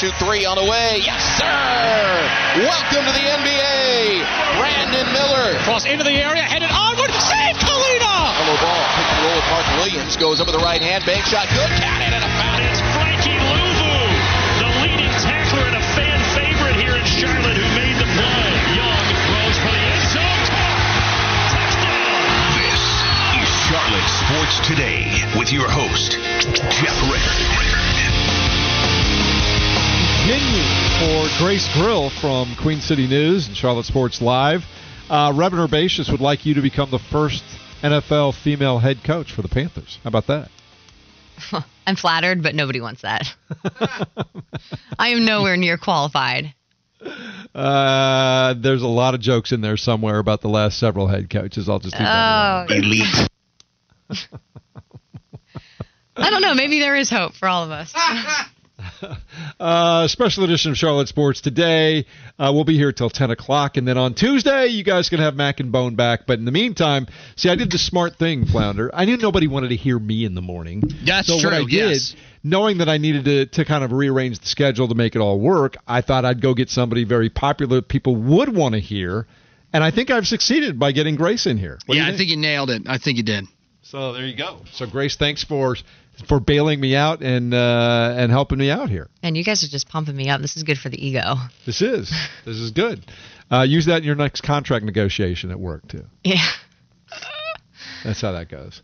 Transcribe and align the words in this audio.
Shoot 0.00 0.16
three 0.16 0.48
on 0.48 0.56
the 0.56 0.64
way. 0.64 1.04
Yes, 1.04 1.20
sir. 1.36 1.44
Welcome 2.64 3.04
to 3.04 3.12
the 3.12 3.20
NBA. 3.20 4.24
Brandon 4.56 5.04
Miller. 5.12 5.60
Cross 5.60 5.84
into 5.84 6.08
the 6.08 6.16
area, 6.16 6.40
headed 6.40 6.72
onward. 6.72 7.12
Save 7.12 7.60
Kalina. 7.60 8.32
Hello 8.40 8.56
ball. 8.64 8.80
Pick 8.96 9.08
and 9.12 9.20
roll 9.28 9.36
with 9.36 9.48
Mark 9.52 9.68
Williams. 9.76 10.16
Goes 10.16 10.40
up 10.40 10.48
with 10.48 10.56
the 10.56 10.64
right 10.64 10.80
hand. 10.80 11.04
Bank 11.04 11.28
shot. 11.28 11.52
Good. 11.52 11.68
Cat 11.76 12.00
in 12.00 12.16
and 12.16 12.24
a 12.24 12.32
foul. 12.32 12.64
It's 12.64 12.80
Frankie 12.96 13.36
Luvu, 13.44 13.92
the 14.64 14.68
leading 14.88 15.12
tackler 15.20 15.68
and 15.68 15.76
a 15.76 15.84
fan 15.92 16.16
favorite 16.32 16.80
here 16.80 16.96
in 16.96 17.04
Charlotte 17.04 17.60
who 17.60 17.68
made 17.76 18.00
the 18.00 18.08
play. 18.16 18.48
Young 18.72 19.04
throws 19.04 19.56
for 19.60 19.68
the 19.68 19.84
end 19.84 20.04
zone. 20.16 20.44
Touchdown. 21.52 22.24
This 22.56 22.82
is 23.36 23.48
Charlotte 23.68 24.08
Sports 24.16 24.64
Today 24.64 25.04
with 25.36 25.52
your 25.52 25.68
host, 25.68 26.16
Jeff 26.72 26.96
Ritter. 27.04 27.69
Continue 30.30 30.62
for 31.00 31.26
Grace 31.42 31.68
Grill 31.74 32.08
from 32.08 32.54
Queen 32.62 32.80
City 32.80 33.08
News 33.08 33.48
and 33.48 33.56
Charlotte 33.56 33.84
Sports 33.84 34.22
Live. 34.22 34.62
Uh, 35.08 35.32
Reverend 35.34 35.64
Herbaceous 35.64 36.08
would 36.08 36.20
like 36.20 36.46
you 36.46 36.54
to 36.54 36.62
become 36.62 36.88
the 36.92 37.00
first 37.00 37.42
NFL 37.82 38.34
female 38.40 38.78
head 38.78 39.02
coach 39.02 39.32
for 39.32 39.42
the 39.42 39.48
Panthers. 39.48 39.98
How 40.04 40.08
about 40.08 40.28
that? 40.28 40.48
I'm 41.84 41.96
flattered, 41.96 42.44
but 42.44 42.54
nobody 42.54 42.80
wants 42.80 43.02
that. 43.02 43.26
I 45.00 45.08
am 45.08 45.24
nowhere 45.24 45.56
near 45.56 45.76
qualified. 45.76 46.54
Uh, 47.52 48.54
there's 48.56 48.82
a 48.82 48.86
lot 48.86 49.14
of 49.14 49.20
jokes 49.20 49.50
in 49.50 49.62
there 49.62 49.76
somewhere 49.76 50.20
about 50.20 50.42
the 50.42 50.48
last 50.48 50.78
several 50.78 51.08
head 51.08 51.28
coaches. 51.28 51.68
I'll 51.68 51.80
just 51.80 51.94
leave 51.96 52.02
that 52.06 52.66
Oh, 52.70 52.72
alone. 52.72 52.84
Elite. 52.84 53.28
I 56.16 56.30
don't 56.30 56.42
know. 56.42 56.54
Maybe 56.54 56.78
there 56.78 56.94
is 56.94 57.10
hope 57.10 57.34
for 57.34 57.48
all 57.48 57.64
of 57.64 57.72
us. 57.72 57.92
Uh, 59.58 60.08
special 60.08 60.42
edition 60.44 60.70
of 60.70 60.78
Charlotte 60.78 61.08
Sports 61.08 61.42
today. 61.42 62.06
Uh, 62.38 62.50
we'll 62.54 62.64
be 62.64 62.78
here 62.78 62.92
till 62.92 63.10
10 63.10 63.30
o'clock. 63.30 63.76
And 63.76 63.86
then 63.86 63.98
on 63.98 64.14
Tuesday, 64.14 64.68
you 64.68 64.82
guys 64.82 65.10
can 65.10 65.18
have 65.18 65.34
Mac 65.34 65.60
and 65.60 65.70
Bone 65.70 65.96
back. 65.96 66.20
But 66.26 66.38
in 66.38 66.46
the 66.46 66.50
meantime, 66.50 67.06
see, 67.36 67.50
I 67.50 67.56
did 67.56 67.70
the 67.70 67.76
smart 67.76 68.16
thing, 68.16 68.46
Flounder. 68.46 68.90
I 68.94 69.04
knew 69.04 69.18
nobody 69.18 69.48
wanted 69.48 69.68
to 69.68 69.76
hear 69.76 69.98
me 69.98 70.24
in 70.24 70.34
the 70.34 70.40
morning. 70.40 70.82
That's 71.04 71.28
so 71.28 71.38
true, 71.38 71.50
What 71.50 71.54
I 71.54 71.64
did, 71.64 71.72
yes. 71.72 72.16
knowing 72.42 72.78
that 72.78 72.88
I 72.88 72.96
needed 72.96 73.26
to, 73.26 73.46
to 73.46 73.64
kind 73.66 73.84
of 73.84 73.92
rearrange 73.92 74.38
the 74.38 74.46
schedule 74.46 74.88
to 74.88 74.94
make 74.94 75.14
it 75.14 75.18
all 75.18 75.38
work, 75.38 75.76
I 75.86 76.00
thought 76.00 76.24
I'd 76.24 76.40
go 76.40 76.54
get 76.54 76.70
somebody 76.70 77.04
very 77.04 77.28
popular 77.28 77.82
people 77.82 78.16
would 78.16 78.54
want 78.54 78.74
to 78.76 78.80
hear. 78.80 79.26
And 79.74 79.84
I 79.84 79.90
think 79.90 80.10
I've 80.10 80.26
succeeded 80.26 80.78
by 80.78 80.92
getting 80.92 81.16
Grace 81.16 81.44
in 81.44 81.58
here. 81.58 81.78
What 81.84 81.98
yeah, 81.98 82.06
you 82.06 82.14
I 82.14 82.16
think 82.16 82.30
you 82.30 82.38
nailed 82.38 82.70
it. 82.70 82.82
I 82.86 82.96
think 82.96 83.18
you 83.18 83.24
did. 83.24 83.44
So 83.82 84.14
there 84.14 84.24
you 84.26 84.36
go. 84.36 84.62
So 84.72 84.86
Grace, 84.86 85.16
thanks 85.16 85.44
for 85.44 85.76
for 86.28 86.40
bailing 86.40 86.80
me 86.80 86.94
out 86.96 87.22
and 87.22 87.52
uh, 87.54 88.14
and 88.16 88.30
helping 88.30 88.58
me 88.58 88.70
out 88.70 88.88
here. 88.90 89.08
And 89.22 89.36
you 89.36 89.44
guys 89.44 89.64
are 89.64 89.68
just 89.68 89.88
pumping 89.88 90.16
me 90.16 90.28
up. 90.28 90.40
This 90.40 90.56
is 90.56 90.62
good 90.62 90.78
for 90.78 90.88
the 90.88 91.04
ego. 91.04 91.34
This 91.66 91.82
is 91.82 92.10
this 92.44 92.56
is 92.56 92.70
good. 92.72 93.04
Uh, 93.50 93.62
use 93.62 93.86
that 93.86 93.98
in 93.98 94.04
your 94.04 94.14
next 94.14 94.42
contract 94.42 94.84
negotiation 94.84 95.50
at 95.50 95.58
work 95.58 95.86
too. 95.88 96.04
Yeah, 96.24 96.46
That's 98.04 98.20
how 98.20 98.32
that 98.32 98.48
goes. 98.48 98.80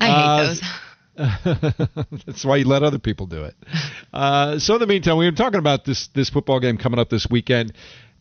I 0.00 0.06
hate 0.06 0.12
Uh, 0.12 0.46
those. 0.46 0.62
That's 2.26 2.44
why 2.44 2.56
you 2.56 2.64
let 2.64 2.82
other 2.82 2.98
people 2.98 3.26
do 3.26 3.44
it. 3.44 3.54
Uh, 4.12 4.58
so 4.58 4.74
in 4.74 4.80
the 4.80 4.86
meantime, 4.86 5.18
we 5.18 5.26
were 5.26 5.32
talking 5.32 5.58
about 5.58 5.84
this 5.84 6.08
this 6.14 6.30
football 6.30 6.60
game 6.60 6.78
coming 6.78 6.98
up 7.00 7.10
this 7.10 7.26
weekend, 7.30 7.72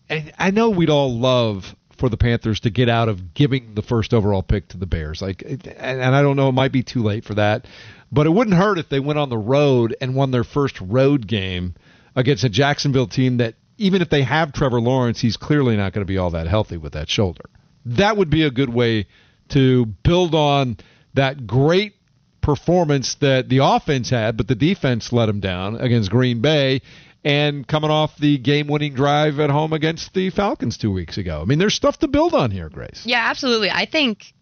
and 0.10 0.34
I 0.38 0.52
know 0.52 0.72
we'd 0.72 0.90
all 0.90 1.18
love 1.18 1.64
for 1.98 2.10
the 2.10 2.18
Panthers 2.18 2.60
to 2.62 2.70
get 2.70 2.90
out 2.90 3.10
of 3.10 3.34
giving 3.34 3.74
the 3.74 3.81
first 3.81 4.14
overall 4.14 4.44
pick 4.44 4.68
to 4.70 4.78
the 4.78 4.86
Bears. 4.86 5.20
Like, 5.22 5.42
and, 5.42 5.66
and 5.68 6.16
I 6.16 6.22
don't 6.22 6.36
know, 6.36 6.48
it 6.50 6.52
might 6.54 6.72
be 6.72 6.84
too 6.84 7.02
late 7.02 7.24
for 7.26 7.34
that, 7.36 7.66
but 8.12 8.25
it 8.25 8.29
wouldn't 8.29 8.56
hurt 8.56 8.78
if 8.78 8.90
they 8.90 9.00
went 9.00 9.19
on 9.19 9.29
the 9.29 9.38
road 9.38 9.95
and 10.00 10.16
won 10.16 10.31
their 10.31 10.44
first 10.44 10.79
road 10.81 11.28
game 11.28 11.75
against 12.16 12.44
a 12.44 12.50
Jacksonville 12.50 13.07
team 13.07 13.38
that, 13.38 13.56
even 13.78 14.01
if 14.01 14.09
they 14.09 14.23
have 14.23 14.53
Trevor 14.53 14.81
Lawrence, 14.81 15.22
he's 15.22 15.38
clearly 15.38 15.78
not 15.78 15.94
going 15.94 16.06
to 16.06 16.12
be 16.12 16.18
all 16.18 16.31
that 16.31 16.47
healthy 16.47 16.78
with 16.78 16.94
that 16.94 17.09
shoulder. 17.09 17.44
That 17.85 18.18
would 18.18 18.29
be 18.29 18.44
a 18.44 18.51
good 18.51 18.73
way 18.73 19.07
to 19.50 19.85
build 19.85 20.34
on 20.34 20.78
that 21.13 21.45
great 21.45 21.94
performance 22.41 23.16
that 23.16 23.50
the 23.50 23.59
offense 23.59 24.09
had, 24.09 24.38
but 24.38 24.47
the 24.47 24.56
defense 24.56 25.12
let 25.12 25.28
them 25.28 25.39
down 25.39 25.75
against 25.75 26.09
Green 26.09 26.41
Bay 26.41 26.81
and 27.24 27.68
coming 27.68 27.91
off 27.91 28.18
the 28.18 28.38
game 28.38 28.68
winning 28.68 28.94
drive 28.94 29.39
at 29.39 29.50
home 29.50 29.74
against 29.74 30.13
the 30.13 30.29
Falcons 30.29 30.78
two 30.78 30.91
weeks 30.91 31.18
ago. 31.18 31.41
I 31.41 31.45
mean, 31.45 31.59
there's 31.59 31.75
stuff 31.75 32.00
to 32.00 32.07
build 32.07 32.34
on 32.34 32.51
here, 32.51 32.69
Grace. 32.69 33.01
Yeah, 33.06 33.24
absolutely. 33.29 33.69
I 33.69 33.85
think, 33.85 34.34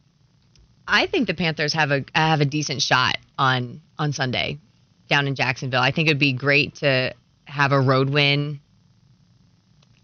I 0.87 1.07
think 1.07 1.27
the 1.27 1.33
Panthers 1.33 1.73
have 1.73 1.91
a 1.91 2.05
have 2.13 2.41
a 2.41 2.45
decent 2.45 2.81
shot 2.81 3.17
on 3.37 3.81
on 3.97 4.13
Sunday 4.13 4.59
down 5.09 5.27
in 5.27 5.35
Jacksonville. 5.35 5.81
I 5.81 5.91
think 5.91 6.07
it'd 6.07 6.19
be 6.19 6.33
great 6.33 6.75
to 6.75 7.13
have 7.45 7.71
a 7.71 7.79
road 7.79 8.09
win 8.09 8.59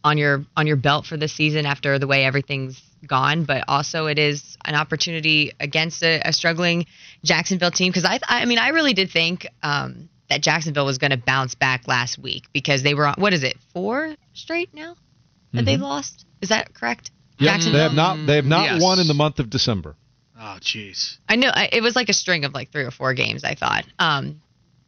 on 0.03 0.17
your 0.17 0.45
on 0.55 0.67
your 0.67 0.75
belt 0.75 1.05
for 1.05 1.17
this 1.17 1.33
season 1.33 1.65
after 1.65 1.99
the 1.99 2.07
way 2.07 2.25
everything's 2.25 2.81
gone. 3.05 3.45
But 3.45 3.63
also, 3.67 4.07
it 4.07 4.19
is 4.19 4.57
an 4.65 4.75
opportunity 4.75 5.53
against 5.59 6.03
a, 6.03 6.21
a 6.25 6.33
struggling 6.33 6.85
Jacksonville 7.23 7.71
team 7.71 7.89
because 7.91 8.05
I 8.05 8.19
I 8.27 8.45
mean 8.45 8.57
I 8.59 8.69
really 8.69 8.93
did 8.93 9.11
think 9.11 9.47
um, 9.63 10.09
that 10.29 10.41
Jacksonville 10.41 10.85
was 10.85 10.97
going 10.97 11.11
to 11.11 11.17
bounce 11.17 11.55
back 11.55 11.87
last 11.87 12.17
week 12.17 12.45
because 12.53 12.83
they 12.83 12.93
were 12.93 13.07
on 13.07 13.15
what 13.17 13.33
is 13.33 13.43
it 13.43 13.57
four 13.73 14.15
straight 14.33 14.73
now 14.73 14.95
that 15.53 15.65
they've 15.65 15.81
lost. 15.81 16.25
Is 16.41 16.49
that 16.49 16.73
correct? 16.73 17.11
Yep, 17.37 17.61
they 17.71 17.79
have 17.79 17.93
not 17.93 18.25
they 18.27 18.35
have 18.35 18.45
not 18.45 18.63
Yes. 18.65 18.81
won 18.81 18.99
in 18.99 19.07
the 19.07 19.13
month 19.13 19.39
of 19.39 19.49
December. 19.49 19.95
Oh, 20.43 20.57
jeez. 20.59 21.17
I 21.29 21.35
know 21.35 21.51
it 21.71 21.83
was 21.83 21.95
like 21.95 22.09
a 22.09 22.13
string 22.13 22.45
of 22.45 22.53
like 22.53 22.71
three 22.71 22.83
or 22.83 22.91
four 22.91 23.13
games. 23.13 23.43
I 23.43 23.53
thought. 23.53 23.85
Um, 23.99 24.41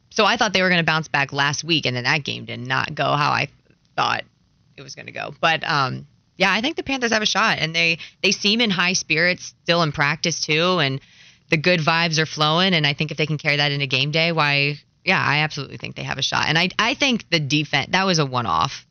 so 0.10 0.26
I 0.26 0.36
thought 0.36 0.52
they 0.52 0.64
were 0.64 0.70
going 0.70 0.82
to 0.82 0.86
bounce 0.86 1.08
back 1.08 1.32
last 1.32 1.64
week, 1.64 1.86
and 1.86 1.96
then 1.96 2.06
that 2.06 2.24
game 2.24 2.46
did 2.46 2.60
not 2.60 2.96
go 2.96 3.04
how 3.04 3.32
I 3.32 3.50
thought 3.96 4.24
it 4.76 4.82
was 4.82 4.96
going 4.96 5.06
to 5.06 5.12
go. 5.12 5.36
But 5.40 5.64
um, 5.64 6.08
yeah, 6.38 6.52
I 6.52 6.62
think 6.62 6.76
the 6.76 6.84
Panthers 6.84 7.12
have 7.12 7.22
a 7.22 7.28
shot, 7.28 7.60
and 7.60 7.76
they 7.76 8.00
they 8.24 8.32
seem 8.32 8.62
in 8.62 8.72
high 8.72 8.94
spirits 8.94 9.54
still 9.64 9.84
in 9.84 9.92
practice 9.92 10.42
too, 10.42 10.80
and 10.80 11.00
the 11.50 11.58
good 11.58 11.82
vibes 11.82 12.18
are 12.18 12.26
flowing. 12.26 12.74
And 12.74 12.88
I 12.88 12.94
think 12.94 13.12
if 13.12 13.18
they 13.18 13.28
can 13.28 13.38
carry 13.38 13.58
that 13.58 13.72
into 13.72 13.86
game 13.86 14.10
day, 14.10 14.32
why? 14.32 14.80
Yeah, 15.06 15.24
I 15.24 15.40
absolutely 15.40 15.78
think 15.78 15.96
they 15.96 16.04
have 16.04 16.18
a 16.18 16.24
shot. 16.24 16.46
And 16.48 16.58
I 16.58 16.70
I 16.80 16.96
think 16.96 17.30
the 17.30 17.40
defense 17.40 17.90
that 17.92 18.06
was 18.06 18.18
a 18.18 18.26
one 18.26 18.48
off. 18.48 18.88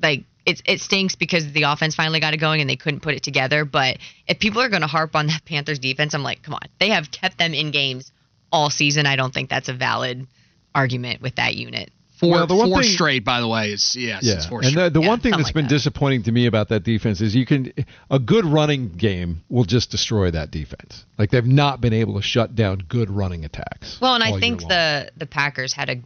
Like 0.00 0.24
it 0.46 0.62
it 0.64 0.80
stinks 0.80 1.16
because 1.16 1.52
the 1.52 1.64
offense 1.64 1.94
finally 1.94 2.20
got 2.20 2.34
it 2.34 2.38
going 2.38 2.60
and 2.60 2.68
they 2.70 2.76
couldn't 2.76 3.00
put 3.00 3.14
it 3.14 3.22
together. 3.22 3.64
But 3.64 3.98
if 4.26 4.38
people 4.38 4.60
are 4.62 4.68
going 4.68 4.82
to 4.82 4.88
harp 4.88 5.14
on 5.16 5.26
that 5.28 5.44
Panthers 5.46 5.78
defense, 5.78 6.14
I'm 6.14 6.22
like, 6.22 6.42
come 6.42 6.54
on, 6.54 6.60
they 6.78 6.90
have 6.90 7.10
kept 7.10 7.38
them 7.38 7.54
in 7.54 7.70
games 7.70 8.10
all 8.52 8.70
season. 8.70 9.06
I 9.06 9.16
don't 9.16 9.32
think 9.32 9.50
that's 9.50 9.68
a 9.68 9.74
valid 9.74 10.26
argument 10.74 11.20
with 11.22 11.36
that 11.36 11.54
unit. 11.56 11.90
Four, 12.18 12.32
Well, 12.32 12.46
the 12.46 12.54
one 12.54 12.68
four 12.70 12.82
thing- 12.82 12.90
straight, 12.92 13.24
by 13.24 13.40
the 13.40 13.48
way. 13.48 13.70
It's 13.70 13.96
yes, 13.96 14.22
Yeah, 14.22 14.34
it's 14.34 14.46
four 14.46 14.60
and 14.60 14.68
straight. 14.70 14.84
the, 14.84 14.90
the 14.90 15.00
Yeah, 15.00 15.08
one 15.08 15.20
thing 15.20 15.32
something 15.32 15.38
that's 15.42 15.48
like 15.48 15.54
been 15.54 15.64
that. 15.64 15.70
disappointing 15.70 16.22
to 16.24 16.32
me 16.32 16.44
about 16.46 16.68
that 16.68 16.82
defense 16.82 17.22
is 17.22 17.34
you 17.34 17.46
can 17.46 17.72
a 18.10 18.18
good 18.18 18.44
running 18.44 18.90
game 18.90 19.40
will 19.48 19.64
just 19.64 19.90
destroy 19.90 20.30
that 20.30 20.50
defense. 20.50 21.06
Like 21.18 21.30
they've 21.30 21.44
not 21.46 21.80
been 21.80 21.94
able 21.94 22.16
to 22.16 22.22
shut 22.22 22.54
down 22.54 22.84
good 22.88 23.08
running 23.10 23.46
attacks. 23.46 23.98
Well, 24.02 24.14
and 24.14 24.22
I 24.22 24.38
think 24.38 24.60
the 24.60 25.10
the 25.16 25.24
Packers 25.26 25.72
had 25.72 25.88
a 25.88 25.96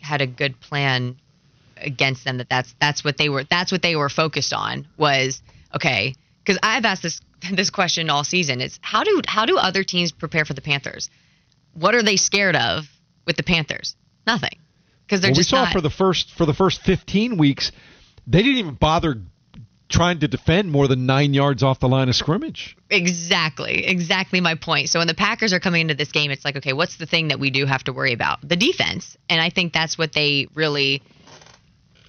had 0.00 0.20
a 0.20 0.28
good 0.28 0.60
plan 0.60 1.16
against 1.84 2.24
them. 2.24 2.38
That 2.38 2.48
that's 2.48 2.74
that's 2.80 3.04
what 3.04 3.16
they 3.16 3.28
were 3.28 3.44
that's 3.44 3.72
what 3.72 3.82
they 3.82 3.96
were 3.96 4.08
focused 4.08 4.52
on 4.52 4.86
was 4.96 5.42
okay. 5.74 6.14
Because 6.44 6.58
I've 6.62 6.84
asked 6.84 7.02
this 7.02 7.20
this 7.52 7.70
question 7.70 8.10
all 8.10 8.24
season. 8.24 8.60
It's 8.60 8.78
how 8.82 9.04
do 9.04 9.20
how 9.26 9.46
do 9.46 9.56
other 9.56 9.84
teams 9.84 10.12
prepare 10.12 10.44
for 10.44 10.54
the 10.54 10.60
Panthers? 10.60 11.10
What 11.74 11.94
are 11.94 12.02
they 12.02 12.16
scared 12.16 12.56
of 12.56 12.84
with 13.26 13.36
the 13.36 13.42
Panthers? 13.42 13.96
Nothing. 14.26 14.58
Because 15.06 15.20
they're 15.20 15.30
well, 15.30 15.38
we 15.38 15.42
saw 15.42 15.64
not. 15.64 15.72
for 15.72 15.80
the 15.80 15.90
first 15.90 16.30
for 16.36 16.46
the 16.46 16.54
first 16.54 16.82
15 16.82 17.36
weeks, 17.36 17.72
they 18.26 18.42
didn't 18.42 18.58
even 18.58 18.74
bother 18.74 19.16
trying 19.88 20.20
to 20.20 20.28
defend 20.28 20.70
more 20.70 20.88
than 20.88 21.06
nine 21.06 21.34
yards 21.34 21.62
off 21.62 21.78
the 21.78 21.88
line 21.88 22.08
of 22.08 22.16
scrimmage. 22.16 22.76
Exactly, 22.90 23.86
exactly 23.86 24.40
my 24.40 24.54
point. 24.54 24.88
So 24.88 24.98
when 24.98 25.06
the 25.06 25.14
Packers 25.14 25.52
are 25.52 25.60
coming 25.60 25.82
into 25.82 25.94
this 25.94 26.10
game, 26.10 26.30
it's 26.30 26.44
like, 26.44 26.56
okay, 26.56 26.72
what's 26.72 26.96
the 26.96 27.06
thing 27.06 27.28
that 27.28 27.38
we 27.38 27.50
do 27.50 27.66
have 27.66 27.84
to 27.84 27.92
worry 27.92 28.12
about? 28.12 28.40
The 28.46 28.56
defense, 28.56 29.16
and 29.28 29.40
I 29.40 29.50
think 29.50 29.72
that's 29.72 29.98
what 29.98 30.12
they 30.12 30.48
really 30.54 31.02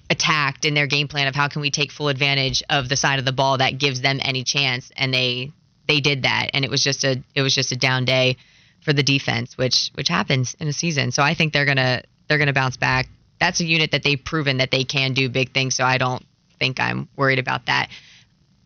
attacked 0.08 0.64
in 0.64 0.74
their 0.74 0.86
game 0.86 1.08
plan 1.08 1.26
of 1.26 1.34
how 1.34 1.48
can 1.48 1.60
we 1.60 1.70
take 1.70 1.90
full 1.90 2.08
advantage 2.08 2.62
of 2.70 2.88
the 2.88 2.96
side 2.96 3.18
of 3.18 3.24
the 3.24 3.32
ball 3.32 3.58
that 3.58 3.78
gives 3.78 4.00
them 4.00 4.20
any 4.22 4.44
chance, 4.44 4.90
and 4.96 5.12
they 5.12 5.52
they 5.88 6.00
did 6.00 6.22
that, 6.22 6.50
and 6.52 6.64
it 6.64 6.70
was 6.70 6.82
just 6.82 7.04
a 7.04 7.22
it 7.34 7.42
was 7.42 7.54
just 7.54 7.72
a 7.72 7.76
down 7.76 8.04
day 8.04 8.36
for 8.82 8.92
the 8.92 9.02
defense, 9.02 9.56
which 9.58 9.90
which 9.94 10.08
happens 10.08 10.56
in 10.60 10.68
a 10.68 10.72
season. 10.72 11.12
So 11.12 11.22
I 11.22 11.34
think 11.34 11.52
they're 11.52 11.66
gonna 11.66 12.02
they're 12.28 12.38
gonna 12.38 12.52
bounce 12.52 12.76
back 12.76 13.08
that's 13.38 13.60
a 13.60 13.64
unit 13.64 13.90
that 13.92 14.02
they've 14.02 14.22
proven 14.22 14.58
that 14.58 14.70
they 14.70 14.84
can 14.84 15.12
do 15.12 15.28
big 15.28 15.52
things. 15.52 15.74
So 15.74 15.84
I 15.84 15.98
don't 15.98 16.24
think 16.58 16.80
I'm 16.80 17.08
worried 17.16 17.38
about 17.38 17.66
that. 17.66 17.88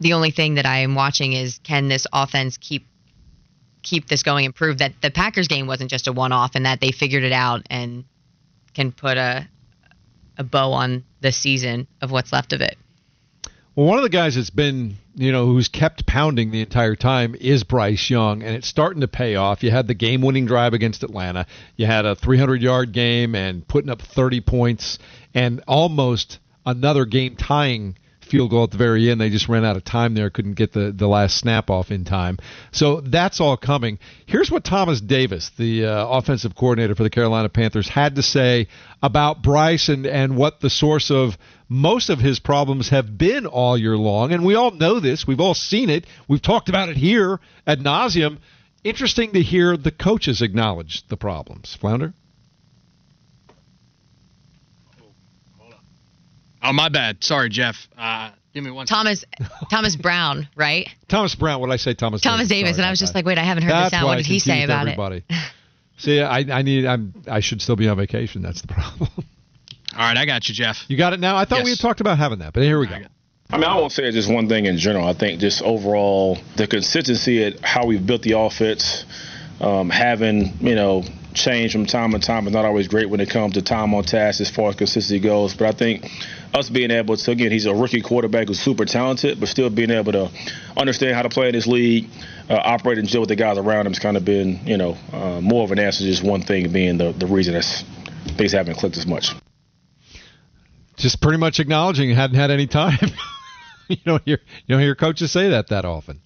The 0.01 0.15
only 0.15 0.31
thing 0.31 0.55
that 0.55 0.67
I 0.67 0.79
am 0.79 0.95
watching 0.95 1.33
is 1.33 1.59
can 1.63 1.89
this 1.89 2.07
offense 2.13 2.57
keep 2.57 2.87
keep 3.83 4.09
this 4.09 4.23
going 4.23 4.45
and 4.45 4.55
prove 4.55 4.79
that 4.79 4.93
the 5.01 5.11
Packers 5.11 5.49
game 5.49 5.67
wasn't 5.67 5.91
just 5.91 6.07
a 6.07 6.13
one 6.13 6.33
off 6.33 6.55
and 6.55 6.67
that 6.67 6.81
they 6.81 6.93
figured 6.93 7.25
it 7.25 7.33
out 7.33 7.63
and 7.71 8.05
can 8.75 8.93
put 8.93 9.17
a 9.17 9.49
a 10.39 10.45
bow 10.45 10.73
on 10.73 11.05
the 11.21 11.33
season 11.33 11.87
of 12.01 12.11
what's 12.11 12.33
left 12.33 12.53
of 12.53 12.61
it. 12.61 12.77
Well, 13.77 13.87
one 13.87 13.99
of 13.99 14.03
the 14.03 14.11
guys 14.11 14.35
that's 14.35 14.51
been, 14.51 14.97
you 15.15 15.31
know, 15.31 15.47
who's 15.47 15.69
kept 15.69 16.05
pounding 16.05 16.51
the 16.51 16.61
entire 16.61 16.97
time 16.97 17.37
is 17.41 17.63
Bryce 17.63 18.11
Young, 18.11 18.43
and 18.43 18.57
it's 18.57 18.67
starting 18.67 19.01
to 19.03 19.09
pay 19.09 19.37
off. 19.37 19.63
You 19.63 19.71
had 19.71 19.87
the 19.87 19.95
game 19.95 20.23
winning 20.23 20.47
drive 20.47 20.75
against 20.75 21.05
Atlanta, 21.05 21.47
you 21.77 21.87
had 21.87 22.05
a 22.05 22.17
300 22.17 22.61
yard 22.61 22.93
game 22.93 23.35
and 23.35 23.67
putting 23.67 23.91
up 23.91 24.03
30 24.03 24.41
points, 24.41 24.99
and 25.35 25.63
almost 25.69 26.41
another 26.67 27.05
game 27.05 27.37
tying 27.37 27.97
field 28.31 28.51
goal 28.51 28.65
at 28.65 28.71
the 28.71 28.79
very 28.79 29.11
end. 29.11 29.21
They 29.21 29.31
just 29.31 29.49
ran 29.49 29.65
out 29.65 29.77
of 29.77 29.85
time 29.85 30.15
there, 30.15 30.31
couldn't 30.31 30.55
get 30.55 30.73
the, 30.73 30.93
the 30.93 31.07
last 31.07 31.37
snap 31.37 31.69
off 31.69 31.91
in 31.91 32.05
time. 32.05 32.39
So 32.73 33.01
that's 33.01 33.41
all 33.41 33.57
coming. 33.57 33.99
Here's 34.27 34.51
what 34.51 34.65
Thomas 34.65 35.01
Davis, 35.01 35.51
the 35.59 35.87
uh, 35.87 36.07
offensive 36.09 36.55
coordinator 36.55 36.95
for 36.95 37.03
the 37.03 37.11
Carolina 37.11 37.49
Panthers, 37.49 37.89
had 37.89 38.17
to 38.17 38.23
say 38.23 38.69
about 39.03 39.43
Bryce 39.43 39.89
and, 39.89 40.07
and 40.07 40.37
what 40.37 40.61
the 40.61 40.71
source 40.71 41.11
of 41.11 41.37
most 41.69 42.11
of 42.11 42.19
his 42.19 42.41
problems 42.41 42.89
have 42.91 43.19
been 43.19 43.47
all 43.47 43.77
year 43.77 43.97
long. 43.97 44.33
And 44.33 44.45
we 44.45 44.55
all 44.55 44.71
know 44.71 45.01
this. 45.01 45.27
We've 45.27 45.41
all 45.41 45.55
seen 45.55 45.91
it. 45.91 46.07
We've 46.29 46.43
talked 46.43 46.69
about 46.69 46.89
it 46.89 46.97
here 46.97 47.41
ad 47.67 47.81
nauseum. 47.81 48.39
Interesting 48.83 49.33
to 49.33 49.43
hear 49.43 49.77
the 49.77 49.91
coaches 49.91 50.41
acknowledge 50.41 51.07
the 51.09 51.17
problems. 51.17 51.77
Flounder? 51.79 52.15
Oh, 56.63 56.73
my 56.73 56.89
bad. 56.89 57.23
Sorry, 57.23 57.49
Jeff. 57.49 57.77
Uh, 57.97 58.31
give 58.53 58.65
me 58.65 58.71
one. 58.71 58.87
Thomas 58.87 59.25
Thomas 59.71 59.97
Brown, 59.97 60.49
right? 60.57 60.89
Thomas 61.09 61.35
Brown. 61.35 61.61
What 61.61 61.69
did 61.69 61.75
I 61.75 61.77
say? 61.77 61.95
Thomas. 61.95 62.21
Thomas 62.21 62.49
Davis, 62.49 62.51
Davis, 62.51 62.77
Sorry 62.77 62.83
and 62.83 62.87
I 62.87 62.91
was 62.91 62.99
just 62.99 63.13
that. 63.13 63.19
like, 63.21 63.27
wait, 63.27 63.39
I 63.39 63.45
haven't 63.45 63.63
heard 63.63 63.73
That's 63.73 63.91
this 63.91 63.99
sound. 63.99 64.07
What 64.07 64.17
did 64.17 64.27
he 64.27 64.39
say 64.39 64.63
about 64.63 64.83
everybody. 64.83 65.25
it? 65.29 65.37
See, 65.99 66.21
I, 66.21 66.39
I 66.39 66.63
need. 66.63 66.87
I'm. 66.87 67.15
I 67.29 67.41
should 67.41 67.61
still 67.61 67.77
be 67.77 67.89
on 67.89 67.97
vacation. 67.97 68.43
That's 68.43 68.63
the 68.63 68.69
problem. 68.69 69.11
All 69.93 69.99
right, 69.99 70.17
I 70.17 70.25
got 70.25 70.49
you, 70.49 70.55
Jeff. 70.55 70.85
You 70.89 70.97
got 70.97 71.13
it 71.13 71.21
now. 71.21 71.37
I 71.37 71.45
thought 71.45 71.65
we 71.65 71.71
had 71.71 71.79
talked 71.79 72.01
about 72.01 72.17
having 72.17 72.39
that, 72.39 72.53
but 72.55 72.63
here 72.63 72.79
we 72.79 72.87
go. 72.87 72.95
I 73.53 73.57
mean, 73.57 73.65
I 73.65 73.77
won't 73.77 73.91
say 73.91 74.05
it's 74.05 74.15
just 74.15 74.33
one 74.33 74.49
thing 74.49 74.67
in 74.67 74.79
general. 74.79 75.07
I 75.07 75.13
think 75.13 75.41
just 75.41 75.61
overall 75.63 76.39
the 76.57 76.69
consistency 76.69 77.45
at 77.45 77.61
how 77.61 77.87
we've 77.87 78.05
built 78.07 78.23
the 78.23 78.39
offense, 78.39 79.05
um, 79.61 79.91
having 79.91 80.57
you 80.61 80.77
know 80.77 81.03
change 81.35 81.73
from 81.73 81.87
time 81.87 82.13
to 82.13 82.19
time 82.21 82.47
is 82.47 82.53
not 82.53 82.65
always 82.65 82.89
great 82.89 83.11
when 83.11 83.21
it 83.21 83.29
comes 83.29 83.55
to 83.55 83.63
time 83.63 83.93
on 83.95 84.05
task 84.05 84.41
as 84.41 84.51
far 84.51 84.71
as 84.71 84.77
consistency 84.77 85.19
goes. 85.21 85.55
But 85.55 85.67
I 85.67 85.73
think 85.73 86.07
us 86.55 86.69
being 86.69 86.91
able 86.91 87.17
to 87.17 87.31
again, 87.31 87.53
he's 87.53 87.67
a 87.67 87.75
rookie 87.75 88.01
quarterback 88.01 88.49
who's 88.49 88.61
super 88.61 88.85
talented, 88.85 89.39
but 89.39 89.49
still 89.49 89.71
being 89.71 89.91
able 89.91 90.13
to 90.13 90.31
understand 90.77 91.15
how 91.15 91.23
to 91.23 91.29
play 91.29 91.49
in 91.49 91.55
this 91.55 91.67
league, 91.67 92.09
uh, 92.49 92.55
operate 92.55 92.99
and 92.99 93.09
deal 93.09 93.21
with 93.21 93.29
the 93.29 93.37
guys 93.37 93.59
around 93.59 93.87
him 93.87 93.93
has 93.93 93.99
kind 93.99 94.17
of 94.17 94.25
been 94.25 94.61
you 94.67 94.77
know 94.77 94.97
uh, 95.13 95.41
more 95.41 95.65
of 95.65 95.71
an 95.73 95.79
answer. 95.79 96.01
to 96.01 96.11
Just 96.11 96.25
one 96.25 96.43
thing 96.43 96.71
being 96.73 96.99
the 96.99 97.13
the 97.13 97.27
reason 97.27 97.55
that 97.55 97.65
things 98.37 98.53
haven't 98.53 98.77
clicked 98.77 98.97
as 98.97 99.07
much. 99.07 99.33
Just 100.97 101.21
pretty 101.23 101.39
much 101.39 101.61
acknowledging 101.61 102.09
you 102.09 102.15
hadn't 102.15 102.37
had 102.37 102.51
any 102.51 102.67
time. 102.67 102.99
you 103.89 103.97
don't 104.05 104.23
hear 104.25 104.39
you 104.67 104.75
don't 104.75 104.81
hear 104.81 104.95
coaches 104.95 105.33
say 105.33 105.51
that 105.51 105.69
that 105.69 105.85
often. 105.85 106.21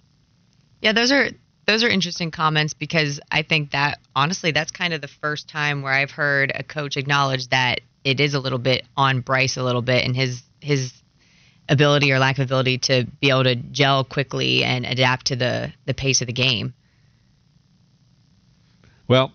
Yeah, 0.81 0.93
those 0.93 1.11
are 1.11 1.29
those 1.65 1.83
are 1.83 1.89
interesting 1.89 2.31
comments 2.31 2.73
because 2.73 3.19
I 3.31 3.43
think 3.43 3.71
that 3.71 3.99
honestly 4.15 4.51
that's 4.51 4.71
kind 4.71 4.93
of 4.93 5.01
the 5.01 5.07
first 5.07 5.47
time 5.47 5.81
where 5.81 5.93
I've 5.93 6.11
heard 6.11 6.51
a 6.53 6.63
coach 6.63 6.97
acknowledge 6.97 7.47
that 7.49 7.81
it 8.05 8.19
is 8.19 8.35
a 8.35 8.39
little 8.39 8.59
bit 8.59 8.85
on 8.95 9.19
Bryce 9.19 9.57
a 9.57 9.63
little 9.63 9.81
bit 9.81 10.05
and 10.05 10.15
his 10.15 10.41
his 10.61 10.93
ability 11.67 12.11
or 12.11 12.19
lack 12.19 12.37
of 12.37 12.45
ability 12.45 12.77
to 12.77 13.05
be 13.19 13.29
able 13.31 13.43
to 13.43 13.55
gel 13.55 14.03
quickly 14.03 14.63
and 14.63 14.85
adapt 14.85 15.27
to 15.27 15.35
the 15.35 15.73
the 15.85 15.93
pace 15.93 16.21
of 16.21 16.27
the 16.27 16.33
game. 16.33 16.73
Well, 19.07 19.33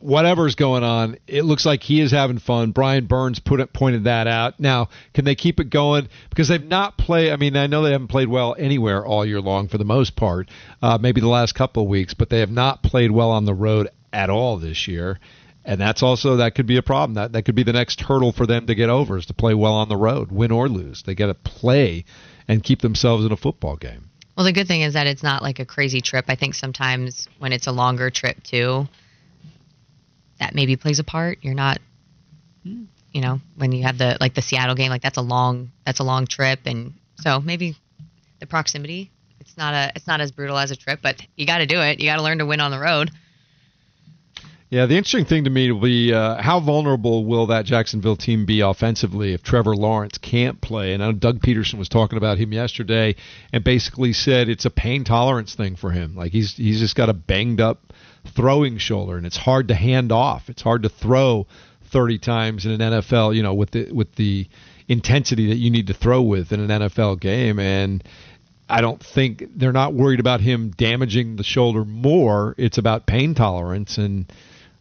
whatever's 0.00 0.54
going 0.54 0.82
on, 0.82 1.18
it 1.26 1.44
looks 1.44 1.64
like 1.64 1.82
he 1.82 2.00
is 2.00 2.10
having 2.10 2.38
fun. 2.38 2.70
Brian 2.72 3.06
Burns 3.06 3.38
put 3.38 3.60
it, 3.60 3.72
pointed 3.72 4.04
that 4.04 4.26
out. 4.26 4.60
Now, 4.60 4.88
can 5.14 5.24
they 5.24 5.34
keep 5.34 5.58
it 5.58 5.70
going? 5.70 6.08
Because 6.28 6.48
they've 6.48 6.62
not 6.62 6.98
played. 6.98 7.32
I 7.32 7.36
mean, 7.36 7.56
I 7.56 7.66
know 7.66 7.82
they 7.82 7.92
haven't 7.92 8.08
played 8.08 8.28
well 8.28 8.54
anywhere 8.58 9.04
all 9.04 9.24
year 9.24 9.40
long 9.40 9.68
for 9.68 9.78
the 9.78 9.84
most 9.84 10.16
part. 10.16 10.50
Uh, 10.82 10.98
maybe 11.00 11.20
the 11.20 11.28
last 11.28 11.54
couple 11.54 11.82
of 11.82 11.88
weeks, 11.88 12.12
but 12.12 12.28
they 12.28 12.40
have 12.40 12.50
not 12.50 12.82
played 12.82 13.10
well 13.10 13.30
on 13.30 13.46
the 13.46 13.54
road 13.54 13.88
at 14.12 14.28
all 14.28 14.58
this 14.58 14.86
year. 14.86 15.18
And 15.66 15.80
that's 15.80 16.00
also 16.00 16.36
that 16.36 16.54
could 16.54 16.66
be 16.66 16.76
a 16.76 16.82
problem. 16.82 17.14
That 17.14 17.32
that 17.32 17.42
could 17.42 17.56
be 17.56 17.64
the 17.64 17.72
next 17.72 18.00
hurdle 18.00 18.32
for 18.32 18.46
them 18.46 18.68
to 18.68 18.74
get 18.76 18.88
over 18.88 19.18
is 19.18 19.26
to 19.26 19.34
play 19.34 19.52
well 19.52 19.74
on 19.74 19.88
the 19.88 19.96
road, 19.96 20.30
win 20.30 20.52
or 20.52 20.68
lose. 20.68 21.02
They 21.02 21.16
got 21.16 21.26
to 21.26 21.34
play 21.34 22.04
and 22.46 22.62
keep 22.62 22.80
themselves 22.82 23.26
in 23.26 23.32
a 23.32 23.36
football 23.36 23.76
game. 23.76 24.08
Well, 24.36 24.46
the 24.46 24.52
good 24.52 24.68
thing 24.68 24.82
is 24.82 24.94
that 24.94 25.08
it's 25.08 25.24
not 25.24 25.42
like 25.42 25.58
a 25.58 25.64
crazy 25.64 26.00
trip. 26.00 26.26
I 26.28 26.36
think 26.36 26.54
sometimes 26.54 27.26
when 27.40 27.52
it's 27.52 27.66
a 27.66 27.72
longer 27.72 28.10
trip 28.10 28.44
too, 28.44 28.86
that 30.38 30.54
maybe 30.54 30.76
plays 30.76 31.00
a 31.00 31.04
part. 31.04 31.38
You're 31.42 31.54
not, 31.54 31.80
you 32.62 33.20
know, 33.20 33.40
when 33.56 33.72
you 33.72 33.82
have 33.82 33.98
the 33.98 34.18
like 34.20 34.34
the 34.34 34.42
Seattle 34.42 34.76
game, 34.76 34.90
like 34.90 35.02
that's 35.02 35.18
a 35.18 35.22
long 35.22 35.72
that's 35.84 35.98
a 35.98 36.04
long 36.04 36.28
trip, 36.28 36.60
and 36.66 36.94
so 37.16 37.40
maybe 37.40 37.76
the 38.38 38.46
proximity. 38.46 39.10
It's 39.40 39.56
not 39.56 39.74
a 39.74 39.92
it's 39.96 40.06
not 40.06 40.20
as 40.20 40.30
brutal 40.30 40.58
as 40.58 40.70
a 40.70 40.76
trip, 40.76 41.00
but 41.02 41.20
you 41.34 41.44
got 41.44 41.58
to 41.58 41.66
do 41.66 41.80
it. 41.80 41.98
You 41.98 42.06
got 42.06 42.16
to 42.16 42.22
learn 42.22 42.38
to 42.38 42.46
win 42.46 42.60
on 42.60 42.70
the 42.70 42.78
road. 42.78 43.10
Yeah, 44.68 44.86
the 44.86 44.96
interesting 44.96 45.26
thing 45.26 45.44
to 45.44 45.50
me 45.50 45.70
will 45.70 45.80
be 45.80 46.12
uh, 46.12 46.42
how 46.42 46.58
vulnerable 46.58 47.24
will 47.24 47.46
that 47.46 47.66
Jacksonville 47.66 48.16
team 48.16 48.46
be 48.46 48.60
offensively 48.62 49.32
if 49.32 49.44
Trevor 49.44 49.76
Lawrence 49.76 50.18
can't 50.18 50.60
play? 50.60 50.92
And 50.92 51.04
I 51.04 51.06
know 51.06 51.12
Doug 51.12 51.40
Pederson 51.40 51.78
was 51.78 51.88
talking 51.88 52.18
about 52.18 52.36
him 52.36 52.52
yesterday 52.52 53.14
and 53.52 53.62
basically 53.62 54.12
said 54.12 54.48
it's 54.48 54.64
a 54.64 54.70
pain 54.70 55.04
tolerance 55.04 55.54
thing 55.54 55.76
for 55.76 55.92
him. 55.92 56.16
Like 56.16 56.32
he's 56.32 56.56
he's 56.56 56.80
just 56.80 56.96
got 56.96 57.08
a 57.08 57.12
banged 57.14 57.60
up 57.60 57.92
throwing 58.24 58.78
shoulder, 58.78 59.16
and 59.16 59.24
it's 59.24 59.36
hard 59.36 59.68
to 59.68 59.74
hand 59.74 60.10
off. 60.10 60.48
It's 60.48 60.62
hard 60.62 60.82
to 60.82 60.88
throw 60.88 61.46
30 61.84 62.18
times 62.18 62.66
in 62.66 62.72
an 62.72 62.92
NFL, 62.92 63.36
you 63.36 63.44
know, 63.44 63.54
with 63.54 63.70
the 63.70 63.92
with 63.92 64.16
the 64.16 64.48
intensity 64.88 65.46
that 65.48 65.58
you 65.58 65.70
need 65.70 65.86
to 65.86 65.94
throw 65.94 66.22
with 66.22 66.50
in 66.52 66.58
an 66.58 66.80
NFL 66.80 67.20
game, 67.20 67.60
and 67.60 68.02
I 68.68 68.80
don't 68.80 69.00
think 69.00 69.44
they're 69.54 69.70
not 69.70 69.94
worried 69.94 70.18
about 70.18 70.40
him 70.40 70.70
damaging 70.70 71.36
the 71.36 71.44
shoulder 71.44 71.84
more. 71.84 72.56
It's 72.58 72.78
about 72.78 73.06
pain 73.06 73.36
tolerance, 73.36 73.96
and 73.96 74.26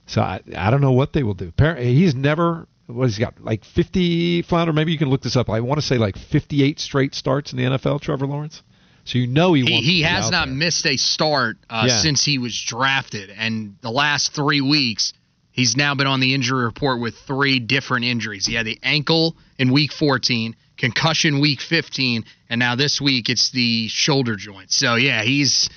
so 0.05 0.21
I, 0.21 0.41
I 0.55 0.69
don't 0.71 0.81
know 0.81 0.91
what 0.91 1.13
they 1.13 1.23
will 1.23 1.33
do. 1.33 1.47
Apparently, 1.49 1.93
he's 1.95 2.15
never 2.15 2.67
what 2.87 3.05
he's 3.07 3.17
got 3.17 3.39
like 3.43 3.63
50 3.65 4.43
flounder. 4.43 4.71
Maybe 4.73 4.91
you 4.91 4.97
can 4.97 5.09
look 5.09 5.21
this 5.21 5.35
up. 5.35 5.49
I 5.49 5.59
want 5.61 5.79
to 5.79 5.85
say 5.85 5.97
like 5.97 6.17
58 6.17 6.79
straight 6.79 7.15
starts 7.15 7.51
in 7.51 7.57
the 7.57 7.63
NFL. 7.63 8.01
Trevor 8.01 8.27
Lawrence. 8.27 8.61
So 9.05 9.17
you 9.19 9.27
know 9.27 9.53
he 9.53 9.63
He, 9.63 9.81
he 9.81 10.01
has 10.03 10.31
not 10.31 10.47
there. 10.47 10.55
missed 10.55 10.85
a 10.85 10.97
start 10.97 11.57
uh, 11.69 11.85
Yeah. 11.87 11.97
since 11.99 12.23
he 12.23 12.37
was 12.39 12.59
drafted, 12.59 13.29
and 13.29 13.75
the 13.81 13.91
last 13.91 14.33
three 14.33 14.61
weeks 14.61 15.13
he's 15.51 15.75
now 15.77 15.95
been 15.95 16.07
on 16.07 16.19
the 16.19 16.33
injury 16.33 16.63
report 16.65 16.99
with 16.99 17.15
three 17.15 17.59
different 17.59 18.05
injuries. 18.05 18.45
He 18.45 18.55
had 18.55 18.65
the 18.65 18.79
ankle 18.83 19.35
in 19.57 19.71
week 19.71 19.91
14, 19.93 20.55
concussion 20.77 21.39
week 21.39 21.61
15, 21.61 22.25
and 22.49 22.59
now 22.59 22.75
this 22.75 22.99
week 22.99 23.29
it's 23.29 23.51
the 23.51 23.87
shoulder 23.87 24.35
joint. 24.35 24.71
So 24.71 24.95
yeah, 24.95 25.21
he's 25.23 25.69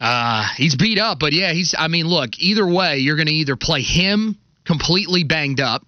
uh, 0.00 0.46
he's 0.56 0.76
beat 0.76 0.98
up, 0.98 1.18
but 1.18 1.32
yeah, 1.32 1.52
he's. 1.52 1.74
I 1.76 1.88
mean, 1.88 2.06
look, 2.06 2.38
either 2.38 2.66
way, 2.66 2.98
you're 2.98 3.16
going 3.16 3.28
to 3.28 3.32
either 3.32 3.56
play 3.56 3.82
him 3.82 4.36
completely 4.64 5.24
banged 5.24 5.60
up 5.60 5.86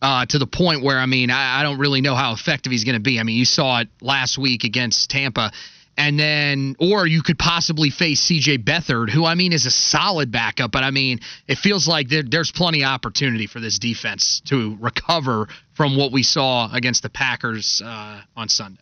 uh, 0.00 0.26
to 0.26 0.38
the 0.38 0.46
point 0.46 0.82
where 0.82 0.98
I 0.98 1.06
mean, 1.06 1.30
I, 1.30 1.60
I 1.60 1.62
don't 1.62 1.78
really 1.78 2.00
know 2.00 2.14
how 2.14 2.32
effective 2.32 2.70
he's 2.72 2.84
going 2.84 2.94
to 2.94 3.02
be. 3.02 3.18
I 3.18 3.22
mean, 3.22 3.36
you 3.36 3.44
saw 3.44 3.80
it 3.80 3.88
last 4.00 4.38
week 4.38 4.64
against 4.64 5.10
Tampa, 5.10 5.50
and 5.96 6.18
then, 6.18 6.76
or 6.78 7.06
you 7.06 7.22
could 7.22 7.38
possibly 7.38 7.90
face 7.90 8.20
C.J. 8.20 8.58
Beathard, 8.58 9.10
who 9.10 9.24
I 9.24 9.34
mean 9.34 9.52
is 9.52 9.66
a 9.66 9.70
solid 9.70 10.30
backup, 10.30 10.70
but 10.70 10.84
I 10.84 10.92
mean, 10.92 11.18
it 11.48 11.58
feels 11.58 11.88
like 11.88 12.08
there, 12.08 12.22
there's 12.22 12.52
plenty 12.52 12.84
of 12.84 12.90
opportunity 12.90 13.48
for 13.48 13.58
this 13.58 13.80
defense 13.80 14.40
to 14.46 14.76
recover 14.80 15.48
from 15.74 15.96
what 15.96 16.12
we 16.12 16.22
saw 16.22 16.72
against 16.72 17.02
the 17.02 17.10
Packers 17.10 17.82
uh, 17.84 18.20
on 18.36 18.48
Sunday. 18.48 18.80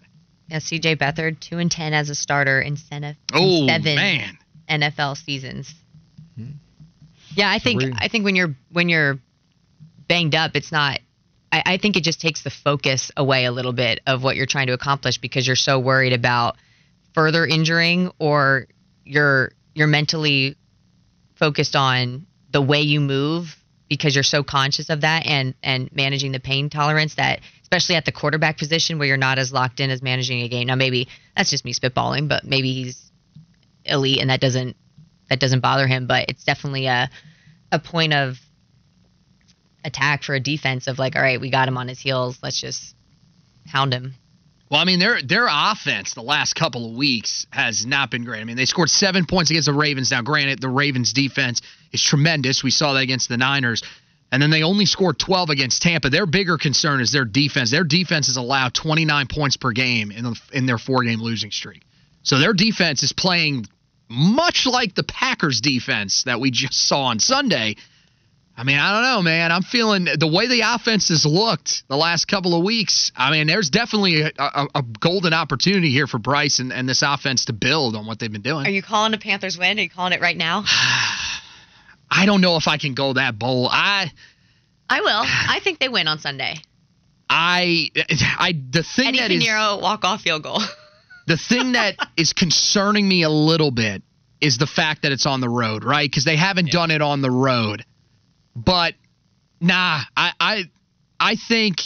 Yeah, 0.49 0.59
C.J. 0.59 0.97
Beathard, 0.97 1.40
two 1.40 1.59
and 1.59 1.71
ten 1.71 1.95
as 1.95 2.11
a 2.11 2.14
starter 2.14 2.61
in 2.61 2.76
seven, 2.76 3.16
Oh 3.33 3.66
seven 3.66 3.95
man. 3.97 4.38
NFL 4.69 5.17
seasons. 5.17 5.75
Hmm. 6.37 6.51
Yeah, 7.35 7.51
I 7.51 7.59
think 7.59 7.83
we- 7.83 7.93
I 7.97 8.09
think 8.09 8.25
when 8.25 8.37
you're 8.37 8.55
when 8.73 8.89
you're 8.89 9.19
banged 10.09 10.35
up, 10.35 10.53
it's 10.55 10.73
not. 10.73 11.01
I, 11.53 11.63
I 11.67 11.77
think 11.79 11.97
it 11.97 12.03
just 12.05 12.21
takes 12.21 12.43
the 12.43 12.51
focus 12.51 13.11
away 13.17 13.45
a 13.45 13.53
little 13.53 13.73
bit 13.73 14.01
of 14.07 14.23
what 14.23 14.37
you're 14.37 14.47
trying 14.47 14.67
to 14.69 14.73
accomplish 14.73 15.19
because 15.19 15.47
you're 15.47 15.57
so 15.57 15.79
worried 15.79 16.13
about 16.13 16.57
further 17.15 17.47
injuring 17.47 18.11
or 18.19 18.67
you're 19.05 19.53
you're 19.75 19.87
mentally 19.87 20.57
focused 21.37 21.77
on 21.77 22.27
the 22.51 22.61
way 22.63 22.81
you 22.81 23.01
move 23.01 23.57
because 23.89 24.15
you're 24.17 24.25
so 24.25 24.43
conscious 24.43 24.91
of 24.91 25.03
that 25.03 25.27
and 25.27 25.55
and 25.63 25.91
managing 25.95 26.33
the 26.33 26.41
pain 26.41 26.69
tolerance 26.71 27.15
that 27.17 27.41
especially 27.63 27.95
at 27.97 28.05
the 28.05 28.13
quarterback 28.13 28.59
position 28.59 28.99
where 28.99 29.09
you're 29.09 29.17
not 29.17 29.39
as 29.39 29.53
locked 29.53 29.81
in 29.81 29.91
as 29.91 30.01
managing 30.03 30.43
a 30.43 30.49
game. 30.49 30.67
Now 30.69 30.75
maybe 30.77 31.09
that's 31.37 31.51
just 31.51 31.65
me 31.65 31.73
spitballing, 31.75 32.29
but 32.29 32.45
maybe 32.45 32.73
he's 32.73 33.06
elite 33.87 34.21
and 34.21 34.31
that 34.31 34.40
doesn't 34.40 34.76
that 35.28 35.40
doesn't 35.40 35.61
bother 35.61 35.87
him, 35.87 36.07
but 36.07 36.28
it's 36.28 36.45
definitely 36.45 36.87
a 36.87 37.11
a 37.73 37.78
point 37.78 38.12
of 38.12 38.38
attack 39.85 40.23
for 40.23 40.35
a 40.35 40.40
defense 40.40 40.87
of 40.87 40.99
like, 40.99 41.16
all 41.16 41.23
right, 41.23 41.40
we 41.40 41.50
got 41.50 41.69
him 41.69 41.78
on 41.78 41.88
his 41.88 41.99
heels. 41.99 42.38
Let's 42.43 42.61
just 42.61 42.95
hound 43.66 43.93
him. 43.93 44.14
Well, 44.71 44.81
I 44.81 44.85
mean, 44.85 44.99
their 44.99 45.23
their 45.23 45.47
offense 45.49 46.14
the 46.14 46.23
last 46.23 46.55
couple 46.55 46.90
of 46.90 46.97
weeks 46.97 47.47
has 47.50 47.87
not 47.87 48.11
been 48.11 48.25
great. 48.25 48.40
I 48.40 48.45
mean, 48.45 48.57
they 48.57 48.64
scored 48.64 48.90
seven 48.90 49.25
points 49.25 49.50
against 49.50 49.66
the 49.66 49.73
Ravens. 49.73 50.11
Now, 50.11 50.23
granted, 50.23 50.61
the 50.61 50.69
Ravens' 50.69 51.12
defense 51.12 51.62
is 51.93 52.02
tremendous. 52.02 52.64
We 52.64 52.71
saw 52.71 52.95
that 52.95 53.02
against 53.02 53.28
the 53.28 53.37
Niners. 53.37 53.83
And 54.33 54.43
then 54.43 54.50
they 54.50 54.64
only 54.64 54.87
scored 54.87 55.21
12 55.21 55.50
against 55.50 55.83
Tampa. 55.83 56.11
Their 56.11 56.26
bigger 56.26 56.59
concern 56.59 57.00
is 57.00 57.12
their 57.12 57.25
defense. 57.25 57.71
Their 57.71 57.85
defense 57.85 58.26
has 58.26 58.37
allowed 58.37 58.75
29 58.75 59.28
points 59.28 59.57
per 59.57 59.71
game 59.71 60.11
in, 60.11 60.25
the, 60.25 60.40
in 60.52 60.66
their 60.66 60.78
four 60.78 61.05
game 61.05 61.21
losing 61.21 61.52
streak. 61.52 61.83
So 62.25 62.40
their 62.40 62.52
defense 62.52 63.05
is 63.05 63.12
playing 63.12 63.66
much 64.09 64.67
like 64.67 64.95
the 64.95 65.03
Packers' 65.03 65.61
defense 65.61 66.25
that 66.25 66.41
we 66.41 66.51
just 66.51 66.75
saw 66.75 67.05
on 67.05 67.19
Sunday. 67.19 67.77
I 68.59 68.65
mean, 68.65 68.79
I 68.79 68.93
don't 68.93 69.03
know, 69.03 69.23
man. 69.23 69.53
I'm 69.53 69.63
feeling 69.63 70.05
the 70.05 70.27
way 70.27 70.47
the 70.47 70.63
offense 70.63 71.09
has 71.09 71.27
looked 71.27 71.87
the 71.89 71.97
last 71.97 72.27
couple 72.27 72.55
of 72.57 72.65
weeks. 72.65 73.13
I 73.15 73.31
mean, 73.31 73.47
there's 73.47 73.69
definitely 73.69 74.23
a, 74.23 74.31
a, 74.39 74.67
a 74.77 74.83
golden 74.83 75.35
opportunity 75.35 75.91
here 75.91 76.07
for 76.07 76.19
Bryce 76.19 76.59
and, 76.59 76.73
and 76.73 76.89
this 76.89 77.03
offense 77.03 77.47
to 77.47 77.53
build 77.53 77.97
on 77.97 78.07
what 78.07 78.19
they've 78.19 78.33
been 78.33 78.41
doing. 78.41 78.67
Are 78.67 78.71
you 78.71 78.83
calling 78.83 79.13
a 79.13 79.19
Panthers 79.19 79.59
win? 79.59 79.79
Are 79.79 79.83
you 79.83 79.91
calling 79.91 80.15
it 80.15 80.23
right 80.23 80.37
now? 80.37 80.65
I 82.11 82.25
don't 82.25 82.41
know 82.41 82.57
if 82.57 82.67
I 82.67 82.79
can 82.79 82.95
go 82.95 83.13
that 83.13 83.39
bold. 83.39 83.69
I 83.73 84.11
I 84.89 85.01
will. 85.01 85.23
I 85.27 85.61
think 85.63 85.79
they 85.79 85.89
win 85.89 86.09
on 86.09 86.19
Sunday. 86.19 86.57
I 87.29 87.91
I 88.39 88.53
the 88.71 88.83
thing 88.83 89.19
Eddie 89.19 89.39
that 89.39 89.77
is 89.77 89.83
walk 89.83 90.05
off 90.05 90.23
field 90.23 90.45
goal. 90.45 90.61
the 91.26 91.37
thing 91.37 91.73
that 91.73 91.97
is 92.16 92.33
concerning 92.33 93.06
me 93.06 93.23
a 93.23 93.30
little 93.30 93.71
bit 93.71 94.02
is 94.40 94.59
the 94.59 94.66
fact 94.66 95.02
that 95.02 95.12
it's 95.12 95.26
on 95.26 95.40
the 95.40 95.49
road, 95.49 95.85
right? 95.85 96.09
Because 96.09 96.25
they 96.25 96.37
haven't 96.37 96.71
done 96.71 96.90
it 96.90 97.02
on 97.02 97.23
the 97.23 97.30
road. 97.30 97.85
But 98.54 98.95
nah, 99.61 100.00
I 100.16 100.33
I 100.40 100.64
I 101.18 101.37
think 101.37 101.78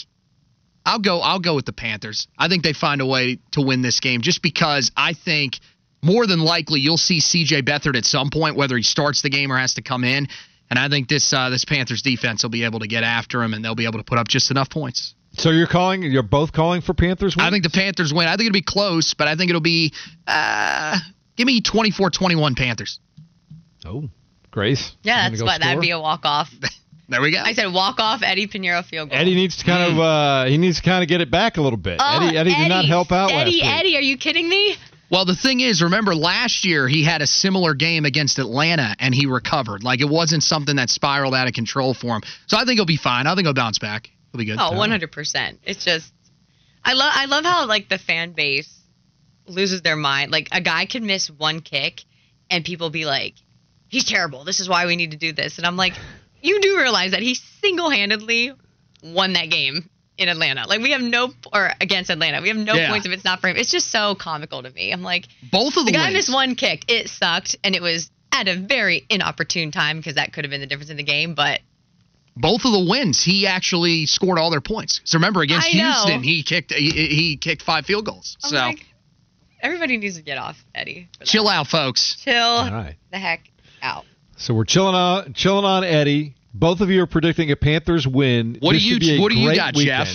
I'll 0.84 0.98
go 1.00 1.20
I'll 1.20 1.40
go 1.40 1.54
with 1.54 1.66
the 1.66 1.72
Panthers. 1.72 2.28
I 2.38 2.48
think 2.48 2.62
they 2.62 2.72
find 2.72 3.00
a 3.00 3.06
way 3.06 3.38
to 3.52 3.62
win 3.62 3.82
this 3.82 4.00
game 4.00 4.22
just 4.22 4.42
because 4.42 4.90
I 4.96 5.14
think 5.14 5.58
more 6.02 6.26
than 6.26 6.40
likely 6.40 6.80
you'll 6.80 6.96
see 6.96 7.20
CJ 7.20 7.62
Beathard 7.62 7.96
at 7.96 8.04
some 8.04 8.30
point, 8.30 8.56
whether 8.56 8.76
he 8.76 8.82
starts 8.82 9.22
the 9.22 9.30
game 9.30 9.52
or 9.52 9.58
has 9.58 9.74
to 9.74 9.82
come 9.82 10.04
in. 10.04 10.28
And 10.70 10.78
I 10.78 10.88
think 10.88 11.08
this 11.08 11.32
uh, 11.32 11.50
this 11.50 11.64
Panthers 11.64 12.02
defense 12.02 12.42
will 12.42 12.50
be 12.50 12.64
able 12.64 12.80
to 12.80 12.86
get 12.86 13.02
after 13.02 13.42
him, 13.42 13.54
and 13.54 13.64
they'll 13.64 13.74
be 13.74 13.86
able 13.86 13.98
to 13.98 14.04
put 14.04 14.18
up 14.18 14.28
just 14.28 14.50
enough 14.50 14.70
points. 14.70 15.14
So 15.32 15.50
you're 15.50 15.66
calling? 15.66 16.02
You're 16.02 16.22
both 16.22 16.52
calling 16.52 16.80
for 16.80 16.94
Panthers? 16.94 17.36
Win? 17.36 17.46
I 17.46 17.50
think 17.50 17.62
the 17.62 17.70
Panthers 17.70 18.12
win. 18.12 18.26
I 18.26 18.32
think 18.36 18.48
it'll 18.48 18.52
be 18.52 18.62
close, 18.62 19.14
but 19.14 19.28
I 19.28 19.36
think 19.36 19.50
it'll 19.50 19.60
be 19.60 19.92
uh, 20.26 20.98
give 21.36 21.46
me 21.46 21.62
24-21 21.62 22.56
Panthers. 22.56 22.98
Oh, 23.84 24.08
Grace. 24.50 24.92
Yeah, 25.02 25.28
that's 25.28 25.40
gonna 25.40 25.50
what 25.50 25.60
go 25.60 25.66
that'd 25.66 25.80
be 25.80 25.90
a 25.90 26.00
walk 26.00 26.20
off. 26.24 26.50
There 27.10 27.20
we 27.20 27.32
go. 27.32 27.38
I 27.44 27.54
said 27.54 27.72
walk 27.72 27.98
off 27.98 28.20
Eddy 28.22 28.46
Pineiro 28.46 28.84
field 28.84 29.10
goal. 29.10 29.18
Eddie 29.18 29.34
needs 29.34 29.56
to 29.56 29.64
kind 29.64 29.92
of 29.92 29.98
uh, 29.98 30.44
he 30.44 30.58
needs 30.58 30.76
to 30.76 30.82
kind 30.84 31.02
of 31.02 31.08
get 31.08 31.20
it 31.20 31.28
back 31.28 31.56
a 31.56 31.60
little 31.60 31.76
bit. 31.76 31.98
Oh, 32.00 32.18
Eddie, 32.24 32.36
Eddie 32.36 32.54
did 32.54 32.68
not 32.68 32.84
help 32.84 33.10
out 33.10 33.32
Eddie, 33.32 33.50
week. 33.50 33.64
Eddie, 33.64 33.96
are 33.96 34.00
you 34.00 34.16
kidding 34.16 34.48
me? 34.48 34.76
Well, 35.10 35.24
the 35.24 35.34
thing 35.34 35.58
is, 35.58 35.82
remember 35.82 36.14
last 36.14 36.64
year 36.64 36.86
he 36.86 37.02
had 37.02 37.20
a 37.20 37.26
similar 37.26 37.74
game 37.74 38.04
against 38.04 38.38
Atlanta 38.38 38.94
and 39.00 39.12
he 39.12 39.26
recovered. 39.26 39.82
Like 39.82 40.00
it 40.00 40.08
wasn't 40.08 40.44
something 40.44 40.76
that 40.76 40.88
spiraled 40.88 41.34
out 41.34 41.48
of 41.48 41.52
control 41.52 41.94
for 41.94 42.14
him. 42.14 42.22
So 42.46 42.56
I 42.56 42.64
think 42.64 42.78
he'll 42.78 42.86
be 42.86 42.96
fine. 42.96 43.26
I 43.26 43.34
think 43.34 43.44
he'll 43.44 43.54
bounce 43.54 43.80
back. 43.80 44.08
Be 44.36 44.44
good. 44.44 44.58
Oh, 44.58 44.72
100%. 44.72 45.58
It's 45.64 45.84
just 45.84 46.12
I 46.84 46.92
love 46.94 47.12
I 47.14 47.24
love 47.26 47.44
how 47.44 47.66
like 47.66 47.88
the 47.88 47.98
fan 47.98 48.32
base 48.32 48.72
loses 49.46 49.82
their 49.82 49.96
mind. 49.96 50.30
Like 50.30 50.48
a 50.52 50.60
guy 50.60 50.86
can 50.86 51.04
miss 51.06 51.28
one 51.28 51.60
kick 51.60 52.04
and 52.48 52.64
people 52.64 52.90
be 52.90 53.04
like, 53.04 53.34
"He's 53.88 54.04
terrible. 54.04 54.44
This 54.44 54.60
is 54.60 54.68
why 54.68 54.86
we 54.86 54.96
need 54.96 55.10
to 55.10 55.16
do 55.16 55.32
this." 55.32 55.58
And 55.58 55.66
I'm 55.66 55.76
like, 55.76 55.94
"You 56.42 56.60
do 56.60 56.78
realize 56.78 57.10
that 57.10 57.22
he 57.22 57.34
single-handedly 57.34 58.52
won 59.02 59.32
that 59.34 59.50
game 59.50 59.88
in 60.18 60.28
Atlanta. 60.28 60.66
Like 60.68 60.80
we 60.80 60.90
have 60.92 61.00
no 61.00 61.32
or 61.52 61.70
against 61.80 62.10
Atlanta. 62.10 62.40
We 62.42 62.48
have 62.48 62.56
no 62.56 62.74
Yeah. 62.74 62.88
points 62.90 63.06
if 63.06 63.12
it's 63.12 63.24
not 63.24 63.40
for 63.40 63.48
him. 63.48 63.56
It's 63.56 63.70
just 63.70 63.90
so 63.90 64.14
comical 64.14 64.62
to 64.62 64.70
me. 64.70 64.92
I'm 64.92 65.02
like, 65.02 65.26
Both 65.50 65.76
of 65.78 65.86
the, 65.86 65.92
the 65.92 65.92
guy 65.92 66.04
wins. 66.04 66.14
missed 66.14 66.32
one 66.32 66.54
kick. 66.54 66.84
It 66.88 67.08
sucked 67.08 67.56
and 67.64 67.74
it 67.74 67.80
was 67.82 68.10
at 68.32 68.46
a 68.46 68.54
very 68.56 69.06
inopportune 69.08 69.70
time 69.70 69.96
because 69.96 70.14
that 70.16 70.32
could 70.32 70.44
have 70.44 70.50
been 70.50 70.60
the 70.60 70.66
difference 70.66 70.90
in 70.90 70.98
the 70.98 71.02
game, 71.02 71.34
but 71.34 71.60
both 72.40 72.64
of 72.64 72.72
the 72.72 72.86
wins, 72.88 73.22
he 73.22 73.46
actually 73.46 74.06
scored 74.06 74.38
all 74.38 74.50
their 74.50 74.60
points. 74.60 75.00
So 75.04 75.18
remember 75.18 75.42
against 75.42 75.68
I 75.74 75.78
know. 75.78 75.84
Houston, 75.92 76.22
he 76.22 76.42
kicked 76.42 76.72
he, 76.72 76.90
he 76.90 77.36
kicked 77.36 77.62
five 77.62 77.86
field 77.86 78.04
goals. 78.06 78.36
I'm 78.44 78.50
so 78.50 78.56
like, 78.56 78.86
everybody 79.62 79.96
needs 79.96 80.16
to 80.16 80.22
get 80.22 80.38
off 80.38 80.56
Eddie. 80.74 81.08
chill 81.24 81.48
out, 81.48 81.66
folks. 81.66 82.16
chill 82.24 82.34
All 82.36 82.70
right. 82.70 82.96
the 83.10 83.18
heck 83.18 83.50
out. 83.82 84.04
So 84.36 84.54
we're 84.54 84.64
chilling 84.64 84.94
on 84.94 85.34
chilling 85.34 85.64
on 85.64 85.84
Eddie. 85.84 86.34
Both 86.52 86.80
of 86.80 86.90
you 86.90 87.02
are 87.02 87.06
predicting 87.06 87.50
a 87.52 87.56
Panthers 87.56 88.06
win. 88.08 88.56
What 88.60 88.72
do 88.72 88.78
you- 88.78 88.94
should 88.94 89.00
be 89.00 89.16
a 89.16 89.20
what 89.20 89.30
do 89.30 89.38
you 89.38 89.46
great 89.48 89.56
got, 89.56 89.74
Jeff? 89.74 90.08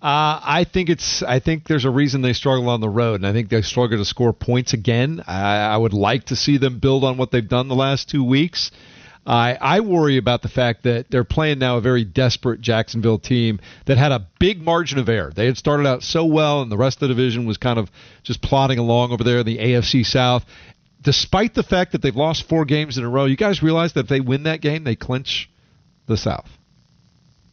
Uh, 0.00 0.40
I 0.42 0.64
think 0.64 0.88
it's. 0.90 1.22
I 1.22 1.38
think 1.38 1.68
there's 1.68 1.84
a 1.84 1.90
reason 1.90 2.22
they 2.22 2.32
struggle 2.32 2.68
on 2.70 2.80
the 2.80 2.88
road, 2.88 3.20
and 3.20 3.26
I 3.26 3.32
think 3.32 3.50
they 3.50 3.62
struggle 3.62 3.98
to 3.98 4.04
score 4.04 4.32
points 4.32 4.72
again. 4.72 5.22
I, 5.28 5.58
I 5.58 5.76
would 5.76 5.92
like 5.92 6.24
to 6.24 6.34
see 6.36 6.56
them 6.58 6.80
build 6.80 7.04
on 7.04 7.18
what 7.18 7.30
they've 7.30 7.48
done 7.48 7.68
the 7.68 7.76
last 7.76 8.08
two 8.10 8.24
weeks. 8.24 8.72
I 9.26 9.54
I 9.60 9.80
worry 9.80 10.16
about 10.16 10.42
the 10.42 10.48
fact 10.48 10.82
that 10.82 11.10
they're 11.10 11.24
playing 11.24 11.58
now 11.60 11.76
a 11.76 11.80
very 11.80 12.04
desperate 12.04 12.60
Jacksonville 12.60 13.18
team 13.18 13.60
that 13.86 13.96
had 13.98 14.10
a 14.12 14.26
big 14.38 14.60
margin 14.60 14.98
of 14.98 15.08
error. 15.08 15.32
They 15.34 15.46
had 15.46 15.56
started 15.56 15.86
out 15.86 16.02
so 16.02 16.24
well, 16.24 16.62
and 16.62 16.72
the 16.72 16.76
rest 16.76 16.96
of 16.96 17.08
the 17.08 17.14
division 17.14 17.46
was 17.46 17.56
kind 17.56 17.78
of 17.78 17.90
just 18.22 18.42
plodding 18.42 18.78
along 18.78 19.12
over 19.12 19.22
there 19.22 19.38
in 19.38 19.46
the 19.46 19.58
AFC 19.58 20.04
South. 20.04 20.44
Despite 21.00 21.54
the 21.54 21.62
fact 21.62 21.92
that 21.92 22.02
they've 22.02 22.14
lost 22.14 22.48
four 22.48 22.64
games 22.64 22.98
in 22.98 23.04
a 23.04 23.08
row, 23.08 23.24
you 23.24 23.36
guys 23.36 23.62
realize 23.62 23.92
that 23.94 24.00
if 24.00 24.08
they 24.08 24.20
win 24.20 24.44
that 24.44 24.60
game, 24.60 24.84
they 24.84 24.96
clinch 24.96 25.50
the 26.06 26.16
South. 26.16 26.48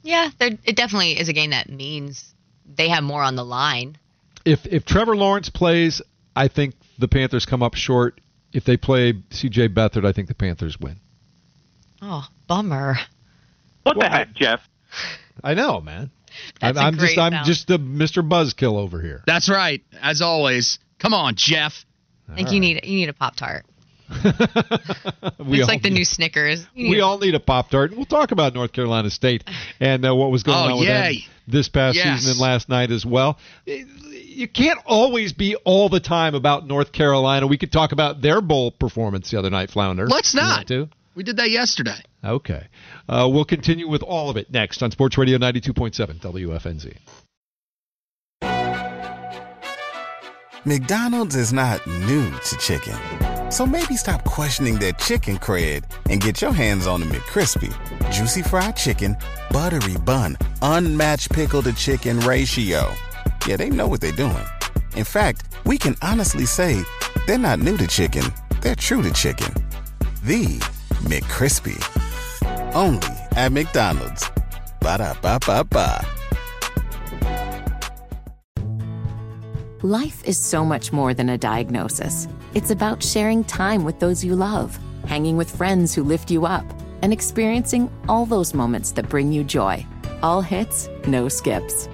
Yeah, 0.03 0.29
there- 0.39 0.57
it 0.63 0.75
definitely 0.75 1.19
is 1.19 1.29
a 1.29 1.33
game 1.33 1.49
that 1.51 1.69
means 1.69 2.33
they 2.65 2.89
have 2.89 3.03
more 3.03 3.23
on 3.23 3.35
the 3.35 3.45
line. 3.45 3.97
if 4.45 4.65
if 4.65 4.85
Trevor 4.85 5.15
Lawrence 5.17 5.49
plays, 5.49 6.01
I 6.35 6.47
think 6.47 6.73
the 6.97 7.07
Panthers 7.07 7.45
come 7.45 7.61
up 7.61 7.75
short. 7.75 8.21
If 8.53 8.63
they 8.63 8.77
play 8.77 9.13
C.J. 9.29 9.69
Beathard, 9.69 10.05
I 10.05 10.11
think 10.13 10.27
the 10.27 10.33
Panthers 10.33 10.79
win. 10.79 10.99
Oh, 12.01 12.25
bummer. 12.47 12.95
What 13.83 13.99
the 13.99 14.07
heck, 14.09 14.33
Jeff? 14.35 14.61
I 15.43 15.53
know, 15.53 15.81
man. 15.81 16.11
That's 16.61 16.77
I'm, 16.77 16.83
a 16.83 16.87
I'm 16.87 16.93
just 16.93 16.99
great 17.05 17.17
I'm 17.19 17.31
sound. 17.33 17.45
just 17.45 17.67
the 17.67 17.79
Mr. 17.79 18.27
Buzzkill 18.27 18.77
over 18.77 19.01
here. 19.01 19.23
That's 19.25 19.49
right. 19.49 19.81
As 20.01 20.21
always. 20.21 20.79
Come 20.99 21.13
on, 21.13 21.35
Jeff. 21.35 21.85
I 22.29 22.35
think 22.35 22.51
you 22.51 22.59
need 22.59 22.81
you 22.85 22.95
need 22.97 23.09
a 23.09 23.13
pop 23.13 23.35
tart. 23.35 23.65
It's 24.11 24.23
like 25.67 25.81
the 25.81 25.89
need- 25.89 25.93
new 25.95 26.05
Snickers. 26.05 26.65
We 26.75 27.01
all 27.01 27.17
need 27.19 27.35
a 27.35 27.39
pop 27.39 27.69
tart. 27.69 27.95
We'll 27.95 28.05
talk 28.05 28.31
about 28.31 28.53
North 28.53 28.71
Carolina 28.73 29.09
State 29.09 29.43
and 29.79 30.05
uh, 30.05 30.15
what 30.15 30.29
was 30.31 30.43
going 30.43 30.57
Oh, 30.57 30.73
on 30.73 30.79
with 30.79 30.87
them 30.87 31.13
this 31.47 31.69
past 31.69 31.95
Yes. 31.97 32.19
season 32.19 32.31
and 32.33 32.39
last 32.39 32.69
night 32.69 32.91
as 32.91 33.05
well. 33.05 33.37
You 33.65 34.47
can't 34.47 34.79
always 34.85 35.33
be 35.33 35.55
all 35.55 35.89
the 35.89 35.99
time 35.99 36.35
about 36.35 36.67
North 36.67 36.91
Carolina. 36.91 37.47
We 37.47 37.57
could 37.57 37.71
talk 37.71 37.91
about 37.91 38.21
their 38.21 38.41
bowl 38.41 38.71
performance 38.71 39.31
the 39.31 39.39
other 39.39 39.49
night, 39.49 39.69
Flounder. 39.71 40.07
Let's 40.07 40.33
You 40.33 40.41
not. 40.41 40.57
want 40.59 40.67
to? 40.69 40.89
We 41.19 41.23
did 41.23 41.35
that 41.35 41.49
yesterday. 41.49 42.01
Okay. 42.23 42.69
Uh, 43.09 43.29
we'll 43.29 43.43
continue 43.43 43.89
with 43.89 44.01
all 44.03 44.29
of 44.29 44.37
it 44.37 44.49
next 44.51 44.81
on 44.81 44.89
Sports 44.89 45.17
Radio 45.17 45.37
92.7 45.37 46.17
WFNZ. 46.21 46.95
McDonald's 50.63 51.35
is 51.35 51.51
not 51.51 51.85
new 51.85 52.31
to 52.31 52.57
chicken. 52.59 52.95
So 53.51 53.65
maybe 53.65 53.97
stop 53.97 54.23
questioning 54.23 54.79
their 54.79 54.93
chicken 54.93 55.37
cred 55.37 55.83
and 56.09 56.21
get 56.21 56.41
your 56.41 56.53
hands 56.53 56.87
on 56.87 57.01
the 57.01 57.05
McCrispy. 57.07 57.75
Juicy 58.13 58.41
fried 58.41 58.77
chicken, 58.77 59.17
buttery 59.51 59.97
bun, 59.97 60.37
unmatched 60.61 61.33
pickle 61.33 61.61
to 61.63 61.73
chicken 61.73 62.21
ratio. 62.21 62.95
Yeah, 63.45 63.57
they 63.57 63.69
know 63.69 63.89
what 63.89 63.99
they're 63.99 64.13
doing. 64.13 64.45
In 64.95 65.03
fact, 65.03 65.43
we 65.65 65.77
can 65.77 65.97
honestly 66.01 66.45
say 66.45 66.81
they're 67.27 67.37
not 67.37 67.59
new 67.59 67.75
to 67.75 67.87
chicken, 67.87 68.23
they're 68.61 68.73
true 68.73 69.01
to 69.01 69.11
chicken. 69.11 69.53
The 70.23 70.78
McCrispy. 71.03 71.77
Only 72.75 73.07
at 73.35 73.51
McDonald's. 73.51 74.29
Ba 74.81 74.97
da 74.97 75.13
ba 75.21 75.39
ba 75.45 75.63
ba. 75.63 76.05
Life 79.81 80.25
is 80.25 80.37
so 80.37 80.65
much 80.65 80.91
more 80.91 81.13
than 81.13 81.29
a 81.29 81.37
diagnosis. 81.37 82.27
It's 82.53 82.69
about 82.69 83.01
sharing 83.01 83.45
time 83.45 83.85
with 83.85 83.99
those 83.99 84.25
you 84.25 84.35
love, 84.35 84.77
hanging 85.05 85.37
with 85.37 85.55
friends 85.55 85.95
who 85.95 86.03
lift 86.03 86.29
you 86.29 86.45
up, 86.45 86.65
and 87.01 87.13
experiencing 87.13 87.89
all 88.09 88.25
those 88.25 88.53
moments 88.53 88.91
that 88.91 89.07
bring 89.07 89.31
you 89.31 89.45
joy. 89.45 89.85
All 90.21 90.41
hits, 90.41 90.89
no 91.07 91.29
skips. 91.29 91.87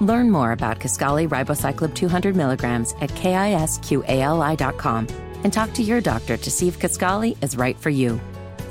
Learn 0.00 0.30
more 0.30 0.52
about 0.52 0.78
Kisqali 0.78 1.28
Ribociclib 1.28 1.94
200 1.94 2.36
milligrams 2.36 2.92
at 3.00 3.10
kisqali.com 3.10 5.06
and 5.42 5.52
talk 5.52 5.72
to 5.72 5.82
your 5.82 6.00
doctor 6.00 6.36
to 6.36 6.50
see 6.50 6.68
if 6.68 6.78
Kisqali 6.78 7.36
is 7.42 7.56
right 7.56 7.78
for 7.78 7.90
you. 7.90 8.20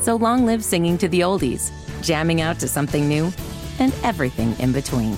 So 0.03 0.17
long 0.17 0.45
live 0.45 0.61
singing 0.61 0.97
to 0.97 1.07
the 1.07 1.21
oldies, 1.21 1.71
jamming 2.03 2.41
out 2.41 2.59
to 2.59 2.67
something 2.67 3.07
new, 3.07 3.31
and 3.79 3.93
everything 4.03 4.53
in 4.59 4.73
between. 4.73 5.15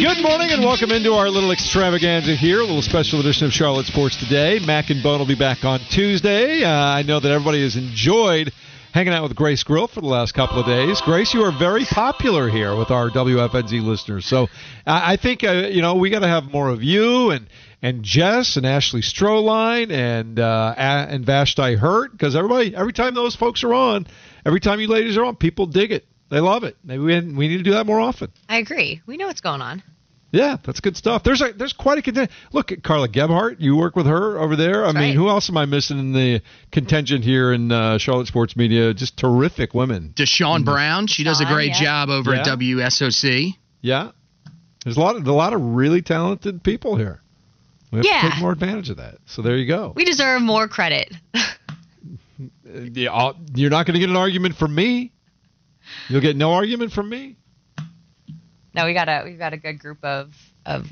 Good 0.00 0.22
morning 0.22 0.50
and 0.52 0.64
welcome 0.64 0.92
into 0.92 1.12
our 1.12 1.28
little 1.28 1.52
extravaganza 1.52 2.34
here, 2.34 2.60
a 2.60 2.64
little 2.64 2.80
special 2.80 3.20
edition 3.20 3.44
of 3.44 3.52
Charlotte 3.52 3.84
Sports 3.84 4.16
Today. 4.16 4.60
Mac 4.60 4.88
and 4.88 5.02
Bone 5.02 5.18
will 5.18 5.26
be 5.26 5.34
back 5.34 5.66
on 5.66 5.80
Tuesday. 5.90 6.64
Uh, 6.64 6.70
I 6.70 7.02
know 7.02 7.20
that 7.20 7.30
everybody 7.30 7.62
has 7.62 7.76
enjoyed 7.76 8.50
hanging 8.92 9.12
out 9.12 9.22
with 9.22 9.34
Grace 9.34 9.62
Grill 9.62 9.88
for 9.88 10.00
the 10.00 10.06
last 10.06 10.32
couple 10.32 10.60
of 10.60 10.66
days. 10.66 11.00
Grace, 11.00 11.32
you 11.34 11.42
are 11.42 11.52
very 11.58 11.84
popular 11.84 12.48
here 12.48 12.76
with 12.76 12.90
our 12.90 13.10
WFNZ 13.10 13.82
listeners. 13.82 14.26
So 14.26 14.48
I, 14.86 15.14
I 15.14 15.16
think, 15.16 15.42
uh, 15.44 15.68
you 15.70 15.82
know, 15.82 15.96
we 15.96 16.10
got 16.10 16.20
to 16.20 16.28
have 16.28 16.44
more 16.44 16.68
of 16.68 16.82
you 16.82 17.30
and 17.30 17.48
and 17.84 18.04
Jess 18.04 18.56
and 18.56 18.64
Ashley 18.64 19.00
Stroehlein 19.00 19.90
and 19.90 20.38
uh, 20.38 20.74
and 20.76 21.26
Vashti 21.26 21.74
Hurt 21.74 22.12
because 22.12 22.36
everybody, 22.36 22.76
every 22.76 22.92
time 22.92 23.14
those 23.14 23.34
folks 23.34 23.64
are 23.64 23.74
on, 23.74 24.06
every 24.46 24.60
time 24.60 24.78
you 24.78 24.88
ladies 24.88 25.16
are 25.16 25.24
on, 25.24 25.36
people 25.36 25.66
dig 25.66 25.90
it. 25.90 26.06
They 26.30 26.40
love 26.40 26.64
it. 26.64 26.76
Maybe 26.84 27.02
we, 27.02 27.20
we 27.20 27.48
need 27.48 27.58
to 27.58 27.62
do 27.62 27.72
that 27.72 27.86
more 27.86 28.00
often. 28.00 28.32
I 28.48 28.58
agree. 28.58 29.02
We 29.06 29.16
know 29.16 29.26
what's 29.26 29.40
going 29.40 29.60
on. 29.60 29.82
Yeah, 30.32 30.56
that's 30.64 30.80
good 30.80 30.96
stuff. 30.96 31.22
There's 31.22 31.42
a 31.42 31.52
there's 31.52 31.74
quite 31.74 31.98
a 31.98 32.02
contingent. 32.02 32.30
Look 32.52 32.72
at 32.72 32.82
Carla 32.82 33.06
Gebhardt. 33.06 33.60
You 33.60 33.76
work 33.76 33.94
with 33.94 34.06
her 34.06 34.38
over 34.38 34.56
there. 34.56 34.82
I 34.82 34.86
That's 34.86 34.94
mean, 34.94 35.08
right. 35.10 35.14
who 35.14 35.28
else 35.28 35.50
am 35.50 35.58
I 35.58 35.66
missing 35.66 35.98
in 35.98 36.12
the 36.14 36.40
contingent 36.70 37.22
here 37.22 37.52
in 37.52 37.70
uh, 37.70 37.98
Charlotte 37.98 38.28
sports 38.28 38.56
media? 38.56 38.94
Just 38.94 39.18
terrific 39.18 39.74
women. 39.74 40.14
Deshaun 40.16 40.64
Brown, 40.64 41.06
she 41.06 41.22
does 41.22 41.42
a 41.42 41.44
Deshaun, 41.44 41.54
great 41.54 41.68
yeah. 41.72 41.82
job 41.82 42.08
over 42.08 42.34
at 42.34 42.46
WSOC. 42.46 43.52
Yeah, 43.82 44.12
there's 44.84 44.96
a 44.96 45.00
lot 45.00 45.16
of 45.16 45.26
a 45.26 45.32
lot 45.32 45.52
of 45.52 45.60
really 45.60 46.00
talented 46.00 46.62
people 46.62 46.96
here. 46.96 47.20
We 47.90 47.98
have 47.98 48.06
to 48.06 48.30
take 48.30 48.40
more 48.40 48.52
advantage 48.52 48.88
of 48.88 48.96
that. 48.96 49.18
So 49.26 49.42
there 49.42 49.58
you 49.58 49.66
go. 49.66 49.92
We 49.94 50.06
deserve 50.06 50.40
more 50.40 50.66
credit. 50.66 51.12
Uh, 51.34 51.42
yeah, 52.90 53.32
you're 53.54 53.68
not 53.68 53.84
going 53.84 53.94
to 53.94 54.00
get 54.00 54.08
an 54.08 54.16
argument 54.16 54.56
from 54.56 54.74
me. 54.74 55.12
You'll 56.08 56.22
get 56.22 56.36
no 56.36 56.54
argument 56.54 56.92
from 56.92 57.10
me. 57.10 57.36
No, 58.74 58.86
we 58.86 58.94
got 58.94 59.08
a 59.08 59.22
we've 59.24 59.38
got 59.38 59.52
a 59.52 59.56
good 59.56 59.78
group 59.78 59.98
of 60.04 60.32
of 60.64 60.86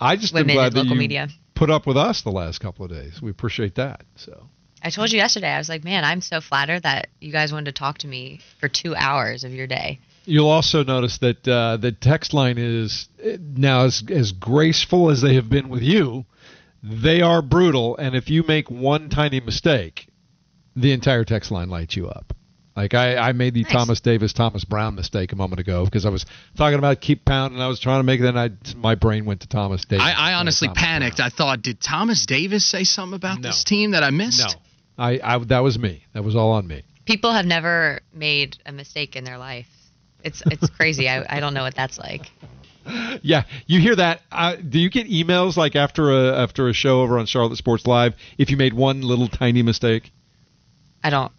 I 0.00 0.16
just 0.16 0.34
am 0.34 0.40
women 0.40 0.56
glad 0.56 0.66
in 0.68 0.74
that 0.74 0.80
local 0.80 0.94
you 0.94 1.00
media. 1.00 1.28
put 1.54 1.70
up 1.70 1.86
with 1.86 1.96
us 1.96 2.22
the 2.22 2.30
last 2.30 2.60
couple 2.60 2.84
of 2.84 2.90
days. 2.90 3.20
We 3.22 3.30
appreciate 3.30 3.76
that. 3.76 4.04
So. 4.16 4.48
I 4.84 4.90
told 4.90 5.12
you 5.12 5.18
yesterday. 5.18 5.48
I 5.48 5.58
was 5.58 5.68
like, 5.68 5.84
man, 5.84 6.04
I'm 6.04 6.20
so 6.20 6.40
flattered 6.40 6.82
that 6.82 7.06
you 7.20 7.30
guys 7.30 7.52
wanted 7.52 7.66
to 7.66 7.78
talk 7.78 7.98
to 7.98 8.08
me 8.08 8.40
for 8.58 8.68
two 8.68 8.96
hours 8.96 9.44
of 9.44 9.52
your 9.52 9.68
day. 9.68 10.00
You'll 10.24 10.48
also 10.48 10.82
notice 10.82 11.18
that 11.18 11.46
uh, 11.46 11.76
the 11.76 11.92
text 11.92 12.34
line 12.34 12.58
is 12.58 13.08
now 13.38 13.84
as 13.84 14.02
as 14.08 14.32
graceful 14.32 15.10
as 15.10 15.22
they 15.22 15.34
have 15.34 15.48
been 15.48 15.68
with 15.68 15.82
you. 15.82 16.24
They 16.82 17.20
are 17.22 17.42
brutal, 17.42 17.96
and 17.96 18.16
if 18.16 18.28
you 18.28 18.42
make 18.42 18.70
one 18.70 19.08
tiny 19.08 19.38
mistake, 19.38 20.08
the 20.74 20.90
entire 20.92 21.24
text 21.24 21.52
line 21.52 21.70
lights 21.70 21.94
you 21.96 22.08
up. 22.08 22.34
Like 22.74 22.94
I, 22.94 23.16
I 23.16 23.32
made 23.32 23.52
the 23.54 23.64
Nice. 23.64 23.72
Thomas 23.72 24.00
Davis 24.00 24.32
Thomas 24.32 24.64
Brown 24.64 24.94
mistake 24.94 25.32
a 25.32 25.36
moment 25.36 25.60
ago 25.60 25.84
because 25.84 26.06
I 26.06 26.08
was 26.08 26.24
talking 26.56 26.78
about 26.78 27.00
keep 27.02 27.24
pounding. 27.24 27.60
I 27.60 27.66
was 27.68 27.78
trying 27.78 27.98
to 28.00 28.04
make 28.04 28.20
it, 28.20 28.26
and 28.26 28.38
I 28.38 28.50
my 28.76 28.94
brain 28.94 29.26
went 29.26 29.40
to 29.42 29.46
Thomas 29.48 29.84
Davis. 29.84 30.04
I, 30.06 30.12
I 30.12 30.34
honestly 30.34 30.68
Thomas 30.68 30.82
panicked. 30.82 31.16
Brown. 31.18 31.26
I 31.26 31.36
thought, 31.36 31.62
did 31.62 31.80
Thomas 31.82 32.24
Davis 32.24 32.64
say 32.64 32.84
something 32.84 33.14
about 33.16 33.40
No. 33.40 33.48
this 33.50 33.62
team 33.64 33.90
that 33.90 34.02
I 34.02 34.10
missed? 34.10 34.56
no, 34.98 35.04
I, 35.04 35.20
I 35.22 35.38
that 35.44 35.60
was 35.60 35.78
me. 35.78 36.04
That 36.14 36.24
was 36.24 36.34
all 36.34 36.52
on 36.52 36.66
me. 36.66 36.82
People 37.04 37.32
have 37.32 37.44
never 37.44 38.00
made 38.14 38.56
a 38.64 38.72
mistake 38.72 39.16
in 39.16 39.24
their 39.24 39.36
life. 39.38 39.66
It's 40.24 40.42
it's 40.46 40.70
crazy. 40.70 41.08
I, 41.10 41.24
I 41.36 41.40
don't 41.40 41.52
know 41.52 41.62
what 41.64 41.74
that's 41.74 41.98
like. 41.98 42.22
Yeah, 43.22 43.44
you 43.66 43.80
hear 43.80 43.94
that? 43.94 44.22
Uh, 44.32 44.56
do 44.56 44.80
you 44.80 44.90
get 44.90 45.06
emails 45.08 45.56
like 45.56 45.76
after 45.76 46.10
a 46.10 46.36
after 46.42 46.68
a 46.68 46.72
show 46.72 47.02
over 47.02 47.16
on 47.20 47.26
Charlotte 47.26 47.56
Sports 47.56 47.86
Live 47.86 48.14
if 48.38 48.50
you 48.50 48.56
made 48.56 48.72
one 48.74 49.02
little 49.02 49.28
tiny 49.28 49.62
mistake? 49.62 50.10
I 51.04 51.10
don't 51.10 51.30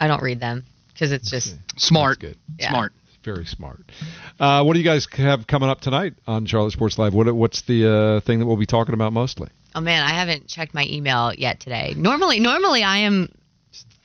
I 0.00 0.06
don't 0.06 0.22
read 0.22 0.40
them 0.40 0.64
because 0.92 1.12
it's 1.12 1.30
just 1.30 1.54
Smart. 1.76 2.20
That's 2.20 2.32
good. 2.32 2.38
Yeah. 2.58 2.70
Smart. 2.70 2.92
Very 3.24 3.44
smart. 3.46 3.80
Uh, 4.40 4.62
what 4.62 4.72
do 4.74 4.78
you 4.78 4.84
guys 4.84 5.06
have 5.12 5.46
coming 5.46 5.68
up 5.68 5.80
tonight 5.80 6.14
on 6.26 6.46
Charlotte 6.46 6.72
Sports 6.72 6.98
Live? 6.98 7.12
What 7.14 7.32
what's 7.34 7.62
the 7.62 7.90
uh, 7.90 8.20
thing 8.20 8.38
that 8.38 8.46
we'll 8.46 8.56
be 8.56 8.66
talking 8.66 8.94
about 8.94 9.12
mostly? 9.12 9.48
oh 9.74 9.80
man, 9.80 10.02
I 10.02 10.10
haven't 10.14 10.48
checked 10.48 10.72
my 10.72 10.86
email 10.88 11.32
yet 11.34 11.60
today. 11.60 11.94
Normally 11.96 12.40
normally 12.40 12.82
I 12.82 12.98
am 12.98 13.28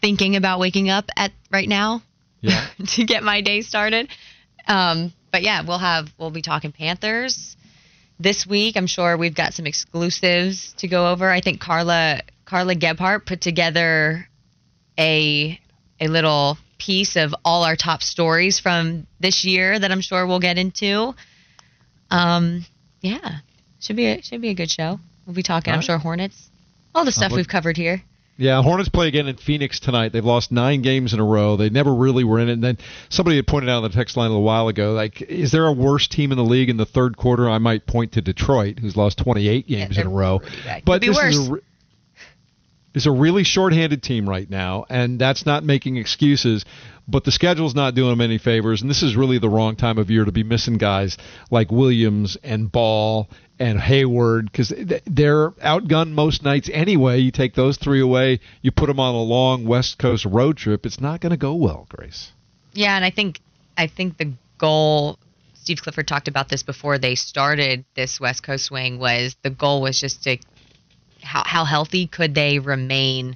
thinking 0.02 0.36
about 0.36 0.60
waking 0.60 0.90
up 0.90 1.06
at 1.16 1.32
right 1.52 1.70
now 1.70 2.02
Yeah. 2.42 2.66
to 2.88 3.06
get 3.06 3.24
my 3.24 3.42
day 3.42 3.62
started. 3.62 4.10
Um, 4.68 5.14
but 5.32 5.42
yeah, 5.42 5.62
we'll 5.66 5.78
have 5.80 6.12
we'll 6.18 6.32
be 6.32 6.42
talking 6.42 6.72
Panthers 6.74 7.56
this 8.20 8.46
week. 8.46 8.76
I'm 8.76 8.88
sure 8.88 9.16
we've 9.16 9.36
got 9.36 9.54
some 9.54 9.66
exclusives 9.66 10.74
to 10.78 10.88
go 10.88 11.12
over. 11.12 11.30
I 11.30 11.40
think 11.40 11.62
Carla 11.62 12.22
Carla 12.46 12.76
Gebhart 12.76 13.26
put 13.26 13.40
together 13.42 14.28
a 15.00 15.60
a 16.04 16.08
little 16.08 16.58
piece 16.78 17.16
of 17.16 17.34
all 17.46 17.64
our 17.64 17.76
top 17.76 18.04
stories 18.04 18.60
from 18.60 19.08
this 19.20 19.46
year 19.46 19.78
that 19.78 19.92
I'm 19.92 20.02
sure 20.02 20.28
we'll 20.28 20.40
get 20.40 20.58
into. 20.58 21.16
Um, 22.12 22.66
yeah, 23.02 23.40
should 23.80 23.96
be 23.96 24.06
a, 24.08 24.22
should 24.22 24.42
be 24.42 24.50
a 24.50 24.54
good 24.54 24.70
show. 24.70 25.00
We'll 25.26 25.36
be 25.36 25.44
talking. 25.44 25.72
All 25.72 25.78
I'm 25.78 25.84
sure 25.84 25.98
Hornets, 25.98 26.50
all 26.94 27.06
the 27.06 27.12
stuff 27.12 27.32
look- 27.32 27.38
we've 27.38 27.48
covered 27.48 27.78
here. 27.78 28.04
Yeah, 28.36 28.64
Hornets 28.64 28.90
play 28.90 29.08
again 29.08 29.28
in 29.28 29.38
Phoenix 29.38 29.80
tonight. 29.80 30.12
They've 30.12 30.26
lost 30.26 30.52
nine 30.52 30.82
games 30.82 31.14
in 31.14 31.20
a 31.20 31.24
row. 31.24 31.56
They 31.56 31.70
never 31.70 31.94
really 31.94 32.24
were 32.24 32.40
in 32.40 32.50
it. 32.50 32.54
And 32.54 32.64
then 32.64 32.80
somebody 33.10 33.36
had 33.36 33.46
pointed 33.46 33.70
out 33.70 33.84
on 33.84 33.84
the 33.84 33.96
text 33.96 34.18
line 34.18 34.26
a 34.26 34.30
little 34.30 34.44
while 34.44 34.68
ago, 34.70 34.94
like, 34.94 35.22
is 35.22 35.52
there 35.52 35.68
a 35.68 35.72
worse 35.72 36.08
team 36.08 36.32
in 36.32 36.38
the 36.40 36.44
league 36.44 36.72
in 36.72 36.78
the 36.78 36.86
third 36.86 37.16
quarter? 37.16 37.48
I 37.48 37.60
might 37.60 37.86
point 37.86 38.14
to 38.14 38.22
Detroit, 38.22 38.80
who's 38.80 38.98
lost 38.98 39.20
28 39.20 39.68
games 39.68 40.00
in 40.00 40.08
a 40.08 40.10
row. 40.10 40.42
But 40.84 41.02
this 41.02 41.16
worse. 41.16 41.36
is 41.36 41.48
a, 41.48 41.58
is 42.94 43.06
a 43.06 43.12
really 43.12 43.44
shorthanded 43.44 44.04
team 44.04 44.28
right 44.28 44.50
now, 44.50 44.86
and 44.90 45.20
that's 45.20 45.46
not 45.46 45.64
making 45.64 45.98
excuses. 45.98 46.66
But 47.08 47.26
the 47.26 47.32
schedule's 47.32 47.76
not 47.76 47.96
doing 47.96 48.12
them 48.12 48.22
any 48.22 48.38
favors, 48.38 48.82
and 48.82 48.90
this 48.90 49.04
is 49.04 49.16
really 49.16 49.38
the 49.38 49.50
wrong 49.50 49.76
time 49.76 49.98
of 49.98 50.10
year 50.10 50.24
to 50.24 50.32
be 50.32 50.44
missing 50.44 50.78
guys 50.78 51.18
like 51.52 51.70
Williams 51.70 52.38
and 52.44 52.72
Ball 52.72 53.28
and 53.60 53.80
Hayward 53.80 54.52
because 54.52 54.74
they're 55.06 55.52
outgunned 55.52 56.12
most 56.12 56.44
nights 56.44 56.70
anyway. 56.72 57.20
You 57.20 57.32
take 57.32 57.56
those 57.56 57.78
three 57.78 58.00
away, 58.00 58.40
you 58.62 58.72
put 58.72 58.88
them 58.88 59.00
on 59.00 59.16
a 59.16 59.22
long 59.22 59.66
West 59.66 59.98
Coast 59.98 60.26
road 60.26 60.58
trip. 60.58 60.86
It's 60.86 61.02
not 61.02 61.20
going 61.20 61.32
to 61.32 61.38
go 61.38 61.54
well, 61.56 61.88
Grace. 61.90 62.32
Yeah, 62.74 62.96
and 62.96 63.04
I 63.04 63.10
think 63.10 63.42
I 63.78 63.88
think 63.88 64.18
the 64.18 64.34
goal 64.58 65.20
Steve 65.56 65.82
Clifford 65.82 66.08
talked 66.08 66.28
about 66.28 66.50
this 66.50 66.64
before 66.64 66.98
they 66.98 67.16
started 67.16 67.86
this 67.96 68.20
West 68.20 68.44
Coast 68.44 68.66
swing 68.66 69.00
was 69.00 69.36
the 69.44 69.50
goal 69.50 69.82
was 69.82 70.00
just 70.00 70.24
to 70.24 70.38
how 71.24 71.44
how 71.46 71.66
healthy 71.66 72.08
could 72.08 72.36
they 72.36 72.60
remain? 72.60 73.36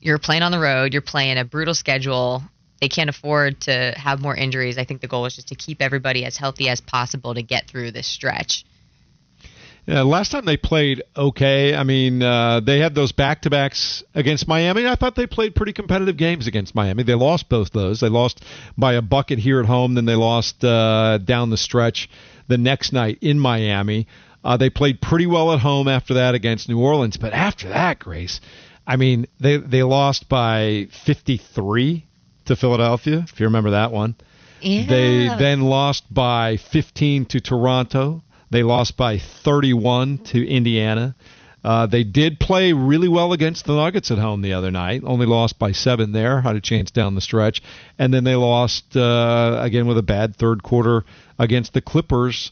You're 0.00 0.18
playing 0.18 0.42
on 0.42 0.52
the 0.52 0.58
road, 0.58 0.92
you're 0.92 1.02
playing 1.02 1.38
a 1.38 1.44
brutal 1.44 1.74
schedule. 1.74 2.42
They 2.80 2.88
can't 2.88 3.10
afford 3.10 3.60
to 3.62 3.92
have 3.96 4.20
more 4.20 4.34
injuries. 4.34 4.78
I 4.78 4.84
think 4.84 5.02
the 5.02 5.08
goal 5.08 5.26
is 5.26 5.36
just 5.36 5.48
to 5.48 5.54
keep 5.54 5.82
everybody 5.82 6.24
as 6.24 6.38
healthy 6.38 6.68
as 6.68 6.80
possible 6.80 7.34
to 7.34 7.42
get 7.42 7.68
through 7.68 7.90
this 7.90 8.06
stretch. 8.06 8.64
Yeah, 9.86 10.02
last 10.02 10.30
time 10.30 10.44
they 10.44 10.56
played 10.56 11.02
okay. 11.16 11.74
I 11.74 11.84
mean, 11.84 12.22
uh, 12.22 12.60
they 12.60 12.78
had 12.78 12.94
those 12.94 13.12
back 13.12 13.42
to 13.42 13.50
backs 13.50 14.02
against 14.14 14.46
Miami. 14.46 14.86
I 14.86 14.94
thought 14.94 15.14
they 15.14 15.26
played 15.26 15.54
pretty 15.54 15.72
competitive 15.72 16.16
games 16.16 16.46
against 16.46 16.74
Miami. 16.74 17.02
They 17.02 17.14
lost 17.14 17.48
both 17.48 17.72
those. 17.72 18.00
They 18.00 18.08
lost 18.08 18.44
by 18.76 18.94
a 18.94 19.02
bucket 19.02 19.38
here 19.38 19.58
at 19.60 19.66
home, 19.66 19.94
then 19.94 20.04
they 20.04 20.14
lost 20.14 20.62
uh, 20.64 21.18
down 21.18 21.50
the 21.50 21.56
stretch 21.56 22.08
the 22.46 22.58
next 22.58 22.92
night 22.92 23.18
in 23.20 23.38
Miami. 23.38 24.06
Uh, 24.42 24.56
they 24.56 24.70
played 24.70 25.00
pretty 25.00 25.26
well 25.26 25.52
at 25.52 25.60
home 25.60 25.88
after 25.88 26.14
that 26.14 26.34
against 26.34 26.68
New 26.68 26.80
Orleans, 26.80 27.16
but 27.16 27.32
after 27.32 27.68
that, 27.68 27.98
Grace, 27.98 28.40
I 28.86 28.96
mean, 28.96 29.26
they 29.38 29.58
they 29.58 29.82
lost 29.82 30.28
by 30.28 30.88
53 31.04 32.06
to 32.46 32.56
Philadelphia, 32.56 33.24
if 33.28 33.38
you 33.38 33.46
remember 33.46 33.70
that 33.70 33.92
one. 33.92 34.16
Yeah. 34.60 34.86
They 34.86 35.28
then 35.38 35.62
lost 35.62 36.12
by 36.12 36.56
15 36.56 37.26
to 37.26 37.40
Toronto. 37.40 38.22
They 38.50 38.62
lost 38.62 38.96
by 38.96 39.18
31 39.18 40.18
to 40.18 40.46
Indiana. 40.46 41.14
Uh, 41.62 41.86
they 41.86 42.04
did 42.04 42.40
play 42.40 42.72
really 42.72 43.08
well 43.08 43.32
against 43.32 43.66
the 43.66 43.74
Nuggets 43.74 44.10
at 44.10 44.18
home 44.18 44.40
the 44.40 44.54
other 44.54 44.70
night. 44.70 45.02
Only 45.04 45.26
lost 45.26 45.58
by 45.58 45.72
seven 45.72 46.12
there. 46.12 46.40
Had 46.40 46.56
a 46.56 46.60
chance 46.60 46.90
down 46.90 47.14
the 47.14 47.20
stretch, 47.20 47.62
and 47.98 48.12
then 48.12 48.24
they 48.24 48.34
lost 48.34 48.96
uh, 48.96 49.58
again 49.62 49.86
with 49.86 49.98
a 49.98 50.02
bad 50.02 50.36
third 50.36 50.62
quarter 50.62 51.04
against 51.38 51.74
the 51.74 51.82
Clippers 51.82 52.50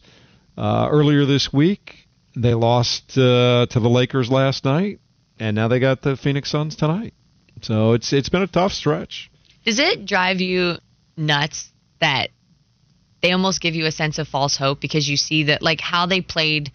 uh, 0.59 0.89
earlier 0.91 1.25
this 1.25 1.53
week. 1.53 2.09
They 2.37 2.55
lost 2.55 3.17
uh, 3.17 3.67
to 3.71 3.81
the 3.81 3.89
Lakers 3.89 4.31
last 4.31 4.65
night, 4.65 5.01
and 5.39 5.55
now 5.55 5.69
they 5.69 5.79
got 5.79 6.03
the 6.03 6.17
Phoenix 6.17 6.51
Suns 6.51 6.77
tonight. 6.77 7.15
So 7.63 7.93
it's 7.93 8.13
it's 8.13 8.29
been 8.29 8.43
a 8.43 8.47
tough 8.47 8.73
stretch. 8.73 9.31
Does 9.65 9.79
it 9.79 10.05
drive 10.05 10.41
you 10.41 10.77
nuts 11.17 11.71
that 12.01 12.31
they 13.23 13.33
almost 13.33 13.61
give 13.61 13.75
you 13.75 13.87
a 13.87 13.93
sense 13.93 14.19
of 14.19 14.29
false 14.29 14.57
hope 14.57 14.81
because 14.81 15.09
you 15.09 15.17
see 15.17 15.45
that 15.45 15.63
like 15.63 15.81
how 15.81 16.07
they 16.07 16.21
played 16.21 16.71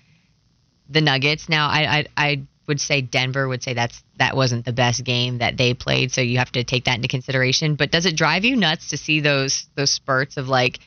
the 0.89 1.01
Nuggets? 1.01 1.47
Now, 1.47 1.67
I 1.67 1.99
I, 1.99 2.05
I 2.17 2.43
would 2.67 2.81
say 2.81 3.01
Denver 3.01 3.47
would 3.47 3.63
say 3.63 3.73
that's 3.73 4.01
that 4.17 4.35
wasn't 4.35 4.65
the 4.65 4.73
best 4.73 5.03
game 5.03 5.37
that 5.37 5.57
they 5.57 5.73
played, 5.73 6.11
so 6.11 6.21
you 6.21 6.37
have 6.39 6.51
to 6.53 6.63
take 6.63 6.85
that 6.85 6.95
into 6.95 7.07
consideration. 7.07 7.75
But 7.75 7.91
does 7.91 8.05
it 8.05 8.15
drive 8.15 8.43
you 8.43 8.55
nuts 8.55 8.89
to 8.89 8.97
see 8.97 9.19
those 9.21 9.65
those 9.75 9.91
spurts 9.91 10.37
of 10.37 10.47
like 10.47 10.79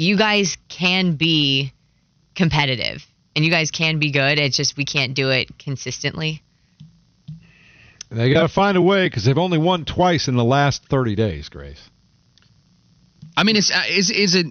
you 0.00 0.16
guys 0.16 0.56
can 0.68 1.16
be 1.16 1.72
competitive 2.34 3.06
and 3.36 3.44
you 3.44 3.50
guys 3.50 3.70
can 3.70 3.98
be 3.98 4.10
good. 4.10 4.38
It's 4.38 4.56
just 4.56 4.76
we 4.76 4.86
can't 4.86 5.14
do 5.14 5.30
it 5.30 5.58
consistently. 5.58 6.42
They 8.10 8.32
got 8.32 8.42
to 8.42 8.48
find 8.48 8.76
a 8.76 8.82
way 8.82 9.06
because 9.06 9.24
they've 9.24 9.38
only 9.38 9.58
won 9.58 9.84
twice 9.84 10.26
in 10.26 10.36
the 10.36 10.44
last 10.44 10.84
30 10.86 11.14
days, 11.14 11.48
Grace. 11.48 11.80
I 13.36 13.44
mean, 13.44 13.56
it's 13.56 13.70
uh, 13.70 13.82
is 13.88 14.10
is 14.10 14.34
it 14.34 14.46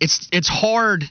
it's 0.00 0.28
it's 0.32 0.48
hard. 0.48 1.04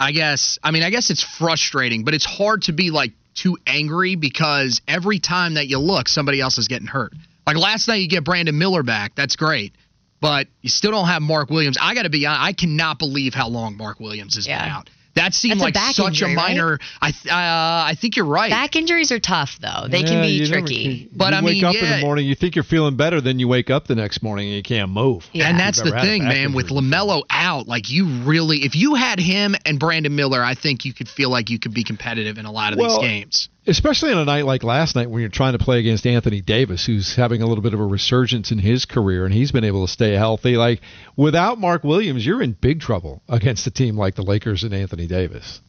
I 0.00 0.12
guess 0.12 0.58
I 0.62 0.70
mean 0.70 0.82
I 0.82 0.90
guess 0.90 1.10
it's 1.10 1.22
frustrating, 1.22 2.04
but 2.04 2.14
it's 2.14 2.26
hard 2.26 2.62
to 2.62 2.72
be 2.72 2.90
like 2.90 3.12
too 3.34 3.58
angry 3.66 4.16
because 4.16 4.80
every 4.88 5.20
time 5.20 5.54
that 5.54 5.68
you 5.68 5.78
look, 5.78 6.08
somebody 6.08 6.40
else 6.40 6.58
is 6.58 6.66
getting 6.66 6.88
hurt. 6.88 7.12
Like 7.46 7.56
last 7.56 7.88
night, 7.88 7.96
you 7.96 8.08
get 8.08 8.24
Brandon 8.24 8.56
Miller 8.58 8.82
back. 8.82 9.14
That's 9.14 9.36
great. 9.36 9.74
But 10.22 10.46
you 10.62 10.70
still 10.70 10.92
don't 10.92 11.08
have 11.08 11.20
Mark 11.20 11.50
Williams. 11.50 11.76
I 11.80 11.94
got 11.94 12.04
to 12.04 12.10
be 12.10 12.24
honest, 12.24 12.40
I 12.42 12.52
cannot 12.54 12.98
believe 13.00 13.34
how 13.34 13.48
long 13.48 13.76
Mark 13.76 13.98
Williams 14.00 14.36
has 14.36 14.46
Yeah. 14.46 14.62
been 14.62 14.72
out. 14.72 14.90
That 15.14 15.34
seemed 15.34 15.56
That's 15.60 15.62
like 15.64 15.74
back 15.74 15.94
such 15.94 16.06
injury, 16.22 16.32
a 16.32 16.36
minor. 16.36 16.78
I 17.02 17.10
th- 17.10 17.26
uh, 17.26 17.34
I 17.36 17.94
think 18.00 18.16
you're 18.16 18.24
right. 18.24 18.48
Back 18.50 18.76
injuries 18.76 19.12
are 19.12 19.18
tough 19.18 19.58
though. 19.60 19.86
They 19.86 19.98
Yeah, 20.00 20.06
can 20.06 20.22
be 20.22 20.28
you 20.28 20.48
never 20.48 20.60
tricky. 20.66 20.84
can- 21.00 21.08
But 21.14 21.32
you 21.34 21.38
I 21.38 21.42
wake 21.42 21.54
mean, 21.56 21.64
up 21.66 21.74
in 21.74 21.90
the 21.90 21.98
morning, 21.98 22.26
you 22.26 22.34
think 22.34 22.54
you're 22.54 22.62
feeling 22.64 22.96
better, 22.96 23.20
then 23.20 23.38
you 23.38 23.46
wake 23.46 23.68
up 23.68 23.86
the 23.88 23.94
next 23.94 24.22
morning 24.22 24.46
and 24.46 24.56
you 24.56 24.62
can't 24.62 24.90
move. 24.90 25.28
Yeah. 25.34 25.48
And 25.50 25.60
that's 25.60 25.82
the 25.82 25.88
ever 25.88 25.96
had 25.96 26.04
a 26.04 26.08
thing, 26.08 26.24
man. 26.24 26.52
With. 26.54 26.68
Lamelo 26.68 27.24
out, 27.28 27.68
like 27.68 27.90
you 27.90 28.06
really, 28.06 28.64
if 28.64 28.74
you 28.74 28.94
had 28.94 29.18
him 29.20 29.54
and 29.66 29.78
Brandon 29.78 30.14
Miller, 30.16 30.42
I 30.42 30.54
think 30.54 30.86
you 30.86 30.94
could 30.94 31.08
feel 31.10 31.28
like 31.28 31.50
you 31.50 31.58
could 31.58 31.74
be 31.74 31.84
competitive 31.84 32.38
in 32.38 32.46
a 32.46 32.52
lot 32.52 32.72
of 32.72 32.78
Well, 32.78 33.00
these 33.02 33.08
games. 33.10 33.48
Especially 33.64 34.10
on 34.12 34.18
a 34.18 34.24
night 34.24 34.44
like 34.44 34.64
last 34.64 34.96
night 34.96 35.08
when 35.08 35.20
you're 35.20 35.30
trying 35.30 35.52
to 35.52 35.58
play 35.58 35.78
against 35.78 36.04
Anthony 36.04 36.40
Davis, 36.40 36.84
who's 36.84 37.14
having 37.14 37.42
a 37.42 37.46
little 37.46 37.62
bit 37.62 37.74
of 37.74 37.80
a 37.80 37.86
resurgence 37.86 38.50
in 38.50 38.58
his 38.58 38.84
career, 38.86 39.24
and 39.24 39.32
he's 39.32 39.52
been 39.52 39.62
able 39.62 39.86
to 39.86 39.92
stay 39.92 40.14
healthy. 40.14 40.56
Like 40.56 40.80
without 41.16 41.58
Mark 41.60 41.84
Williams, 41.84 42.26
you're 42.26 42.42
in 42.42 42.52
big 42.52 42.80
trouble 42.80 43.22
against 43.28 43.66
a 43.68 43.70
team 43.70 43.96
like 43.96 44.16
the 44.16 44.22
Lakers 44.22 44.64
and 44.64 44.74
Anthony 44.74 45.06
Davis. 45.06 45.60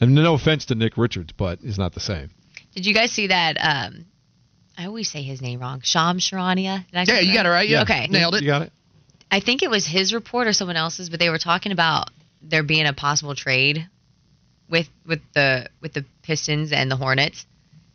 And 0.00 0.14
no 0.14 0.34
offense 0.34 0.66
to 0.66 0.74
Nick 0.74 0.98
Richards, 0.98 1.32
but 1.32 1.60
it's 1.62 1.78
not 1.78 1.94
the 1.94 2.00
same. 2.00 2.30
Did 2.74 2.84
you 2.84 2.92
guys 2.92 3.12
see 3.12 3.28
that? 3.28 3.56
Um, 3.58 4.04
I 4.76 4.86
always 4.86 5.10
say 5.10 5.22
his 5.22 5.40
name 5.40 5.58
wrong. 5.58 5.80
Sham 5.82 6.18
Charania. 6.18 6.84
Did 6.90 6.96
I 6.98 7.04
say 7.04 7.14
Yeah, 7.14 7.20
you 7.20 7.34
got 7.34 7.46
it 7.46 7.48
right. 7.48 7.68
Yeah, 7.68 7.82
Okay. 7.82 8.06
nailed 8.08 8.34
it. 8.34 8.42
You 8.42 8.48
got 8.48 8.62
it. 8.62 8.72
I 9.30 9.40
think 9.40 9.62
it 9.62 9.70
was 9.70 9.86
his 9.86 10.12
report 10.12 10.46
or 10.46 10.52
someone 10.52 10.76
else's, 10.76 11.08
but 11.10 11.18
they 11.18 11.30
were 11.30 11.38
talking 11.38 11.72
about 11.72 12.10
there 12.42 12.62
being 12.62 12.86
a 12.86 12.92
possible 12.92 13.34
trade 13.34 13.88
with 14.68 14.88
with 15.06 15.20
the 15.34 15.68
with 15.80 15.92
the 15.92 16.04
Pistons 16.22 16.72
and 16.72 16.90
the 16.90 16.96
Hornets. 16.96 17.46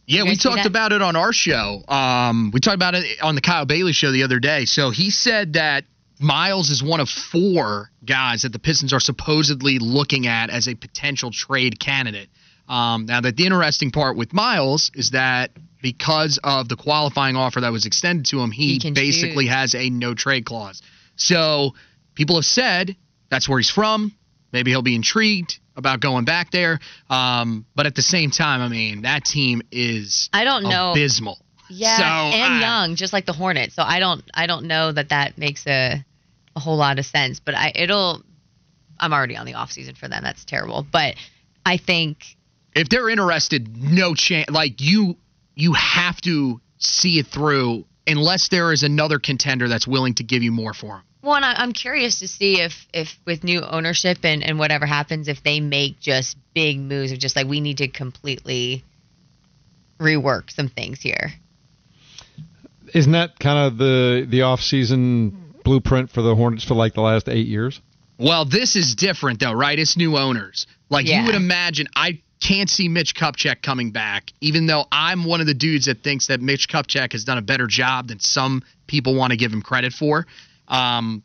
Yeah, 0.06 0.24
we 0.24 0.36
talked 0.36 0.66
about 0.66 0.92
it 0.92 1.02
on 1.02 1.16
our 1.16 1.32
show. 1.32 1.82
Um, 1.88 2.52
we 2.54 2.60
talked 2.60 2.76
about 2.76 2.94
it 2.94 3.22
on 3.22 3.36
the 3.36 3.42
Kyle 3.42 3.66
Bailey 3.66 3.94
show 3.94 4.12
the 4.12 4.24
other 4.24 4.40
day. 4.40 4.66
So 4.66 4.90
he 4.90 5.12
said 5.12 5.54
that 5.54 5.86
Miles 6.20 6.70
is 6.70 6.84
one 6.84 7.00
of 7.00 7.08
four 7.08 7.90
guys 8.06 8.42
that 8.42 8.52
the 8.52 8.60
Pistons 8.60 8.92
are 8.92 9.00
supposedly 9.00 9.80
looking 9.80 10.28
at 10.28 10.50
as 10.50 10.68
a 10.68 10.76
potential 10.76 11.32
trade 11.32 11.80
candidate. 11.80 12.28
Um, 12.68 13.06
now, 13.06 13.22
that 13.22 13.38
the 13.38 13.46
interesting 13.46 13.92
part 13.92 14.18
with 14.18 14.34
Miles 14.34 14.92
is 14.94 15.12
that 15.12 15.52
because 15.82 16.40
of 16.44 16.70
the 16.70 16.78
qualifying 16.78 17.36
offer 17.36 17.62
that 17.62 17.72
was 17.72 17.86
extended 17.86 18.26
to 18.28 18.40
him, 18.40 18.52
he, 18.52 18.80
He 18.82 18.92
basically 18.92 19.48
has 19.48 19.76
a 19.76 19.90
no 19.90 20.14
trade 20.14 20.46
clause. 20.46 20.82
So 21.16 21.76
people 22.16 22.36
have 22.36 22.46
said 22.46 22.96
that's 23.30 23.48
where 23.48 23.60
he's 23.60 23.70
from. 23.70 24.14
Maybe 24.52 24.72
he'll 24.72 24.82
be 24.82 24.96
intrigued 24.96 25.60
about 25.76 26.00
going 26.00 26.26
back 26.26 26.52
there. 26.52 26.80
Um, 27.10 27.66
but 27.76 27.86
at 27.86 27.96
the 27.96 28.02
same 28.02 28.30
time, 28.32 28.62
I 28.62 28.68
mean, 28.68 29.02
that 29.04 29.26
team 29.26 29.62
is 29.72 30.30
I 30.34 30.44
don't 30.44 30.64
know. 30.64 30.92
abysmal. 30.92 31.38
Yeah, 31.70 31.98
So, 31.98 32.04
and 32.04 32.54
I- 32.56 32.60
young, 32.60 32.96
just 32.96 33.14
like 33.14 33.26
the 33.26 33.34
Hornets. 33.34 33.76
So 33.76 33.84
I 33.84 34.00
don't 34.00 34.24
I 34.34 34.46
don't 34.48 34.66
know 34.66 34.92
that 34.92 35.10
that 35.10 35.38
makes 35.38 35.66
a 35.68 36.04
a 36.56 36.60
whole 36.60 36.78
lot 36.78 37.00
of 37.00 37.06
sense. 37.06 37.40
But 37.40 37.56
I 37.56 37.72
it'll. 37.74 38.22
I'm 39.00 39.12
already 39.12 39.36
on 39.36 39.46
the 39.46 39.56
off 39.56 39.72
season 39.72 39.96
for 39.96 40.08
them. 40.08 40.24
That's 40.24 40.46
terrible. 40.46 40.86
But 40.90 41.16
I 41.66 41.78
think 41.78 42.38
If 42.76 42.90
they're 42.90 43.10
interested, 43.10 43.76
no 43.82 44.14
chance. 44.14 44.50
Like 44.50 44.80
you, 44.80 45.18
you 45.56 45.74
have 45.74 46.22
to 46.22 46.62
see 46.78 47.18
it 47.20 47.28
through 47.28 47.86
unless 48.08 48.50
there 48.50 48.72
is 48.72 48.84
another 48.84 49.20
contender 49.20 49.68
that's 49.68 49.88
willing 49.88 50.16
to 50.16 50.24
give 50.24 50.44
you 50.44 50.52
more 50.52 50.74
for 50.74 50.98
him. 50.98 51.02
Well, 51.22 51.36
and 51.36 51.46
I, 51.46 51.54
I'm 51.54 51.72
curious 51.72 52.20
to 52.20 52.28
see 52.28 52.60
if, 52.60 52.86
if 52.94 53.18
with 53.26 53.44
new 53.44 53.62
ownership 53.62 54.20
and, 54.24 54.44
and 54.44 54.60
whatever 54.60 54.86
happens, 54.86 55.28
if 55.30 55.42
they 55.42 55.62
make 55.62 56.00
just 56.00 56.36
big 56.54 56.80
moves 56.80 57.12
of 57.14 57.20
just 57.20 57.36
like 57.36 57.48
we 57.48 57.62
need 57.62 57.78
to 57.78 57.88
completely 57.88 58.84
rework 60.00 60.52
some 60.52 60.68
things 60.68 61.02
here. 61.02 61.32
Isn't 62.94 63.14
that 63.14 63.40
kind 63.40 63.68
of 63.68 63.78
the 63.78 64.28
the 64.30 64.42
off 64.42 64.62
season 64.62 65.54
blueprint 65.64 66.12
for 66.12 66.22
the 66.22 66.36
Hornets 66.36 66.64
for 66.66 66.74
like 66.76 66.94
the 66.94 67.02
last 67.02 67.30
eight 67.30 67.48
years? 67.48 67.82
Well, 68.20 68.46
this 68.46 68.76
is 68.76 68.96
different 68.96 69.40
though, 69.40 69.54
right? 69.54 69.80
It's 69.80 69.98
new 69.98 70.18
owners. 70.18 70.68
Like 70.90 71.08
Yeah. 71.08 71.22
you 71.22 71.26
would 71.28 71.36
imagine, 71.36 71.88
I 71.96 72.22
can't 72.44 72.70
see 72.70 72.90
Mitch 72.90 73.16
Kupchak 73.16 73.62
coming 73.62 73.92
back, 73.92 74.32
even 74.42 74.66
though 74.66 74.86
I'm 74.92 75.24
one 75.24 75.40
of 75.40 75.48
the 75.48 75.54
dudes 75.54 75.86
that 75.86 76.04
thinks 76.04 76.28
that 76.28 76.42
Mitch 76.42 76.68
Kupchak 76.68 77.14
has 77.14 77.24
done 77.24 77.38
a 77.38 77.42
better 77.42 77.68
job 77.68 78.10
than 78.10 78.20
some 78.20 78.64
people 78.86 79.16
want 79.16 79.32
to 79.32 79.38
give 79.38 79.52
him 79.52 79.62
credit 79.62 79.94
for. 79.94 80.28
Um, 80.68 81.24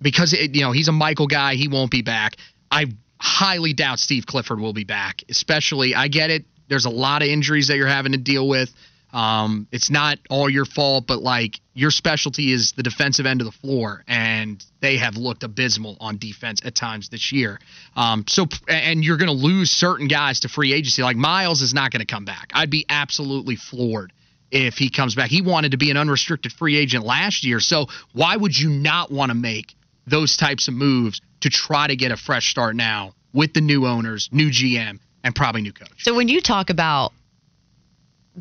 because 0.00 0.32
it, 0.32 0.54
you 0.54 0.62
know 0.62 0.72
he's 0.72 0.88
a 0.88 0.92
Michael 0.92 1.26
guy, 1.26 1.54
he 1.54 1.66
won't 1.66 1.90
be 1.90 2.02
back. 2.02 2.36
I 2.70 2.86
highly 3.20 3.72
doubt 3.72 3.98
Steve 3.98 4.26
Clifford 4.26 4.60
will 4.60 4.72
be 4.72 4.84
back. 4.84 5.22
Especially, 5.28 5.94
I 5.94 6.08
get 6.08 6.30
it. 6.30 6.44
There's 6.68 6.84
a 6.84 6.90
lot 6.90 7.22
of 7.22 7.28
injuries 7.28 7.68
that 7.68 7.76
you're 7.76 7.86
having 7.88 8.12
to 8.12 8.18
deal 8.18 8.48
with. 8.48 8.70
Um, 9.12 9.66
it's 9.72 9.90
not 9.90 10.18
all 10.30 10.48
your 10.48 10.64
fault, 10.64 11.06
but 11.06 11.20
like 11.20 11.60
your 11.74 11.90
specialty 11.90 12.52
is 12.52 12.72
the 12.72 12.84
defensive 12.84 13.26
end 13.26 13.40
of 13.40 13.46
the 13.46 13.52
floor, 13.52 14.04
and 14.06 14.64
they 14.80 14.96
have 14.96 15.16
looked 15.16 15.42
abysmal 15.42 15.96
on 16.00 16.18
defense 16.18 16.60
at 16.64 16.76
times 16.76 17.08
this 17.08 17.32
year. 17.32 17.58
Um, 17.96 18.24
so, 18.28 18.46
and 18.68 19.04
you're 19.04 19.16
going 19.16 19.28
to 19.28 19.44
lose 19.44 19.70
certain 19.70 20.06
guys 20.06 20.40
to 20.40 20.48
free 20.48 20.72
agency. 20.72 21.02
Like 21.02 21.16
Miles 21.16 21.62
is 21.62 21.74
not 21.74 21.90
going 21.90 22.00
to 22.00 22.06
come 22.06 22.24
back. 22.24 22.52
I'd 22.54 22.70
be 22.70 22.86
absolutely 22.88 23.56
floored 23.56 24.12
if 24.52 24.74
he 24.74 24.88
comes 24.88 25.16
back. 25.16 25.30
He 25.30 25.42
wanted 25.42 25.72
to 25.72 25.76
be 25.76 25.90
an 25.90 25.96
unrestricted 25.96 26.52
free 26.52 26.76
agent 26.76 27.04
last 27.04 27.44
year, 27.44 27.58
so 27.58 27.86
why 28.12 28.36
would 28.36 28.56
you 28.56 28.70
not 28.70 29.10
want 29.10 29.30
to 29.30 29.34
make 29.34 29.74
those 30.06 30.36
types 30.36 30.68
of 30.68 30.74
moves 30.74 31.20
to 31.40 31.50
try 31.50 31.88
to 31.88 31.96
get 31.96 32.12
a 32.12 32.16
fresh 32.16 32.50
start 32.50 32.76
now 32.76 33.14
with 33.32 33.52
the 33.52 33.60
new 33.60 33.86
owners, 33.86 34.28
new 34.30 34.48
GM, 34.48 35.00
and 35.24 35.34
probably 35.34 35.62
new 35.62 35.72
coach? 35.72 36.04
So 36.04 36.14
when 36.14 36.28
you 36.28 36.40
talk 36.40 36.70
about 36.70 37.12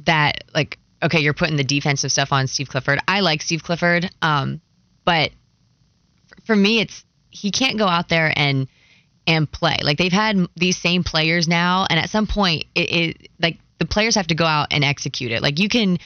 that, 0.06 0.44
like, 0.54 0.78
okay, 1.04 1.20
you're 1.20 1.34
putting 1.34 1.58
the 1.58 1.64
defensive 1.64 2.12
stuff 2.12 2.32
on 2.32 2.48
Steve 2.48 2.70
Clifford. 2.70 3.00
I 3.08 3.20
like 3.20 3.42
Steve 3.42 3.64
Clifford, 3.64 4.10
um, 4.22 4.62
but 5.06 5.32
for 6.46 6.56
me, 6.56 6.80
it's 6.80 7.04
he 7.30 7.52
can't 7.52 7.78
go 7.78 7.88
out 7.88 8.10
there 8.10 8.32
and 8.36 8.68
and 9.26 9.50
play. 9.52 9.78
Like 9.82 9.98
they've 9.98 10.12
had 10.12 10.38
these 10.56 10.78
same 10.78 11.04
players 11.04 11.48
now, 11.48 11.86
and 11.90 12.00
at 12.00 12.10
some 12.10 12.28
point, 12.28 12.66
it, 12.76 12.92
it 12.92 13.30
like 13.40 13.60
the 13.80 13.86
players 13.86 14.16
have 14.16 14.28
to 14.28 14.36
go 14.36 14.46
out 14.46 14.68
and 14.72 14.84
execute 14.84 15.32
it. 15.32 15.42
Like 15.42 15.60
you 15.60 15.70
can 15.70 15.98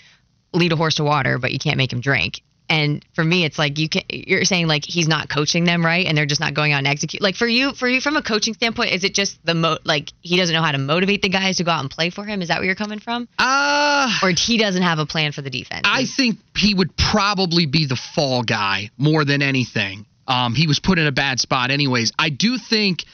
lead 0.54 0.72
a 0.72 0.76
horse 0.76 0.96
to 0.96 1.04
water, 1.04 1.38
but 1.38 1.52
you 1.52 1.60
can't 1.60 1.78
make 1.78 1.92
him 1.92 2.02
drink. 2.02 2.42
And 2.70 3.06
for 3.16 3.24
me, 3.24 3.46
it's 3.46 3.58
like 3.58 3.80
you 3.80 3.88
can. 3.88 4.04
You're 4.10 4.44
saying 4.44 4.68
like 4.68 4.84
he's 4.86 5.08
not 5.08 5.30
coaching 5.30 5.64
them 5.64 5.86
right, 5.86 6.06
and 6.06 6.18
they're 6.18 6.26
just 6.26 6.42
not 6.42 6.54
going 6.54 6.74
out 6.74 6.80
and 6.80 6.88
execute. 6.88 7.22
Like 7.22 7.36
for 7.36 7.48
you, 7.48 7.74
for 7.74 7.88
you, 7.88 8.02
from 8.02 8.18
a 8.18 8.22
coaching 8.22 8.54
standpoint, 8.54 8.92
is 8.92 9.04
it 9.04 9.14
just 9.14 9.44
the 9.46 9.54
mo? 9.54 9.78
Like 9.86 10.12
he 10.22 10.36
doesn't 10.38 10.54
know 10.54 10.62
how 10.62 10.74
to 10.74 10.78
motivate 10.78 11.22
the 11.22 11.30
guys 11.30 11.58
to 11.58 11.64
go 11.64 11.72
out 11.72 11.80
and 11.82 11.90
play 11.90 12.10
for 12.10 12.26
him? 12.26 12.42
Is 12.42 12.50
that 12.50 12.58
where 12.58 12.66
you're 12.66 12.76
coming 12.76 13.00
from? 13.00 13.28
Uh, 13.40 14.10
Or 14.22 14.32
he 14.32 14.58
doesn't 14.58 14.82
have 14.82 15.00
a 15.00 15.06
plan 15.06 15.32
for 15.32 15.42
the 15.42 15.50
defense? 15.50 15.82
I 15.86 16.06
think 16.06 16.40
he 16.58 16.74
would 16.74 16.98
probably 16.98 17.68
be 17.68 17.86
the 17.86 17.96
fall 17.96 18.44
guy 18.44 18.90
more 18.98 19.24
than 19.24 19.42
anything. 19.42 20.06
Um, 20.28 20.54
he 20.54 20.68
was 20.68 20.80
put 20.80 21.00
in 21.00 21.08
a 21.08 21.12
bad 21.14 21.40
spot, 21.40 21.72
anyways. 21.72 22.12
I 22.20 22.30
do 22.30 22.58
think 22.58 23.06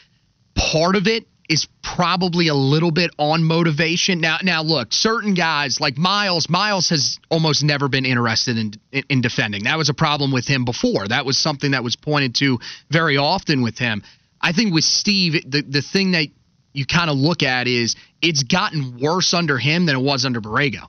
part 0.55 0.95
of 0.95 1.07
it 1.07 1.25
is 1.49 1.67
probably 1.81 2.47
a 2.47 2.53
little 2.53 2.91
bit 2.91 3.11
on 3.17 3.43
motivation. 3.43 4.21
Now, 4.21 4.37
now 4.43 4.63
look, 4.63 4.93
certain 4.93 5.33
guys 5.33 5.79
like 5.81 5.97
Miles. 5.97 6.49
Miles 6.49 6.89
has 6.89 7.19
almost 7.29 7.63
never 7.63 7.87
been 7.89 8.05
interested 8.05 8.57
in, 8.57 8.73
in 8.91 9.03
in 9.09 9.21
defending. 9.21 9.63
That 9.65 9.77
was 9.77 9.89
a 9.89 9.93
problem 9.93 10.31
with 10.31 10.47
him 10.47 10.65
before. 10.65 11.07
That 11.07 11.25
was 11.25 11.37
something 11.37 11.71
that 11.71 11.83
was 11.83 11.95
pointed 11.95 12.35
to 12.35 12.59
very 12.89 13.17
often 13.17 13.61
with 13.61 13.77
him. 13.77 14.03
I 14.41 14.53
think 14.53 14.73
with 14.73 14.83
Steve, 14.85 15.33
the 15.49 15.61
the 15.61 15.81
thing 15.81 16.11
that 16.11 16.27
you 16.73 16.85
kind 16.85 17.09
of 17.09 17.17
look 17.17 17.43
at 17.43 17.67
is 17.67 17.95
it's 18.21 18.43
gotten 18.43 18.99
worse 18.99 19.33
under 19.33 19.57
him 19.57 19.85
than 19.85 19.95
it 19.95 20.01
was 20.01 20.25
under 20.25 20.41
Borrego. 20.41 20.87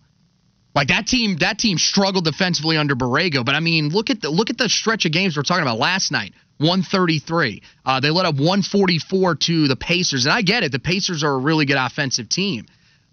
Like 0.75 0.89
that 0.89 1.07
team, 1.07 1.37
that 1.39 1.59
team 1.59 1.79
struggled 1.79 2.25
defensively 2.25 2.77
under 2.77 2.97
Borrego. 2.97 3.45
But 3.45 3.55
I 3.55 3.61
mean, 3.61 3.91
look 3.91 4.11
at 4.11 4.21
the 4.21 4.31
look 4.31 4.51
at 4.51 4.59
the 4.59 4.69
stretch 4.69 5.05
of 5.05 5.13
games 5.13 5.37
we're 5.37 5.45
talking 5.45 5.63
about 5.63 5.79
last 5.79 6.11
night. 6.11 6.35
133. 6.59 7.63
Uh, 7.85 8.01
they 8.01 8.11
let 8.11 8.27
up 8.27 8.37
144 8.37 9.35
to 9.35 9.69
the 9.69 9.77
Pacers, 9.77 10.27
and 10.27 10.33
I 10.33 10.43
get 10.43 10.63
it. 10.63 10.73
The 10.73 10.79
Pacers 10.79 11.25
are 11.25 11.33
a 11.33 11.39
really 11.39 11.67
good 11.67 11.77
offensive 11.77 12.29
team, 12.29 12.67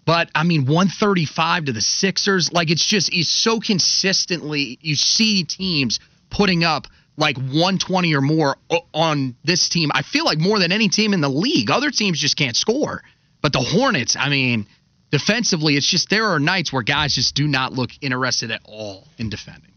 but 0.04 0.30
I 0.34 0.44
mean, 0.44 0.62
135 0.62 1.66
to 1.66 1.72
the 1.72 1.80
Sixers. 1.80 2.52
Like 2.52 2.70
it's 2.70 2.84
just 2.84 3.12
it's 3.12 3.28
so 3.28 3.60
consistently. 3.60 4.78
You 4.80 4.94
see 4.94 5.44
teams 5.44 6.00
putting 6.30 6.64
up 6.64 6.86
like 7.16 7.36
120 7.36 8.14
or 8.14 8.20
more 8.20 8.56
on 8.94 9.36
this 9.44 9.68
team. 9.68 9.90
I 9.94 10.02
feel 10.02 10.24
like 10.24 10.38
more 10.38 10.58
than 10.58 10.72
any 10.72 10.88
team 10.88 11.12
in 11.12 11.20
the 11.20 11.28
league. 11.28 11.70
Other 11.70 11.90
teams 11.90 12.18
just 12.18 12.36
can't 12.36 12.56
score. 12.56 13.02
But 13.42 13.52
the 13.52 13.60
Hornets, 13.60 14.16
I 14.18 14.28
mean, 14.28 14.66
defensively, 15.10 15.76
it's 15.76 15.88
just 15.88 16.08
there 16.10 16.26
are 16.26 16.38
nights 16.38 16.72
where 16.72 16.82
guys 16.82 17.14
just 17.14 17.34
do 17.34 17.46
not 17.46 17.72
look 17.72 17.90
interested 18.00 18.50
at 18.50 18.62
all 18.64 19.06
in 19.18 19.28
defending. 19.30 19.72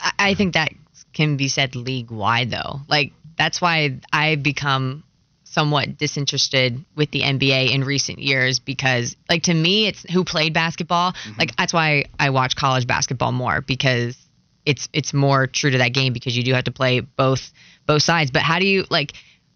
I, 0.00 0.12
I 0.18 0.34
think 0.34 0.54
that 0.54 0.72
can 1.20 1.36
be 1.36 1.48
said 1.48 1.76
league 1.76 2.10
wide 2.10 2.50
though. 2.50 2.80
Like 2.88 3.12
that's 3.36 3.60
why 3.60 4.00
I've 4.10 4.42
become 4.42 5.04
somewhat 5.44 5.98
disinterested 5.98 6.82
with 6.96 7.10
the 7.10 7.20
NBA 7.20 7.74
in 7.74 7.84
recent 7.84 8.20
years 8.20 8.58
because 8.58 9.16
like 9.28 9.42
to 9.42 9.54
me 9.54 9.86
it's 9.86 10.02
who 10.10 10.24
played 10.24 10.54
basketball. 10.54 11.12
Mm-hmm. 11.12 11.38
Like 11.38 11.56
that's 11.56 11.74
why 11.74 12.06
I 12.18 12.30
watch 12.30 12.56
college 12.56 12.86
basketball 12.86 13.32
more 13.32 13.60
because 13.60 14.16
it's 14.64 14.88
it's 14.94 15.12
more 15.12 15.46
true 15.46 15.70
to 15.72 15.78
that 15.78 15.92
game 15.92 16.14
because 16.14 16.34
you 16.34 16.42
do 16.42 16.54
have 16.54 16.64
to 16.64 16.72
play 16.72 17.00
both 17.00 17.52
both 17.86 18.02
sides. 18.02 18.30
But 18.30 18.40
how 18.40 18.58
do 18.58 18.66
you 18.66 18.86
like 18.88 19.12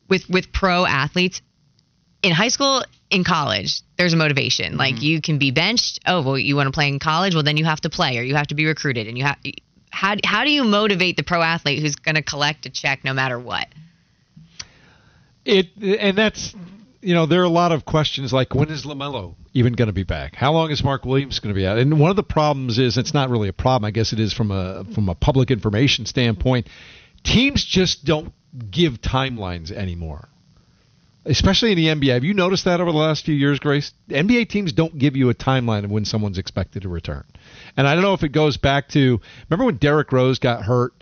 with 0.06 0.28
with 0.28 0.52
pro 0.52 0.84
athletes 0.84 1.40
in 2.22 2.32
high 2.32 2.48
school, 2.48 2.82
in 3.10 3.24
college, 3.24 3.80
there's 3.96 4.12
a 4.12 4.16
motivation. 4.16 4.76
Like 4.76 4.96
mm-hmm. 4.96 5.04
you 5.04 5.20
can 5.22 5.38
be 5.38 5.50
benched. 5.50 6.00
Oh, 6.06 6.22
well, 6.22 6.38
you 6.38 6.56
want 6.56 6.66
to 6.66 6.72
play 6.72 6.88
in 6.88 6.98
college? 6.98 7.34
Well, 7.34 7.42
then 7.42 7.56
you 7.56 7.64
have 7.64 7.82
to 7.82 7.90
play, 7.90 8.18
or 8.18 8.22
you 8.22 8.34
have 8.34 8.48
to 8.48 8.54
be 8.54 8.66
recruited, 8.66 9.06
and 9.06 9.16
you 9.16 9.24
have. 9.24 9.38
How 9.94 10.16
how 10.24 10.44
do 10.44 10.50
you 10.50 10.64
motivate 10.64 11.16
the 11.16 11.22
pro 11.22 11.40
athlete 11.40 11.80
who's 11.80 11.94
going 11.94 12.16
to 12.16 12.22
collect 12.22 12.66
a 12.66 12.70
check 12.70 13.04
no 13.04 13.14
matter 13.14 13.38
what? 13.38 13.68
It 15.44 15.68
and 15.76 16.18
that's 16.18 16.54
you 17.00 17.14
know 17.14 17.26
there 17.26 17.40
are 17.40 17.44
a 17.44 17.48
lot 17.48 17.70
of 17.70 17.84
questions 17.84 18.32
like 18.32 18.54
when 18.54 18.70
is 18.70 18.84
Lamelo 18.84 19.36
even 19.52 19.74
going 19.74 19.86
to 19.86 19.92
be 19.92 20.02
back? 20.02 20.34
How 20.34 20.52
long 20.52 20.72
is 20.72 20.82
Mark 20.82 21.04
Williams 21.04 21.38
going 21.38 21.54
to 21.54 21.58
be 21.58 21.64
out? 21.64 21.78
And 21.78 22.00
one 22.00 22.10
of 22.10 22.16
the 22.16 22.24
problems 22.24 22.78
is 22.78 22.98
it's 22.98 23.14
not 23.14 23.30
really 23.30 23.48
a 23.48 23.52
problem. 23.52 23.86
I 23.86 23.92
guess 23.92 24.12
it 24.12 24.18
is 24.18 24.32
from 24.32 24.50
a 24.50 24.84
from 24.94 25.08
a 25.08 25.14
public 25.14 25.50
information 25.50 26.06
standpoint. 26.06 26.68
Teams 27.22 27.64
just 27.64 28.04
don't 28.04 28.32
give 28.70 29.00
timelines 29.00 29.70
anymore. 29.70 30.28
Especially 31.26 31.72
in 31.72 31.76
the 31.78 31.86
NBA. 31.86 32.12
Have 32.12 32.24
you 32.24 32.34
noticed 32.34 32.64
that 32.66 32.80
over 32.80 32.92
the 32.92 32.98
last 32.98 33.24
few 33.24 33.34
years, 33.34 33.58
Grace? 33.58 33.92
NBA 34.10 34.48
teams 34.50 34.72
don't 34.72 34.98
give 34.98 35.16
you 35.16 35.30
a 35.30 35.34
timeline 35.34 35.84
of 35.84 35.90
when 35.90 36.04
someone's 36.04 36.36
expected 36.38 36.82
to 36.82 36.88
return. 36.88 37.24
And 37.76 37.86
I 37.88 37.94
don't 37.94 38.02
know 38.02 38.12
if 38.14 38.22
it 38.22 38.28
goes 38.30 38.56
back 38.58 38.88
to 38.90 39.20
remember 39.48 39.64
when 39.64 39.76
Derrick 39.78 40.12
Rose 40.12 40.38
got 40.38 40.62
hurt 40.64 40.92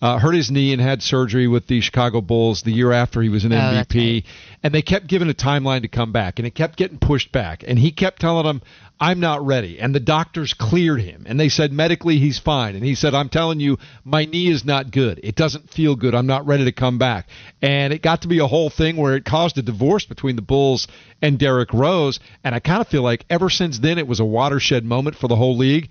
uh, 0.00 0.18
hurt 0.18 0.34
his 0.34 0.50
knee 0.50 0.72
and 0.72 0.82
had 0.82 1.00
surgery 1.00 1.46
with 1.46 1.68
the 1.68 1.80
Chicago 1.80 2.20
Bulls 2.20 2.62
the 2.62 2.72
year 2.72 2.90
after 2.90 3.22
he 3.22 3.28
was 3.28 3.44
an 3.44 3.52
Oh, 3.52 3.56
MVP. 3.56 4.14
right. 4.14 4.24
And 4.64 4.74
they 4.74 4.82
kept 4.82 5.06
giving 5.06 5.30
a 5.30 5.34
timeline 5.34 5.82
to 5.82 5.88
come 5.88 6.10
back, 6.10 6.40
and 6.40 6.46
it 6.46 6.56
kept 6.56 6.76
getting 6.76 6.98
pushed 6.98 7.30
back. 7.30 7.62
And 7.64 7.78
he 7.78 7.92
kept 7.92 8.20
telling 8.20 8.44
them, 8.44 8.62
I'm 9.02 9.18
not 9.18 9.44
ready. 9.44 9.80
And 9.80 9.92
the 9.92 9.98
doctors 9.98 10.54
cleared 10.54 11.00
him, 11.00 11.24
and 11.26 11.38
they 11.38 11.48
said 11.48 11.72
medically 11.72 12.18
he's 12.18 12.38
fine. 12.38 12.76
And 12.76 12.84
he 12.84 12.94
said, 12.94 13.14
I'm 13.14 13.28
telling 13.28 13.58
you, 13.58 13.78
my 14.04 14.26
knee 14.26 14.46
is 14.46 14.64
not 14.64 14.92
good. 14.92 15.18
It 15.24 15.34
doesn't 15.34 15.70
feel 15.70 15.96
good. 15.96 16.14
I'm 16.14 16.28
not 16.28 16.46
ready 16.46 16.66
to 16.66 16.72
come 16.72 16.98
back. 16.98 17.26
And 17.60 17.92
it 17.92 18.00
got 18.00 18.22
to 18.22 18.28
be 18.28 18.38
a 18.38 18.46
whole 18.46 18.70
thing 18.70 18.96
where 18.96 19.16
it 19.16 19.24
caused 19.24 19.58
a 19.58 19.62
divorce 19.62 20.04
between 20.04 20.36
the 20.36 20.42
Bulls 20.42 20.86
and 21.20 21.36
Derrick 21.36 21.72
Rose. 21.72 22.20
And 22.44 22.54
I 22.54 22.60
kind 22.60 22.80
of 22.80 22.86
feel 22.86 23.02
like 23.02 23.26
ever 23.28 23.50
since 23.50 23.80
then, 23.80 23.98
it 23.98 24.06
was 24.06 24.20
a 24.20 24.24
watershed 24.24 24.84
moment 24.84 25.16
for 25.16 25.26
the 25.26 25.34
whole 25.34 25.56
league. 25.56 25.88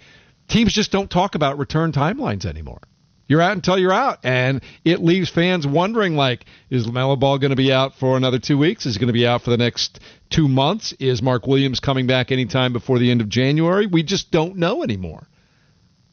Teams 0.47 0.71
just 0.71 0.93
don't 0.93 1.11
talk 1.11 1.35
about 1.35 1.57
return 1.57 1.91
timelines 1.91 2.45
anymore. 2.45 2.79
You're 3.27 3.41
out 3.41 3.53
until 3.53 3.77
you're 3.77 3.93
out, 3.93 4.19
and 4.23 4.61
it 4.83 5.01
leaves 5.01 5.29
fans 5.29 5.65
wondering: 5.65 6.15
like, 6.15 6.45
is 6.69 6.85
Lamelo 6.85 7.17
Ball 7.19 7.37
going 7.39 7.51
to 7.51 7.55
be 7.55 7.71
out 7.71 7.95
for 7.95 8.17
another 8.17 8.39
two 8.39 8.57
weeks? 8.57 8.85
Is 8.85 8.95
he 8.95 8.99
going 8.99 9.07
to 9.07 9.13
be 9.13 9.25
out 9.25 9.41
for 9.41 9.51
the 9.51 9.57
next 9.57 9.99
two 10.29 10.47
months? 10.47 10.93
Is 10.99 11.21
Mark 11.21 11.47
Williams 11.47 11.79
coming 11.79 12.07
back 12.07 12.31
anytime 12.31 12.73
before 12.73 12.99
the 12.99 13.09
end 13.09 13.21
of 13.21 13.29
January? 13.29 13.87
We 13.87 14.03
just 14.03 14.31
don't 14.31 14.57
know 14.57 14.83
anymore. 14.83 15.27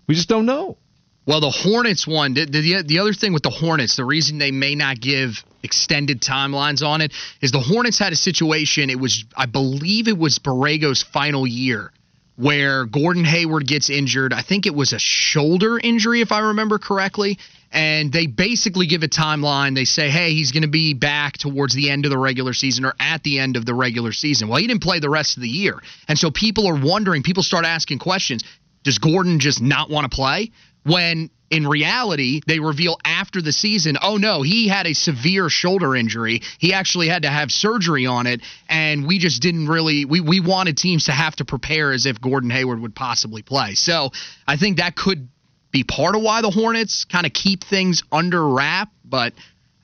We 0.07 0.15
just 0.15 0.29
don't 0.29 0.47
know. 0.47 0.79
Well, 1.27 1.41
the 1.41 1.51
Hornets 1.51 2.07
one, 2.07 2.33
the, 2.33 2.47
the, 2.47 2.83
the 2.87 3.01
other 3.01 3.13
thing 3.13 3.35
with 3.35 3.43
the 3.43 3.51
Hornets, 3.51 3.97
the 3.97 4.05
reason 4.05 4.39
they 4.39 4.51
may 4.51 4.75
not 4.75 4.99
give 4.99 5.45
extended 5.63 6.23
timelines 6.23 6.83
on 6.83 7.03
it 7.03 7.13
is 7.43 7.53
the 7.53 7.61
Hornets 7.61 7.99
had 7.99 8.15
a 8.15 8.17
situation. 8.17 8.89
It 8.89 8.99
was, 8.99 9.27
I 9.37 9.45
believe 9.45 10.09
it 10.09 10.17
was 10.17 10.39
Borrego's 10.39 11.03
final 11.03 11.47
year 11.47 11.93
where 12.39 12.87
Gordon 12.87 13.25
Hayward 13.25 13.67
gets 13.67 13.91
injured. 13.91 14.33
I 14.33 14.43
think 14.43 14.67
it 14.67 14.75
was 14.75 14.93
a 14.93 14.99
shoulder 14.99 15.77
injury, 15.77 16.21
if 16.21 16.31
I 16.31 16.39
remember 16.39 16.79
correctly. 16.79 17.39
And 17.73 18.13
they 18.13 18.27
basically 18.29 18.87
give 18.87 19.03
a 19.03 19.09
timeline. 19.09 19.75
They 19.75 19.85
say, 19.85 20.09
hey, 20.09 20.31
he's 20.31 20.53
going 20.53 20.63
to 20.63 20.69
be 20.69 20.95
back 20.95 21.37
towards 21.37 21.75
the 21.75 21.91
end 21.91 22.07
of 22.07 22.11
the 22.11 22.17
regular 22.17 22.55
season 22.55 22.85
or 22.85 22.95
at 23.01 23.25
the 23.25 23.41
end 23.41 23.57
of 23.57 23.67
the 23.67 23.75
regular 23.75 24.13
season. 24.13 24.49
Well, 24.49 24.59
he 24.59 24.69
didn't 24.69 24.83
play 24.83 25.01
the 25.01 25.11
rest 25.11 25.37
of 25.37 25.43
the 25.43 25.49
year. 25.49 25.83
And 26.07 26.17
so 26.17 26.31
people 26.31 26.69
are 26.69 26.81
wondering, 26.81 27.25
people 27.25 27.43
start 27.43 27.67
asking 27.67 27.99
questions. 27.99 28.45
Does 28.85 28.99
Gordon 28.99 29.41
just 29.41 29.61
not 29.61 29.91
want 29.91 30.11
to 30.11 30.15
play? 30.15 30.53
When 30.89 31.31
in 31.51 31.67
reality, 31.67 32.41
they 32.47 32.61
reveal 32.61 32.99
after 33.05 33.41
the 33.41 33.53
season, 33.53 33.97
oh 34.03 34.17
no, 34.17 34.43
he 34.43 34.69
had 34.69 34.87
a 34.87 34.95
severe 34.95 35.49
shoulder 35.49 35.97
injury. 35.97 36.43
He 36.59 36.73
actually 36.75 37.09
had 37.09 37.23
to 37.23 37.31
have 37.31 37.51
surgery 37.51 38.07
on 38.07 38.27
it. 38.27 38.43
And 38.69 39.07
we 39.07 39.19
just 39.19 39.41
didn't 39.41 39.69
really, 39.69 40.05
we, 40.05 40.21
we 40.21 40.41
wanted 40.41 40.77
teams 40.77 41.05
to 41.05 41.13
have 41.13 41.37
to 41.37 41.45
prepare 41.45 41.93
as 41.93 42.07
if 42.07 42.21
Gordon 42.21 42.51
Hayward 42.51 42.81
would 42.81 42.95
possibly 42.95 43.43
play. 43.43 43.75
So 43.75 44.11
I 44.47 44.57
think 44.57 44.79
that 44.79 44.95
could 44.95 45.29
be 45.71 45.85
part 45.85 46.15
of 46.15 46.23
why 46.23 46.43
the 46.43 46.51
Hornets 46.51 47.05
kind 47.05 47.27
of 47.27 47.33
keep 47.33 47.65
things 47.65 48.03
under 48.13 48.47
wrap. 48.47 48.91
But 49.05 49.33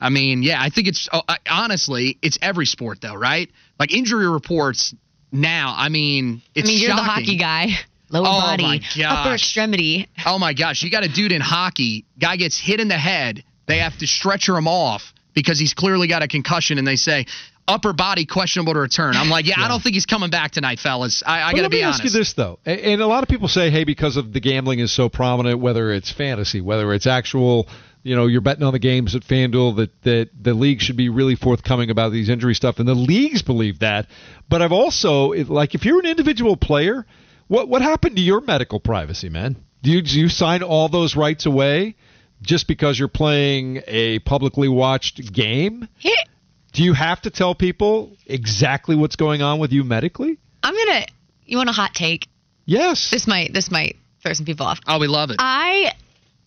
I 0.01 0.11
mean, 0.11 0.43
yeah, 0.43 0.61
I 0.61 0.71
think 0.71 0.89
it's 0.89 1.09
uh, 1.13 1.23
honestly, 1.49 2.19
it's 2.23 2.39
every 2.43 2.67
sport 2.67 3.01
though, 3.01 3.15
right? 3.15 3.51
Like 3.79 3.93
injury 3.93 4.29
reports 4.29 4.95
now, 5.33 5.75
I 5.77 5.89
mean, 5.89 6.43
it's 6.55 6.69
I 6.69 6.73
mean, 6.73 6.81
you're 6.81 6.91
shocking. 6.91 7.05
the 7.05 7.11
hockey 7.11 7.39
guy. 7.39 7.67
Lower 8.15 8.27
Oh, 8.27 8.41
body, 8.41 8.63
my 8.97 9.05
upper 9.05 9.35
extremity. 9.35 10.09
Oh 10.27 10.39
my 10.39 10.55
gosh, 10.55 10.83
you 10.83 10.91
got 10.91 11.05
a 11.05 11.09
dude 11.09 11.33
in 11.33 11.41
hockey, 11.43 12.07
guy 12.19 12.37
gets 12.37 12.59
hit 12.59 12.81
in 12.81 12.89
the 12.89 12.99
head, 12.99 13.45
they 13.67 13.79
have 13.79 13.97
to 13.99 14.07
stretcher 14.07 14.57
him 14.57 14.67
off 14.69 15.13
because 15.35 15.59
he's 15.59 15.75
clearly 15.75 16.07
got 16.09 16.23
a 16.23 16.29
concussion, 16.29 16.79
and 16.79 16.87
they 16.87 16.97
say 16.97 17.27
upper 17.67 17.93
body 17.93 18.25
questionable 18.27 18.75
to 18.75 18.79
return. 18.81 19.17
I'm 19.17 19.29
like, 19.31 19.47
yeah, 19.47 19.55
I 19.59 19.69
don't 19.69 19.83
think 19.83 19.95
he's 19.95 20.07
coming 20.07 20.31
back 20.31 20.53
tonight, 20.53 20.79
fellas. 20.79 21.23
I, 21.27 21.41
I 21.43 21.51
But 21.51 21.51
got 21.51 21.57
to 21.57 21.63
let 21.63 21.71
be 21.73 21.77
me 21.79 21.83
ask 21.83 22.05
you 22.05 22.11
this 22.11 22.33
though, 22.35 22.59
and 22.65 23.01
a 23.01 23.07
lot 23.07 23.23
of 23.23 23.29
people 23.29 23.49
say, 23.49 23.71
hey, 23.71 23.85
because 23.85 24.17
of 24.17 24.33
the 24.33 24.41
gambling 24.41 24.79
is 24.81 24.93
so 24.93 25.09
prominent, 25.09 25.59
whether 25.61 25.91
it's 25.93 26.11
fantasy, 26.13 26.61
whether 26.61 26.93
it's 26.95 27.07
actual, 27.07 27.67
you 28.03 28.15
know, 28.17 28.27
you're 28.27 28.41
betting 28.43 28.63
on 28.65 28.73
the 28.73 28.79
games 28.79 29.15
at 29.15 29.23
FanDuel, 29.23 29.77
that 29.77 30.03
that 30.03 30.29
the 30.41 30.55
league 30.55 30.81
should 30.81 30.97
be 30.97 31.09
really 31.09 31.35
forthcoming 31.37 31.91
about 31.91 32.13
these 32.13 32.29
injury 32.29 32.55
stuff, 32.55 32.79
and 32.79 32.87
the 32.89 32.95
leagues 32.95 33.43
believe 33.43 33.79
that. 33.81 34.07
But 34.49 34.61
I've 34.63 34.73
also, 34.73 35.33
like, 35.33 35.75
if 35.75 35.85
you're 35.85 35.99
an 36.01 36.07
individual 36.07 36.57
player, 36.57 37.07
what 37.49 37.69
what 37.69 37.83
happened 37.83 38.17
to 38.17 38.23
your 38.23 38.41
medical 38.41 38.81
privacy, 38.81 39.29
man? 39.29 39.57
Do 39.83 39.91
you 39.91 40.03
do 40.03 40.19
you 40.19 40.29
sign 40.29 40.63
all 40.63 40.89
those 40.89 41.17
rights 41.17 41.47
away 41.47 41.97
just 42.43 42.67
because 42.69 42.99
you're 42.99 43.09
playing 43.09 43.83
a 43.87 44.19
publicly 44.21 44.69
watched 44.69 45.33
game? 45.33 45.89
Here, 45.99 46.17
Do 46.73 46.83
you 46.83 46.93
have 46.95 47.21
to 47.23 47.31
tell 47.31 47.55
people 47.55 48.17
exactly 48.27 48.97
what's 48.97 49.17
going 49.17 49.43
on 49.43 49.59
with 49.59 49.73
you 49.73 49.85
medically? 49.85 50.39
I'm 50.63 50.75
gonna. 50.75 51.07
You 51.47 51.59
want 51.59 51.69
a 51.69 51.73
hot 51.73 51.95
take? 51.95 52.29
Yes. 52.65 53.11
This 53.11 53.27
might 53.27 53.53
this 53.53 53.71
might 53.71 53.97
throw 54.23 54.33
some 54.33 54.47
people 54.47 54.65
off. 54.67 54.81
oh, 54.87 54.99
we 54.99 55.07
love 55.07 55.31
it. 55.31 55.37
I 55.39 55.93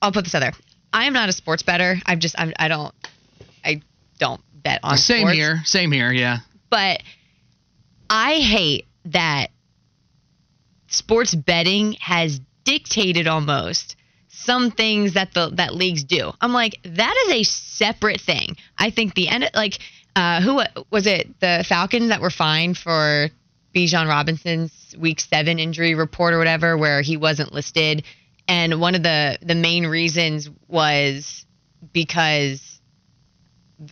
I'll 0.01 0.11
put 0.11 0.23
this 0.23 0.33
out 0.33 0.39
there. 0.39 0.53
I 0.91 1.05
am 1.05 1.13
not 1.13 1.29
a 1.29 1.33
sports 1.33 1.61
better. 1.63 1.97
I've 2.05 2.19
just 2.19 2.35
I'm, 2.39 2.53
I 2.57 2.67
don't 2.67 2.93
I 3.63 3.81
don't 4.17 4.41
bet 4.63 4.79
on 4.83 4.97
sports. 4.97 5.03
Same 5.05 5.19
sports. 5.19 5.35
here. 5.35 5.61
Same 5.65 5.91
here. 5.91 6.11
Yeah. 6.11 6.37
But 6.71 7.03
I 8.09 8.39
hate 8.39 8.85
that 9.05 9.47
sports 10.97 11.33
betting 11.35 11.93
has 11.99 12.39
dictated 12.63 13.27
almost 13.27 13.95
some 14.27 14.71
things 14.71 15.13
that 15.13 15.33
the 15.33 15.49
that 15.53 15.73
leagues 15.73 16.03
do. 16.03 16.31
I'm 16.41 16.53
like 16.53 16.79
that 16.83 17.15
is 17.27 17.33
a 17.33 17.43
separate 17.43 18.21
thing. 18.21 18.57
I 18.77 18.89
think 18.89 19.15
the 19.15 19.29
end 19.29 19.49
like 19.55 19.79
uh 20.15 20.41
who 20.41 20.61
was 20.91 21.07
it 21.07 21.39
the 21.39 21.65
Falcons 21.67 22.09
that 22.09 22.21
were 22.21 22.29
fined 22.29 22.77
for 22.77 23.29
Bijan 23.75 24.07
Robinson's 24.07 24.95
week 24.97 25.19
7 25.19 25.59
injury 25.59 25.95
report 25.95 26.33
or 26.33 26.39
whatever 26.39 26.77
where 26.77 27.01
he 27.01 27.17
wasn't 27.17 27.53
listed 27.53 28.03
and 28.47 28.79
one 28.79 28.95
of 28.95 29.03
the 29.03 29.37
the 29.41 29.55
main 29.55 29.85
reasons 29.87 30.49
was 30.67 31.45
because 31.93 32.81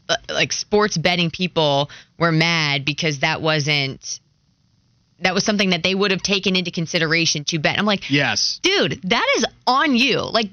uh, 0.09 0.15
like 0.29 0.51
sports 0.51 0.97
betting 0.97 1.29
people 1.29 1.89
were 2.17 2.31
mad 2.31 2.85
because 2.85 3.19
that 3.19 3.41
wasn't 3.41 4.19
that 5.25 5.33
was 5.33 5.43
something 5.43 5.71
that 5.71 5.83
they 5.83 5.93
would 5.95 6.11
have 6.11 6.21
taken 6.21 6.55
into 6.55 6.71
consideration 6.71 7.43
to 7.45 7.59
bet. 7.59 7.77
I'm 7.79 7.85
like, 7.85 8.09
Yes. 8.09 8.59
dude, 8.63 9.01
that 9.03 9.25
is 9.37 9.45
on 9.67 9.95
you. 9.95 10.21
Like 10.21 10.49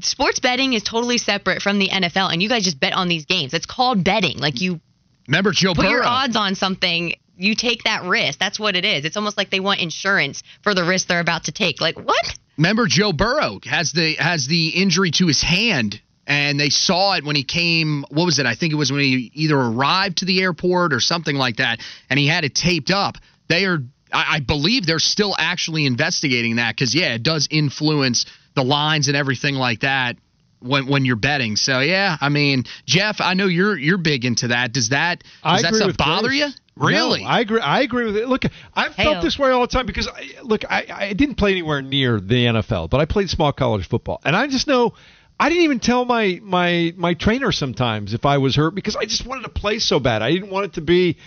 sports 0.00 0.40
betting 0.40 0.72
is 0.72 0.82
totally 0.82 1.18
separate 1.18 1.60
from 1.60 1.78
the 1.78 1.88
NFL 1.88 2.32
and 2.32 2.42
you 2.42 2.48
guys 2.48 2.64
just 2.64 2.80
bet 2.80 2.92
on 2.92 3.08
these 3.08 3.26
games. 3.26 3.52
It's 3.52 3.66
called 3.66 4.04
betting. 4.04 4.38
Like 4.38 4.60
you 4.60 4.80
Remember 5.28 5.52
Joe 5.52 5.74
put 5.74 5.82
Burrow? 5.82 5.90
your 5.90 6.04
odds 6.04 6.34
on 6.36 6.54
something, 6.54 7.14
you 7.36 7.54
take 7.54 7.84
that 7.84 8.04
risk. 8.04 8.38
That's 8.38 8.58
what 8.58 8.74
it 8.76 8.84
is. 8.84 9.04
It's 9.04 9.16
almost 9.16 9.36
like 9.36 9.50
they 9.50 9.60
want 9.60 9.80
insurance 9.80 10.42
for 10.62 10.74
the 10.74 10.84
risk 10.84 11.08
they're 11.08 11.20
about 11.20 11.44
to 11.44 11.52
take. 11.52 11.80
Like 11.80 11.96
what? 11.98 12.38
Remember 12.56 12.86
Joe 12.86 13.12
Burrow 13.12 13.60
has 13.64 13.92
the 13.92 14.14
has 14.14 14.46
the 14.46 14.68
injury 14.68 15.10
to 15.12 15.26
his 15.26 15.42
hand 15.42 16.00
and 16.26 16.58
they 16.60 16.70
saw 16.70 17.14
it 17.14 17.24
when 17.24 17.34
he 17.34 17.42
came 17.44 18.04
what 18.10 18.24
was 18.24 18.38
it 18.38 18.46
I 18.46 18.54
think 18.54 18.72
it 18.72 18.76
was 18.76 18.92
when 18.92 19.00
he 19.00 19.30
either 19.34 19.56
arrived 19.58 20.18
to 20.18 20.24
the 20.24 20.40
airport 20.42 20.92
or 20.92 21.00
something 21.00 21.34
like 21.36 21.56
that 21.56 21.80
and 22.08 22.18
he 22.18 22.28
had 22.28 22.44
it 22.44 22.54
taped 22.54 22.90
up 22.92 23.16
they 23.48 23.64
are 23.64 23.78
I, 24.12 24.36
I 24.36 24.40
believe 24.40 24.86
they're 24.86 24.98
still 24.98 25.34
actually 25.38 25.86
investigating 25.86 26.56
that 26.56 26.74
because 26.74 26.94
yeah 26.94 27.14
it 27.14 27.22
does 27.22 27.48
influence 27.50 28.26
the 28.54 28.62
lines 28.62 29.08
and 29.08 29.16
everything 29.16 29.54
like 29.54 29.80
that 29.80 30.16
when 30.60 30.86
when 30.86 31.04
you're 31.04 31.16
betting 31.16 31.56
so 31.56 31.80
yeah 31.80 32.16
I 32.20 32.28
mean 32.28 32.64
Jeff 32.86 33.16
I 33.20 33.34
know 33.34 33.46
you're 33.46 33.76
you're 33.76 33.98
big 33.98 34.24
into 34.24 34.48
that 34.48 34.72
does 34.72 34.90
that 34.90 35.24
I 35.42 35.62
does 35.62 35.62
that 35.62 35.74
stuff 35.74 35.96
bother 35.96 36.28
Grace. 36.28 36.40
you 36.40 36.62
really 36.76 37.22
No, 37.22 37.28
I 37.28 37.40
agree. 37.40 37.60
I 37.60 37.80
agree 37.82 38.06
with 38.06 38.16
it. 38.16 38.28
Look, 38.28 38.44
I've 38.74 38.94
felt 38.94 39.22
this 39.22 39.38
way 39.38 39.50
all 39.50 39.60
the 39.60 39.66
time 39.66 39.86
because, 39.86 40.08
I, 40.08 40.40
look, 40.42 40.64
I, 40.70 40.86
I 40.88 41.12
didn't 41.12 41.36
play 41.36 41.52
anywhere 41.52 41.82
near 41.82 42.20
the 42.20 42.46
NFL, 42.46 42.90
but 42.90 43.00
I 43.00 43.04
played 43.04 43.30
small 43.30 43.52
college 43.52 43.86
football, 43.86 44.20
and 44.24 44.34
I 44.34 44.46
just 44.46 44.66
know 44.66 44.94
I 45.38 45.48
didn't 45.48 45.64
even 45.64 45.80
tell 45.80 46.04
my 46.04 46.40
my 46.42 46.94
my 46.96 47.14
trainer 47.14 47.52
sometimes 47.52 48.14
if 48.14 48.24
I 48.24 48.38
was 48.38 48.54
hurt 48.54 48.74
because 48.74 48.96
I 48.96 49.04
just 49.04 49.26
wanted 49.26 49.42
to 49.42 49.48
play 49.48 49.78
so 49.78 49.98
bad. 49.98 50.22
I 50.22 50.30
didn't 50.30 50.50
want 50.50 50.66
it 50.66 50.74
to 50.74 50.80
be. 50.80 51.18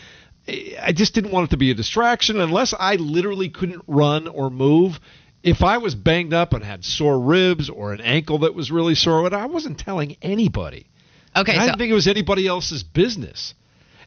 I 0.48 0.92
just 0.94 1.14
didn't 1.14 1.32
want 1.32 1.50
it 1.50 1.52
to 1.52 1.58
be 1.58 1.72
a 1.72 1.74
distraction 1.74 2.40
unless 2.40 2.74
I 2.78 2.96
literally 2.96 3.50
couldn't 3.50 3.84
run 3.88 4.28
or 4.28 4.50
move. 4.50 5.00
If 5.42 5.64
I 5.64 5.78
was 5.78 5.96
banged 5.96 6.34
up 6.34 6.54
and 6.54 6.64
had 6.64 6.84
sore 6.84 7.20
ribs 7.20 7.70
or 7.70 7.94
an 7.94 8.02
ankle 8.02 8.40
that 8.40 8.54
was 8.54 8.72
really 8.72 8.96
sore, 8.96 9.34
I 9.34 9.46
wasn't 9.46 9.80
telling 9.80 10.18
anybody. 10.22 10.88
Okay, 11.36 11.52
And 11.52 11.62
I 11.62 11.66
so 11.66 11.68
didn't 11.70 11.80
think 11.80 11.92
it 11.92 11.96
was 11.96 12.08
anybody 12.08 12.48
else's 12.48 12.84
business. 12.84 13.54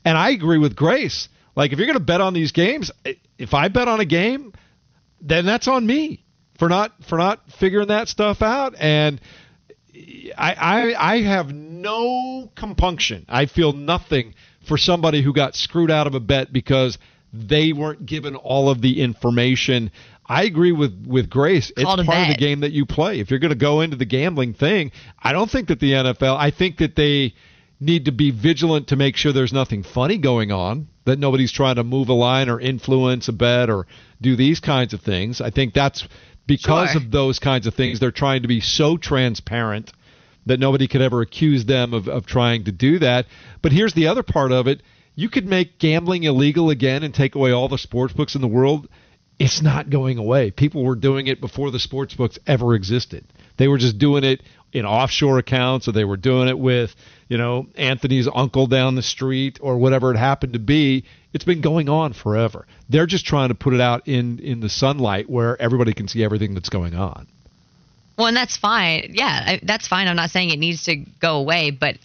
And 0.04 0.16
I 0.16 0.30
agree 0.30 0.58
with 0.58 0.76
Grace. 0.76 1.28
Like 1.56 1.72
if 1.72 1.78
you're 1.78 1.86
going 1.86 1.98
to 1.98 2.04
bet 2.04 2.20
on 2.20 2.34
these 2.34 2.52
games, 2.52 2.90
if 3.36 3.52
I 3.52 3.68
bet 3.68 3.88
on 3.88 4.00
a 4.00 4.04
game, 4.04 4.52
then 5.20 5.44
that's 5.44 5.66
on 5.68 5.86
me 5.86 6.24
for 6.58 6.68
not 6.68 6.92
for 7.08 7.18
not 7.18 7.40
figuring 7.58 7.88
that 7.88 8.08
stuff 8.08 8.42
out. 8.42 8.74
And 8.78 9.20
I 10.36 10.54
I, 10.54 11.12
I 11.14 11.22
have 11.22 11.52
no 11.52 12.50
compunction. 12.54 13.26
I 13.28 13.46
feel 13.46 13.72
nothing 13.72 14.34
for 14.68 14.76
somebody 14.78 15.22
who 15.22 15.32
got 15.32 15.54
screwed 15.56 15.90
out 15.90 16.06
of 16.06 16.14
a 16.14 16.20
bet 16.20 16.52
because 16.52 16.98
they 17.32 17.72
weren't 17.72 18.06
given 18.06 18.36
all 18.36 18.70
of 18.70 18.80
the 18.80 19.00
information. 19.00 19.90
I 20.26 20.44
agree 20.44 20.72
with 20.72 21.06
with 21.06 21.30
Grace. 21.30 21.72
It's 21.76 21.84
part 21.84 22.00
of 22.00 22.06
the 22.06 22.36
game 22.38 22.60
that 22.60 22.72
you 22.72 22.84
play. 22.86 23.18
If 23.20 23.30
you're 23.30 23.40
going 23.40 23.50
to 23.50 23.56
go 23.56 23.80
into 23.80 23.96
the 23.96 24.04
gambling 24.04 24.54
thing, 24.54 24.92
I 25.18 25.32
don't 25.32 25.50
think 25.50 25.68
that 25.68 25.80
the 25.80 25.92
NFL. 25.92 26.36
I 26.38 26.50
think 26.50 26.78
that 26.78 26.96
they 26.96 27.34
need 27.80 28.06
to 28.06 28.12
be 28.12 28.30
vigilant 28.30 28.88
to 28.88 28.96
make 28.96 29.16
sure 29.16 29.32
there's 29.32 29.52
nothing 29.52 29.82
funny 29.82 30.18
going 30.18 30.50
on, 30.52 30.88
that 31.04 31.18
nobody's 31.18 31.52
trying 31.52 31.76
to 31.76 31.84
move 31.84 32.08
a 32.08 32.12
line 32.12 32.48
or 32.48 32.60
influence 32.60 33.28
a 33.28 33.32
bet 33.32 33.70
or 33.70 33.86
do 34.20 34.36
these 34.36 34.60
kinds 34.60 34.92
of 34.92 35.00
things. 35.00 35.40
I 35.40 35.50
think 35.50 35.74
that's 35.74 36.06
because 36.46 36.90
Sure. 36.90 37.00
of 37.02 37.10
those 37.10 37.38
kinds 37.38 37.66
of 37.66 37.74
things. 37.74 38.00
They're 38.00 38.10
trying 38.10 38.42
to 38.42 38.48
be 38.48 38.60
so 38.60 38.96
transparent 38.96 39.92
that 40.48 40.60
nobody 40.60 40.88
could 40.88 41.00
ever 41.00 41.22
accuse 41.22 41.64
them 41.64 41.94
of, 41.94 42.08
of 42.08 42.26
trying 42.26 42.64
to 42.64 42.72
do 42.72 42.98
that. 42.98 43.26
But 43.62 43.72
here's 43.72 43.94
the 43.94 44.08
other 44.08 44.22
part 44.22 44.52
of 44.52 44.66
it 44.66 44.82
you 45.14 45.28
could 45.28 45.46
make 45.46 45.80
gambling 45.80 46.22
illegal 46.22 46.70
again 46.70 47.02
and 47.02 47.12
take 47.12 47.34
away 47.34 47.50
all 47.50 47.68
the 47.68 47.76
sports 47.76 48.12
books 48.12 48.36
in 48.36 48.40
the 48.40 48.46
world. 48.46 48.88
It's 49.36 49.60
not 49.60 49.90
going 49.90 50.16
away. 50.16 50.52
People 50.52 50.84
were 50.84 50.94
doing 50.94 51.26
it 51.26 51.40
before 51.40 51.72
the 51.72 51.80
sports 51.80 52.14
books 52.14 52.38
ever 52.46 52.74
existed. 52.74 53.24
They 53.56 53.66
were 53.66 53.78
just 53.78 53.98
doing 53.98 54.22
it 54.22 54.42
in 54.72 54.84
offshore 54.84 55.38
accounts 55.38 55.88
or 55.88 55.92
they 55.92 56.04
were 56.04 56.16
doing 56.16 56.48
it 56.48 56.58
with, 56.58 56.94
you 57.28 57.36
know, 57.36 57.66
Anthony's 57.76 58.28
uncle 58.32 58.68
down 58.68 58.94
the 58.94 59.02
street 59.02 59.58
or 59.60 59.78
whatever 59.78 60.12
it 60.12 60.18
happened 60.18 60.52
to 60.52 60.58
be. 60.58 61.04
It's 61.32 61.44
been 61.44 61.60
going 61.60 61.88
on 61.88 62.12
forever. 62.12 62.66
They're 62.88 63.06
just 63.06 63.26
trying 63.26 63.48
to 63.48 63.54
put 63.54 63.74
it 63.74 63.80
out 63.80 64.06
in 64.06 64.38
in 64.38 64.60
the 64.60 64.68
sunlight 64.68 65.28
where 65.28 65.60
everybody 65.60 65.94
can 65.94 66.06
see 66.06 66.22
everything 66.22 66.54
that's 66.54 66.68
going 66.68 66.94
on. 66.94 67.26
Well, 68.18 68.26
and 68.26 68.36
that's 68.36 68.56
fine. 68.56 69.12
Yeah, 69.14 69.44
I, 69.46 69.60
that's 69.62 69.86
fine. 69.86 70.08
I'm 70.08 70.16
not 70.16 70.30
saying 70.30 70.50
it 70.50 70.58
needs 70.58 70.84
to 70.84 70.96
go 70.96 71.36
away, 71.36 71.70
but 71.70 71.98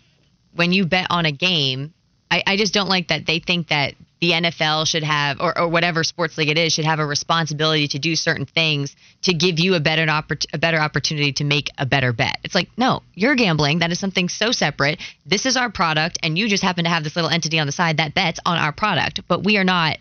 when 0.55 0.71
you 0.71 0.85
bet 0.85 1.07
on 1.09 1.25
a 1.25 1.31
game, 1.31 1.91
I, 2.29 2.43
I 2.45 2.55
just 2.55 2.71
don't 2.71 2.87
like 2.87 3.07
that 3.07 3.25
they 3.25 3.39
think 3.39 3.69
that 3.69 3.95
the 4.21 4.31
NFL 4.31 4.87
should 4.87 5.03
have, 5.03 5.41
or, 5.41 5.57
or 5.57 5.67
whatever 5.67 6.03
sports 6.03 6.37
league 6.37 6.49
it 6.49 6.57
is, 6.57 6.71
should 6.71 6.85
have 6.85 6.99
a 6.99 7.05
responsibility 7.05 7.87
to 7.89 7.99
do 7.99 8.15
certain 8.15 8.45
things 8.45 8.95
to 9.23 9.33
give 9.33 9.59
you 9.59 9.73
a 9.73 9.79
better 9.79 10.05
oppor- 10.05 10.45
a 10.53 10.57
better 10.59 10.77
opportunity 10.77 11.33
to 11.33 11.43
make 11.43 11.69
a 11.79 11.85
better 11.85 12.13
bet. 12.13 12.37
It's 12.43 12.55
like, 12.55 12.69
no, 12.77 13.01
you're 13.15 13.35
gambling. 13.35 13.79
That 13.79 13.91
is 13.91 13.99
something 13.99 14.29
so 14.29 14.51
separate. 14.51 15.01
This 15.25 15.47
is 15.47 15.57
our 15.57 15.71
product, 15.71 16.19
and 16.21 16.37
you 16.37 16.47
just 16.47 16.63
happen 16.63 16.83
to 16.83 16.91
have 16.91 17.03
this 17.03 17.15
little 17.15 17.31
entity 17.31 17.59
on 17.59 17.65
the 17.65 17.73
side 17.73 17.97
that 17.97 18.13
bets 18.13 18.39
on 18.45 18.57
our 18.57 18.71
product, 18.71 19.21
but 19.27 19.43
we 19.43 19.57
are 19.57 19.65
not. 19.65 19.97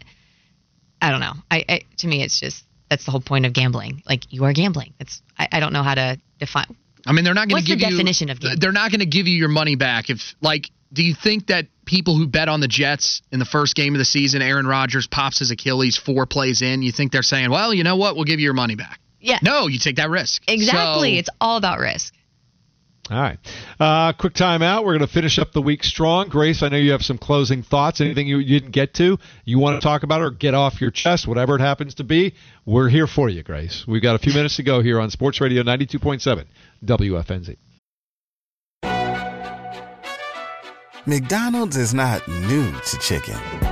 I 1.00 1.10
don't 1.10 1.20
know. 1.20 1.34
I, 1.50 1.64
I 1.68 1.80
to 1.98 2.06
me, 2.06 2.22
it's 2.22 2.38
just 2.38 2.64
that's 2.92 3.06
the 3.06 3.10
whole 3.10 3.22
point 3.22 3.46
of 3.46 3.54
gambling. 3.54 4.02
Like 4.06 4.30
you 4.30 4.44
are 4.44 4.52
gambling. 4.52 4.92
It's 5.00 5.22
I, 5.38 5.48
I 5.52 5.60
don't 5.60 5.72
know 5.72 5.82
how 5.82 5.94
to 5.94 6.20
define. 6.38 6.76
I 7.06 7.12
mean, 7.12 7.24
they're 7.24 7.32
not 7.32 7.48
going 7.48 7.62
to 7.64 7.68
the 7.68 7.76
give 7.76 7.90
you 7.90 7.96
definition 7.96 8.28
of 8.28 8.38
gambling? 8.38 8.60
They're 8.60 8.72
not 8.72 8.90
going 8.90 9.00
to 9.00 9.06
give 9.06 9.26
you 9.26 9.36
your 9.36 9.48
money 9.48 9.76
back 9.76 10.10
if 10.10 10.34
like. 10.42 10.70
Do 10.92 11.02
you 11.02 11.14
think 11.14 11.46
that 11.46 11.68
people 11.86 12.18
who 12.18 12.26
bet 12.26 12.50
on 12.50 12.60
the 12.60 12.68
Jets 12.68 13.22
in 13.32 13.38
the 13.38 13.46
first 13.46 13.74
game 13.74 13.94
of 13.94 13.98
the 13.98 14.04
season, 14.04 14.42
Aaron 14.42 14.66
Rodgers 14.66 15.06
pops 15.06 15.38
his 15.38 15.50
Achilles 15.50 15.96
four 15.96 16.26
plays 16.26 16.60
in, 16.60 16.82
you 16.82 16.92
think 16.92 17.12
they're 17.12 17.22
saying, 17.22 17.50
"Well, 17.50 17.72
you 17.72 17.82
know 17.82 17.96
what? 17.96 18.14
We'll 18.14 18.26
give 18.26 18.40
you 18.40 18.44
your 18.44 18.52
money 18.52 18.74
back." 18.74 19.00
Yeah. 19.18 19.38
No, 19.42 19.68
you 19.68 19.78
take 19.78 19.96
that 19.96 20.10
risk. 20.10 20.42
Exactly. 20.46 21.14
So- 21.14 21.18
it's 21.20 21.30
all 21.40 21.56
about 21.56 21.78
risk. 21.78 22.12
All 23.12 23.20
right. 23.20 23.38
Uh, 23.78 24.12
quick 24.14 24.32
timeout. 24.32 24.84
We're 24.84 24.96
going 24.96 25.06
to 25.06 25.12
finish 25.12 25.38
up 25.38 25.52
the 25.52 25.60
week 25.60 25.84
strong. 25.84 26.28
Grace, 26.28 26.62
I 26.62 26.68
know 26.68 26.78
you 26.78 26.92
have 26.92 27.02
some 27.02 27.18
closing 27.18 27.62
thoughts. 27.62 28.00
Anything 28.00 28.26
you, 28.26 28.38
you 28.38 28.58
didn't 28.58 28.72
get 28.72 28.94
to, 28.94 29.18
you 29.44 29.58
want 29.58 29.80
to 29.80 29.84
talk 29.84 30.02
about 30.02 30.22
or 30.22 30.30
get 30.30 30.54
off 30.54 30.80
your 30.80 30.90
chest, 30.90 31.26
whatever 31.26 31.56
it 31.56 31.60
happens 31.60 31.94
to 31.96 32.04
be, 32.04 32.34
we're 32.64 32.88
here 32.88 33.06
for 33.06 33.28
you, 33.28 33.42
Grace. 33.42 33.84
We've 33.86 34.02
got 34.02 34.14
a 34.14 34.18
few 34.18 34.32
minutes 34.32 34.56
to 34.56 34.62
go 34.62 34.82
here 34.82 34.98
on 35.00 35.10
Sports 35.10 35.40
Radio 35.40 35.62
92.7 35.62 36.46
WFNZ. 36.84 37.56
McDonald's 41.04 41.76
is 41.76 41.92
not 41.92 42.26
new 42.28 42.72
to 42.72 42.98
chicken. 42.98 43.71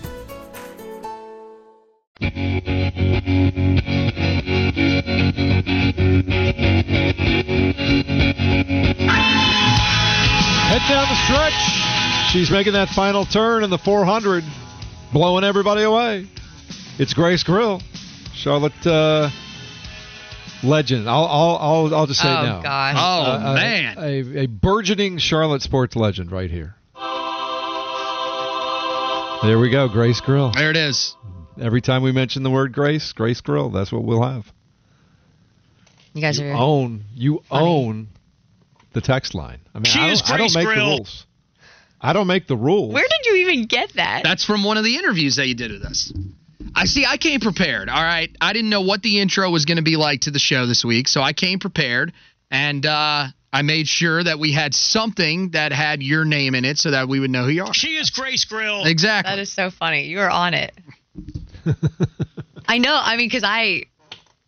Head 9.51 10.81
down 10.87 11.07
the 11.09 11.15
stretch. 11.25 12.31
She's 12.31 12.49
making 12.49 12.73
that 12.73 12.89
final 12.89 13.25
turn 13.25 13.63
in 13.65 13.69
the 13.69 13.77
400, 13.77 14.43
blowing 15.11 15.43
everybody 15.43 15.83
away. 15.83 16.27
It's 16.97 17.13
Grace 17.13 17.43
Grill, 17.43 17.81
Charlotte 18.33 18.87
uh, 18.87 19.29
legend. 20.63 21.09
I'll, 21.09 21.25
I'll, 21.25 21.57
I'll, 21.59 21.95
I'll 21.95 22.07
just 22.07 22.21
say 22.21 22.29
Oh, 22.29 22.41
it 22.41 22.45
now. 22.45 22.61
gosh. 22.61 22.95
Oh 22.97 23.31
Uh, 23.49 23.53
man. 23.55 23.97
a, 23.97 24.43
a 24.43 24.45
burgeoning 24.45 25.17
Charlotte 25.17 25.61
sports 25.61 25.95
legend 25.97 26.31
right 26.31 26.49
here. 26.49 26.75
There 29.43 29.57
we 29.59 29.69
go, 29.71 29.89
Grace 29.89 30.21
Grill. 30.21 30.51
there 30.51 30.69
it 30.69 30.77
is. 30.77 31.15
Every 31.59 31.81
time 31.81 32.03
we 32.03 32.11
mention 32.11 32.43
the 32.43 32.49
word 32.49 32.73
Grace, 32.73 33.11
Grace 33.13 33.41
Grill, 33.41 33.69
that's 33.69 33.91
what 33.91 34.03
we'll 34.03 34.23
have. 34.23 34.51
You 36.13 36.21
guys 36.21 36.39
You 36.39 36.47
are. 36.47 36.53
own, 36.53 37.03
you 37.13 37.43
funny. 37.49 37.65
own 37.65 38.07
the 38.93 39.01
text 39.01 39.33
line. 39.33 39.59
I 39.73 39.79
mean, 39.79 39.85
She 39.85 39.99
I 39.99 40.07
don't, 40.09 40.29
I 40.31 40.37
don't 40.37 40.53
make 40.53 40.65
Grill. 40.65 40.75
the 40.85 40.91
rules. 40.91 41.25
I 42.01 42.13
don't 42.13 42.27
make 42.27 42.47
the 42.47 42.57
rules. 42.57 42.93
Where 42.93 43.03
did 43.07 43.25
you 43.25 43.35
even 43.47 43.65
get 43.67 43.93
that? 43.95 44.23
That's 44.23 44.43
from 44.43 44.63
one 44.63 44.77
of 44.77 44.83
the 44.83 44.95
interviews 44.95 45.35
that 45.35 45.47
you 45.47 45.53
did 45.55 45.71
with 45.71 45.83
us. 45.83 46.11
I 46.75 46.85
see. 46.85 47.05
I 47.05 47.17
came 47.17 47.39
prepared. 47.39 47.89
All 47.89 48.01
right. 48.03 48.35
I 48.41 48.53
didn't 48.53 48.69
know 48.69 48.81
what 48.81 49.01
the 49.03 49.19
intro 49.19 49.49
was 49.49 49.65
going 49.65 49.77
to 49.77 49.83
be 49.83 49.97
like 49.97 50.21
to 50.21 50.31
the 50.31 50.39
show 50.39 50.65
this 50.65 50.83
week, 50.83 51.07
so 51.07 51.21
I 51.21 51.33
came 51.33 51.59
prepared, 51.59 52.13
and 52.49 52.85
uh, 52.85 53.27
I 53.53 53.61
made 53.61 53.87
sure 53.87 54.23
that 54.23 54.39
we 54.39 54.51
had 54.53 54.73
something 54.73 55.51
that 55.51 55.71
had 55.73 56.01
your 56.01 56.23
name 56.25 56.55
in 56.55 56.65
it, 56.65 56.77
so 56.77 56.91
that 56.91 57.07
we 57.07 57.19
would 57.19 57.29
know 57.29 57.43
who 57.43 57.49
you 57.51 57.65
are. 57.65 57.73
She 57.73 57.97
is 57.97 58.09
Grace 58.09 58.45
Grill. 58.45 58.83
Exactly. 58.85 59.31
That 59.31 59.39
is 59.39 59.51
so 59.51 59.69
funny. 59.69 60.05
You 60.07 60.19
are 60.21 60.29
on 60.29 60.53
it. 60.53 60.73
I 62.67 62.77
know. 62.77 62.97
I 63.01 63.17
mean, 63.17 63.27
because 63.27 63.43
I 63.45 63.83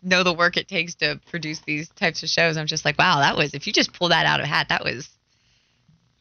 know 0.01 0.23
the 0.23 0.33
work 0.33 0.57
it 0.57 0.67
takes 0.67 0.95
to 0.95 1.19
produce 1.29 1.59
these 1.65 1.89
types 1.89 2.23
of 2.23 2.29
shows. 2.29 2.57
I'm 2.57 2.67
just 2.67 2.85
like, 2.85 2.97
wow, 2.97 3.19
that 3.19 3.37
was, 3.37 3.53
if 3.53 3.67
you 3.67 3.73
just 3.73 3.93
pull 3.93 4.09
that 4.09 4.25
out 4.25 4.39
of 4.39 4.45
a 4.45 4.47
hat, 4.47 4.67
that 4.69 4.83
was, 4.83 5.09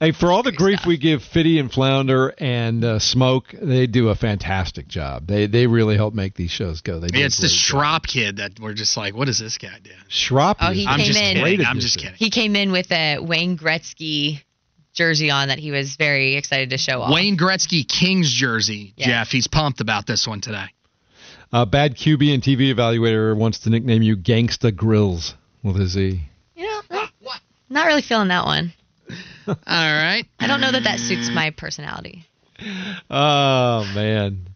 Hey, 0.01 0.11
for 0.11 0.33
all 0.33 0.43
the 0.43 0.51
grief 0.51 0.79
stuff. 0.81 0.89
we 0.89 0.99
give 0.99 1.23
Fitty 1.23 1.61
and 1.61 1.71
Flounder 1.71 2.35
and 2.39 2.85
uh, 2.85 2.99
Smoke, 2.99 3.55
they 3.63 3.87
do 3.87 4.09
a 4.09 4.17
fantastic 4.17 4.89
job. 4.89 5.29
They 5.29 5.47
they 5.47 5.69
really 5.69 5.95
help 5.95 6.13
make 6.13 6.35
these 6.35 6.51
shows 6.51 6.81
go. 6.81 6.99
They 6.99 7.17
Yeah, 7.17 7.27
it's 7.27 7.37
the 7.37 7.43
great 7.43 7.53
job. 7.53 8.03
Schropp 8.03 8.07
kid 8.09 8.37
that 8.39 8.59
we're 8.59 8.73
just 8.75 8.97
like, 8.97 9.15
what 9.15 9.29
is 9.29 9.39
this 9.39 9.59
guy 9.59 9.79
doing? 9.81 9.97
Schropp. 10.11 10.57
Oh, 10.59 10.73
he 10.73 10.89
I'm 10.89 10.99
came 10.99 11.07
just 11.07 11.21
in- 11.21 11.37
kidding. 11.45 11.65
I'm 11.65 11.79
just 11.79 11.99
kidding. 12.01 12.17
he 12.17 12.31
came 12.31 12.57
in 12.57 12.73
with 12.73 12.91
a 12.91 13.19
Wayne 13.21 13.57
Gretzky 13.57 14.43
jersey 14.93 15.31
on 15.31 15.47
that 15.49 15.61
he 15.61 15.71
was 15.71 15.95
very 15.95 16.35
excited 16.35 16.71
to 16.71 16.79
show 16.79 17.01
off. 17.03 17.15
Wayne 17.15 17.39
Gretzky 17.39 17.87
Kings 17.87 18.29
jersey, 18.33 18.95
Yeah. 18.97 19.07
Jeff. 19.07 19.29
He's 19.29 19.47
pumped 19.47 19.81
about 19.81 20.05
this 20.09 20.27
one 20.27 20.41
today. 20.41 20.67
Uh, 21.53 21.65
bad 21.67 21.97
QB 21.97 22.33
and 22.33 22.43
TV 22.43 22.75
evaluator 22.75 23.37
wants 23.37 23.61
to 23.61 23.71
nickname 23.71 24.01
you 24.03 24.17
Gangsta 24.17 24.75
Grills 24.75 25.35
with 25.63 25.77
his 25.77 25.97
E. 25.97 26.23
You 26.57 26.65
know, 26.65 26.81
not, 26.91 27.11
not 27.69 27.87
really 27.87 28.03
feeling 28.03 28.29
that 28.29 28.45
one. 28.47 28.73
All 29.47 29.55
right. 29.67 30.25
I 30.41 30.47
don't 30.47 30.61
know 30.61 30.73
that 30.73 30.85
that 30.85 30.99
suits 30.99 31.31
my 31.35 31.51
personality. 31.51 32.25
Oh 33.11 33.91
man, 33.95 34.49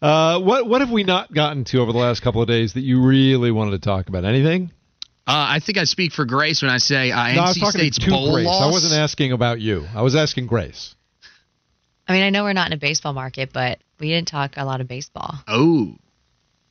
uh, 0.00 0.40
what 0.40 0.66
what 0.66 0.80
have 0.80 0.90
we 0.90 1.04
not 1.04 1.32
gotten 1.32 1.64
to 1.66 1.78
over 1.80 1.92
the 1.92 1.98
last 1.98 2.20
couple 2.20 2.42
of 2.42 2.48
days 2.48 2.72
that 2.74 2.80
you 2.80 3.00
really 3.00 3.52
wanted 3.52 3.70
to 3.70 3.78
talk 3.78 4.08
about? 4.08 4.24
Anything? 4.24 4.72
Uh, 5.26 5.46
I 5.48 5.60
think 5.60 5.78
I 5.78 5.84
speak 5.84 6.10
for 6.12 6.24
Grace 6.24 6.60
when 6.62 6.70
I 6.72 6.78
say 6.78 7.12
uh, 7.12 7.34
No, 7.34 7.40
I 7.42 7.48
was 7.48 7.56
NC 7.56 7.60
talking 7.60 7.80
State's 7.80 7.98
to 8.00 8.10
bowl 8.10 8.32
Grace. 8.32 8.46
loss. 8.46 8.62
I 8.62 8.70
wasn't 8.70 8.94
asking 8.94 9.30
about 9.30 9.60
you. 9.60 9.86
I 9.94 10.02
was 10.02 10.16
asking 10.16 10.48
Grace. 10.48 10.96
I 12.08 12.12
mean, 12.14 12.24
I 12.24 12.30
know 12.30 12.42
we're 12.42 12.52
not 12.52 12.66
in 12.66 12.72
a 12.72 12.78
baseball 12.78 13.12
market, 13.12 13.52
but 13.52 13.78
we 14.00 14.08
didn't 14.08 14.26
talk 14.26 14.54
a 14.56 14.64
lot 14.64 14.80
of 14.80 14.88
baseball. 14.88 15.36
Oh. 15.46 15.94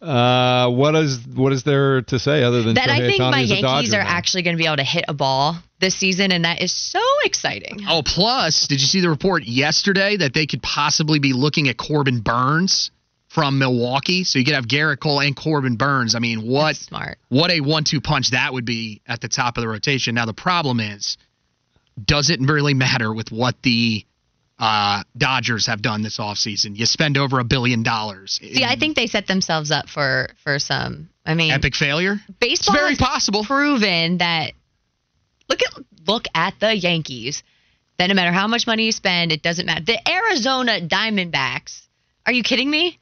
Uh, 0.01 0.67
what 0.71 0.95
is 0.95 1.19
what 1.35 1.53
is 1.53 1.63
there 1.63 2.01
to 2.01 2.17
say 2.17 2.41
other 2.43 2.63
than 2.63 2.73
that? 2.73 2.89
I 2.89 2.99
think 3.01 3.19
my 3.19 3.41
Yankees 3.41 3.93
are 3.93 3.99
now? 3.99 4.07
actually 4.07 4.41
going 4.41 4.55
to 4.55 4.61
be 4.61 4.65
able 4.65 4.77
to 4.77 4.83
hit 4.83 5.05
a 5.07 5.13
ball 5.13 5.57
this 5.79 5.95
season, 5.95 6.31
and 6.31 6.43
that 6.43 6.61
is 6.61 6.73
so 6.75 7.01
exciting. 7.23 7.81
Oh, 7.87 8.01
plus, 8.03 8.65
did 8.67 8.81
you 8.81 8.87
see 8.87 9.01
the 9.01 9.09
report 9.09 9.43
yesterday 9.43 10.17
that 10.17 10.33
they 10.33 10.47
could 10.47 10.63
possibly 10.63 11.19
be 11.19 11.33
looking 11.33 11.67
at 11.69 11.77
Corbin 11.77 12.21
Burnes 12.21 12.89
from 13.29 13.59
Milwaukee? 13.59 14.23
So 14.23 14.39
you 14.39 14.45
could 14.45 14.55
have 14.55 14.65
Gerrit 14.65 14.99
Cole 14.99 15.19
and 15.19 15.35
Corbin 15.35 15.75
Burnes. 15.75 16.15
I 16.15 16.19
mean, 16.19 16.47
what 16.47 16.77
smart? 16.77 17.19
What 17.29 17.51
a 17.51 17.59
one-two 17.59 18.01
punch 18.01 18.31
that 18.31 18.53
would 18.53 18.65
be 18.65 19.01
at 19.05 19.21
the 19.21 19.27
top 19.27 19.57
of 19.57 19.61
the 19.61 19.67
rotation. 19.67 20.15
Now 20.15 20.25
the 20.25 20.33
problem 20.33 20.79
is, 20.79 21.17
does 22.03 22.31
it 22.31 22.39
really 22.39 22.73
matter 22.73 23.13
with 23.13 23.31
what 23.31 23.61
the 23.61 24.03
uh, 24.61 25.01
Dodgers 25.17 25.65
have 25.65 25.81
done 25.81 26.03
this 26.03 26.19
offseason? 26.19 26.77
You 26.77 26.85
spend 26.85 27.17
over 27.17 27.39
a 27.39 27.43
billion 27.43 27.81
dollars. 27.81 28.39
See, 28.41 28.63
I 28.63 28.75
think 28.75 28.95
they 28.95 29.07
set 29.07 29.25
themselves 29.25 29.71
up 29.71 29.89
for 29.89 30.29
for 30.43 30.59
some. 30.59 31.09
I 31.25 31.33
mean, 31.33 31.51
Epic 31.51 31.75
failure. 31.75 32.17
baseball 32.39 32.75
It's 32.75 32.81
very 32.81 32.95
possible. 32.95 33.43
proven 33.43 34.19
that 34.19 34.53
look 35.49 35.59
at 35.63 35.83
look 36.07 36.25
at 36.35 36.59
the 36.59 36.75
Yankees. 36.75 37.41
That 37.97 38.07
no 38.07 38.13
matter 38.13 38.31
how 38.31 38.47
much 38.47 38.67
money 38.67 38.85
you 38.85 38.91
spend, 38.91 39.31
it 39.31 39.41
doesn't 39.41 39.65
matter. 39.65 39.83
The 39.83 40.09
Arizona 40.09 40.79
Diamondbacks. 40.79 41.81
Are 42.25 42.33
you 42.33 42.43
kidding 42.43 42.69
me? 42.69 42.99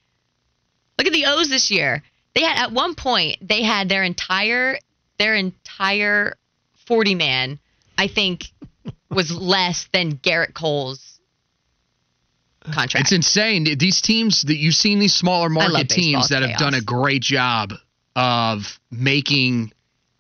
Look 0.98 1.08
at 1.08 1.14
the 1.14 1.26
O's 1.28 1.50
this 1.50 1.72
year. 1.72 2.04
They 2.36 2.42
had 2.42 2.58
at 2.68 2.72
one 2.72 2.96
point 2.96 3.38
they 3.42 3.64
had 3.64 3.90
their 3.90 4.04
entire 4.04 4.78
their 5.18 5.36
entire 5.36 6.36
40 6.88 7.16
man, 7.16 7.60
I 7.98 8.08
think, 8.08 8.46
was 9.10 9.30
less 9.32 9.90
than 9.92 10.18
Gerrit 10.18 10.54
Cole's 10.54 11.19
contract. 12.80 13.06
It's 13.06 13.12
insane. 13.12 13.68
These 13.78 14.02
teams 14.02 14.44
that 14.44 14.58
you've 14.58 14.76
seen 14.76 15.00
these 15.00 15.14
smaller 15.14 15.50
market 15.50 15.90
teams 15.90 16.30
that 16.30 16.42
have 16.42 16.58
chaos. 16.58 16.60
done 16.60 16.74
a 16.74 16.82
great 16.82 17.22
job 17.22 17.74
of 18.16 18.80
making 18.92 19.72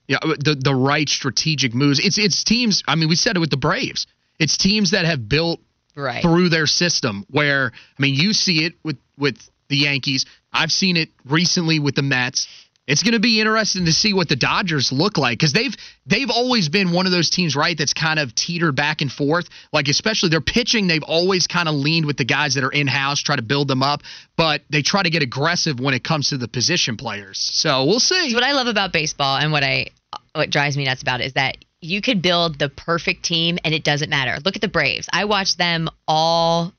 yeah, 0.07 0.18
the 0.22 0.60
the 0.60 0.74
right 0.74 1.07
strategic 1.07 1.74
moves. 1.74 1.99
It's 1.99 2.18
it's 2.18 2.43
teams. 2.43 2.84
I 2.88 2.95
mean, 2.95 3.10
we 3.10 3.16
said 3.16 3.36
it 3.36 3.39
with 3.39 3.51
the 3.51 3.57
Braves. 3.57 4.07
It's 4.39 4.57
teams 4.57 4.91
that 4.91 5.05
have 5.05 5.30
built 5.30 5.60
right. 5.95 6.22
through 6.22 6.49
their 6.49 6.66
system. 6.66 7.26
Where 7.30 7.72
I 7.74 8.01
mean, 8.01 8.16
you 8.16 8.34
see 8.34 8.66
it 8.66 8.74
with 8.84 8.97
with 9.18 9.38
the 9.68 9.78
Yankees. 9.78 10.26
I've 10.51 10.72
seen 10.72 10.97
it 10.97 11.10
recently 11.26 11.80
with 11.80 11.95
the 11.95 12.01
Mets. 12.01 12.47
It's 12.89 13.03
going 13.03 13.13
to 13.13 13.19
be 13.19 13.39
interesting 13.39 13.85
to 13.85 13.93
see 13.93 14.13
what 14.13 14.29
the 14.29 14.35
Dodgers 14.35 14.91
look 14.91 15.17
like 15.17 15.37
because 15.37 15.53
they've 15.53 15.75
they've 16.07 16.29
always 16.29 16.69
been 16.69 16.91
one 16.91 17.05
of 17.05 17.11
those 17.11 17.29
teams, 17.29 17.55
right? 17.55 17.77
That's 17.77 17.93
kind 17.93 18.19
of 18.19 18.33
teetered 18.33 18.75
back 18.75 19.01
and 19.01 19.11
forth. 19.11 19.47
Like 19.71 19.87
especially 19.87 20.29
their 20.29 20.41
pitching, 20.41 20.87
they've 20.87 21.03
always 21.03 21.45
kind 21.45 21.69
of 21.69 21.75
leaned 21.75 22.07
with 22.07 22.17
the 22.17 22.25
guys 22.25 22.55
that 22.55 22.63
are 22.63 22.71
in 22.71 22.87
house, 22.87 23.21
try 23.21 23.35
to 23.35 23.43
build 23.43 23.67
them 23.67 23.83
up, 23.83 24.01
but 24.35 24.63
they 24.71 24.81
try 24.81 25.03
to 25.03 25.09
get 25.11 25.21
aggressive 25.21 25.79
when 25.79 25.93
it 25.93 26.03
comes 26.03 26.29
to 26.29 26.37
the 26.37 26.47
position 26.47 26.97
players. 26.97 27.37
So 27.37 27.85
we'll 27.85 27.99
see. 27.99 28.31
So 28.31 28.35
what 28.35 28.43
I 28.43 28.53
love 28.53 28.67
about 28.67 28.91
baseball 28.91 29.37
and 29.37 29.51
what 29.51 29.63
I 29.63 29.87
what 30.33 30.49
drives 30.49 30.75
me 30.75 30.85
nuts 30.85 31.03
about 31.03 31.21
it 31.21 31.25
is 31.25 31.33
that 31.33 31.57
you 31.81 32.01
could 32.01 32.23
build 32.23 32.57
the 32.57 32.69
perfect 32.69 33.23
team 33.23 33.59
and 33.63 33.73
it 33.73 33.83
doesn't 33.83 34.09
matter. 34.09 34.39
Look 34.43 34.55
at 34.55 34.61
the 34.61 34.67
Braves. 34.67 35.07
I 35.13 35.25
watched 35.25 35.57
them 35.57 35.89
all 36.07 36.73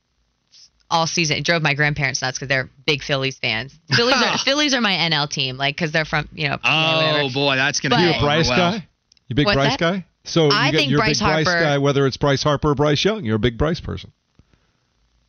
all 0.91 1.07
season. 1.07 1.37
It 1.37 1.45
drove 1.45 1.61
my 1.63 1.73
grandparents 1.73 2.21
nuts 2.21 2.37
because 2.37 2.49
they're 2.49 2.69
big 2.85 3.01
Phillies 3.01 3.37
fans. 3.39 3.73
Phillies 3.95 4.21
are 4.21 4.37
Phillies 4.37 4.73
are 4.75 4.81
my 4.81 4.91
NL 4.93 5.29
team, 5.29 5.57
like 5.57 5.75
because 5.75 5.91
they're 5.91 6.05
from 6.05 6.29
you 6.33 6.49
know. 6.49 6.57
Oh 6.63 6.97
whatever. 7.13 7.33
boy, 7.33 7.55
that's 7.55 7.79
going 7.79 7.91
to 7.91 7.95
But- 7.97 8.11
be 8.13 8.17
a 8.17 8.21
Bryce 8.21 8.49
well. 8.49 8.57
guy? 8.73 8.87
You 9.27 9.35
big 9.35 9.45
What's 9.45 9.55
Bryce 9.55 9.71
that? 9.71 9.79
guy? 9.79 10.05
So 10.25 10.45
you 10.45 10.51
I 10.51 10.69
get, 10.71 10.77
think 10.77 10.91
you're 10.91 10.99
Bryce 10.99 11.19
a 11.21 11.23
big 11.23 11.31
Bryce 11.33 11.47
Harper- 11.47 11.63
guy, 11.63 11.77
whether 11.79 12.05
it's 12.05 12.17
Bryce 12.17 12.43
Harper 12.43 12.69
or 12.71 12.75
Bryce 12.75 13.03
Young. 13.03 13.25
You're 13.25 13.37
a 13.37 13.39
big 13.39 13.57
Bryce 13.57 13.79
person. 13.79 14.11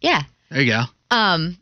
Yeah. 0.01 0.23
There 0.51 0.61
you 0.61 0.71
go. 0.73 0.83
Um. 1.11 1.57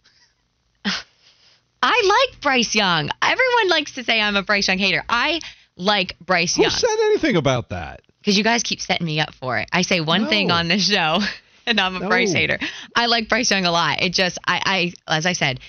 I 1.83 2.27
like 2.31 2.41
Bryce 2.43 2.75
Young. 2.75 3.09
Everyone 3.23 3.69
likes 3.69 3.93
to 3.95 4.05
say 4.05 4.21
I'm 4.21 4.37
a 4.37 4.43
Bryce 4.43 4.69
Young 4.69 4.79
hater. 4.79 5.03
I 5.09 5.41
like 5.77 6.17
Bryce 6.21 6.57
Who 6.57 6.63
Young 6.63 6.71
Who 6.71 6.77
said 6.79 6.97
anything 7.07 7.37
about 7.37 7.71
that? 7.71 8.03
because 8.21 8.37
you 8.37 8.45
guys 8.45 8.63
keep 8.63 8.81
setting 8.81 9.07
me 9.07 9.19
up 9.19 9.33
for 9.33 9.57
it. 9.59 9.69
I 9.73 9.81
say 9.83 10.01
one 10.03 10.29
thing 10.29 10.51
on 10.51 10.69
this 10.69 10.87
show, 10.91 11.21
and 11.71 11.81
I'm 11.81 11.97
a 11.97 12.07
Bryce 12.07 12.33
hater. 12.33 12.59
I 12.95 13.07
like 13.07 13.29
Bryce 13.29 13.51
Young 13.51 13.65
a 13.65 13.71
lot. 13.71 14.03
It 14.03 14.13
just, 14.13 14.39
I, 14.47 14.93
I, 15.07 15.17
as 15.17 15.27
I 15.27 15.33
said, 15.33 15.61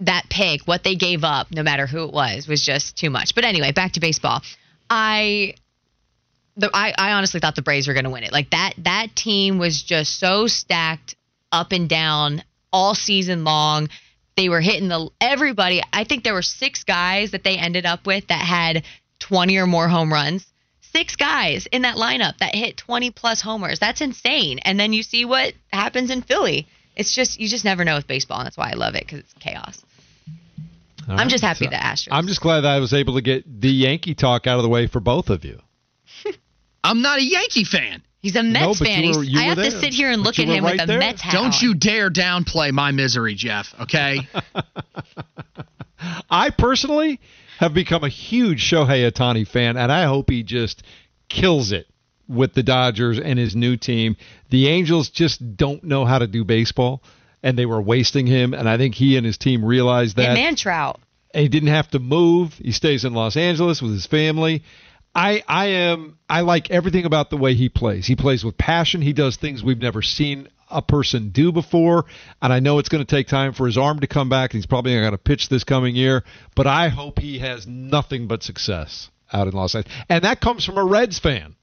that 0.00 0.24
pick, 0.30 0.62
what 0.62 0.84
they 0.84 0.94
gave 0.94 1.24
up, 1.24 1.48
no 1.50 1.62
matter 1.62 1.86
who 1.86 2.04
it 2.04 2.12
was, 2.12 2.48
was 2.48 2.64
just 2.64 2.96
too 2.96 3.10
much. 3.10 3.34
But 3.34 3.44
anyway, 3.44 3.72
back 3.72 3.92
to 3.92 4.00
baseball. 4.00 4.42
I, 4.88 5.54
the, 6.56 6.70
I, 6.72 6.94
I 6.96 7.12
honestly 7.12 7.40
thought 7.40 7.56
the 7.56 7.62
Braves 7.62 7.88
were 7.88 7.94
going 7.94 8.04
to 8.04 8.10
win 8.10 8.24
it. 8.24 8.32
Like 8.32 8.50
that, 8.50 8.74
that 8.78 9.16
team 9.16 9.58
was 9.58 9.82
just 9.82 10.18
so 10.18 10.46
stacked 10.46 11.16
up 11.50 11.72
and 11.72 11.88
down 11.88 12.42
all 12.72 12.94
season 12.94 13.44
long. 13.44 13.88
They 14.36 14.48
were 14.48 14.60
hitting 14.60 14.88
the 14.88 15.10
everybody. 15.20 15.82
I 15.92 16.04
think 16.04 16.24
there 16.24 16.34
were 16.34 16.42
six 16.42 16.84
guys 16.84 17.32
that 17.32 17.44
they 17.44 17.58
ended 17.58 17.84
up 17.84 18.06
with 18.06 18.28
that 18.28 18.40
had 18.40 18.84
20 19.18 19.56
or 19.58 19.66
more 19.66 19.88
home 19.88 20.12
runs. 20.12 20.46
Six 20.92 21.16
guys 21.16 21.66
in 21.72 21.82
that 21.82 21.96
lineup 21.96 22.38
that 22.38 22.54
hit 22.54 22.76
20 22.76 23.10
plus 23.10 23.40
homers. 23.40 23.78
That's 23.78 24.00
insane. 24.00 24.58
And 24.60 24.78
then 24.78 24.92
you 24.92 25.02
see 25.02 25.24
what 25.24 25.54
happens 25.72 26.10
in 26.10 26.22
Philly. 26.22 26.66
It's 26.94 27.14
just 27.14 27.40
you 27.40 27.48
just 27.48 27.64
never 27.64 27.84
know 27.84 27.96
with 27.96 28.06
baseball, 28.06 28.38
and 28.38 28.46
that's 28.46 28.56
why 28.58 28.70
I 28.70 28.74
love 28.74 28.94
it 28.94 29.04
because 29.06 29.20
it's 29.20 29.32
chaos. 29.40 29.82
All 31.08 31.12
I'm 31.14 31.16
right, 31.18 31.28
just 31.28 31.42
happy 31.42 31.64
so 31.64 31.70
the 31.70 31.76
Astros. 31.76 32.08
I'm 32.12 32.26
just 32.26 32.40
glad 32.42 32.60
that 32.60 32.70
I 32.70 32.78
was 32.78 32.92
able 32.92 33.14
to 33.14 33.22
get 33.22 33.44
the 33.60 33.70
Yankee 33.70 34.14
talk 34.14 34.46
out 34.46 34.58
of 34.58 34.62
the 34.62 34.68
way 34.68 34.86
for 34.86 35.00
both 35.00 35.30
of 35.30 35.44
you. 35.44 35.58
I'm 36.84 37.00
not 37.02 37.18
a 37.18 37.22
Yankee 37.24 37.64
fan. 37.64 38.02
He's 38.20 38.36
a 38.36 38.42
Mets 38.42 38.78
but 38.78 38.86
fan. 38.86 39.02
you 39.02 39.16
were- 39.16 39.24
you 39.24 39.40
I 39.40 39.44
were 39.48 39.48
have 39.62 39.72
to 39.72 39.80
sit 39.80 39.92
here 39.94 40.10
and 40.12 40.22
But 40.22 40.38
look 40.38 40.38
at 40.38 40.46
him 40.54 40.62
right 40.64 40.74
with 40.74 40.82
a 40.82 40.86
there. 40.86 40.98
Mets 41.00 41.20
hat. 41.22 41.32
Don't 41.32 41.60
you 41.60 41.74
dare 41.74 42.08
downplay 42.10 42.70
my 42.70 42.92
misery, 42.92 43.34
Jeff. 43.34 43.74
Okay. 43.80 44.28
I 46.30 46.50
personally 46.50 47.20
have 47.58 47.74
become 47.74 48.04
a 48.04 48.08
huge 48.08 48.62
Shohei 48.62 49.10
Ohtani 49.10 49.46
fan, 49.46 49.76
and 49.76 49.90
I 49.92 50.04
hope 50.04 50.30
he 50.30 50.42
just 50.42 50.82
kills 51.28 51.72
it 51.72 51.86
with 52.28 52.54
the 52.54 52.62
Dodgers 52.62 53.18
and 53.18 53.38
his 53.38 53.54
new 53.54 53.76
team. 53.76 54.16
The 54.50 54.68
Angels 54.68 55.10
just 55.10 55.56
don't 55.56 55.84
know 55.84 56.04
how 56.04 56.18
to 56.18 56.26
do 56.26 56.44
baseball, 56.44 57.02
and 57.42 57.58
they 57.58 57.66
were 57.66 57.80
wasting 57.80 58.26
him. 58.26 58.54
And 58.54 58.68
I 58.68 58.76
think 58.78 58.94
he 58.94 59.16
and 59.16 59.26
his 59.26 59.38
team 59.38 59.64
realized 59.64 60.16
that. 60.16 60.30
And 60.30 60.34
man 60.34 60.56
Trout. 60.56 61.00
and 61.34 61.42
he 61.42 61.48
didn't 61.48 61.68
have 61.70 61.88
to 61.90 61.98
move. 61.98 62.54
He 62.54 62.72
stays 62.72 63.04
in 63.04 63.14
Los 63.14 63.36
Angeles 63.36 63.82
with 63.82 63.92
his 63.92 64.06
family. 64.06 64.62
I 65.14 65.42
I 65.46 65.66
am 65.66 66.18
I 66.28 66.40
like 66.40 66.70
everything 66.70 67.04
about 67.04 67.28
the 67.28 67.36
way 67.36 67.54
he 67.54 67.68
plays. 67.68 68.06
He 68.06 68.16
plays 68.16 68.44
with 68.44 68.56
passion. 68.56 69.02
He 69.02 69.12
does 69.12 69.36
things 69.36 69.62
we've 69.62 69.82
never 69.82 70.00
seen 70.00 70.48
a 70.72 70.82
person 70.82 71.30
do 71.30 71.52
before. 71.52 72.04
And 72.40 72.52
I 72.52 72.60
know 72.60 72.78
it's 72.78 72.88
going 72.88 73.04
to 73.04 73.10
take 73.16 73.26
time 73.28 73.52
for 73.52 73.66
his 73.66 73.76
arm 73.78 74.00
to 74.00 74.06
come 74.06 74.28
back. 74.28 74.52
He's 74.52 74.66
probably 74.66 74.92
going 74.94 75.10
to 75.12 75.18
pitch 75.18 75.48
this 75.48 75.64
coming 75.64 75.94
year, 75.94 76.22
but 76.56 76.66
I 76.66 76.88
hope 76.88 77.18
he 77.18 77.38
has 77.40 77.66
nothing 77.66 78.26
but 78.26 78.42
success 78.42 79.10
out 79.32 79.46
in 79.48 79.54
Los 79.54 79.74
Angeles. 79.74 79.94
And 80.08 80.24
that 80.24 80.40
comes 80.40 80.64
from 80.64 80.78
a 80.78 80.84
Reds 80.84 81.18
fan. 81.18 81.54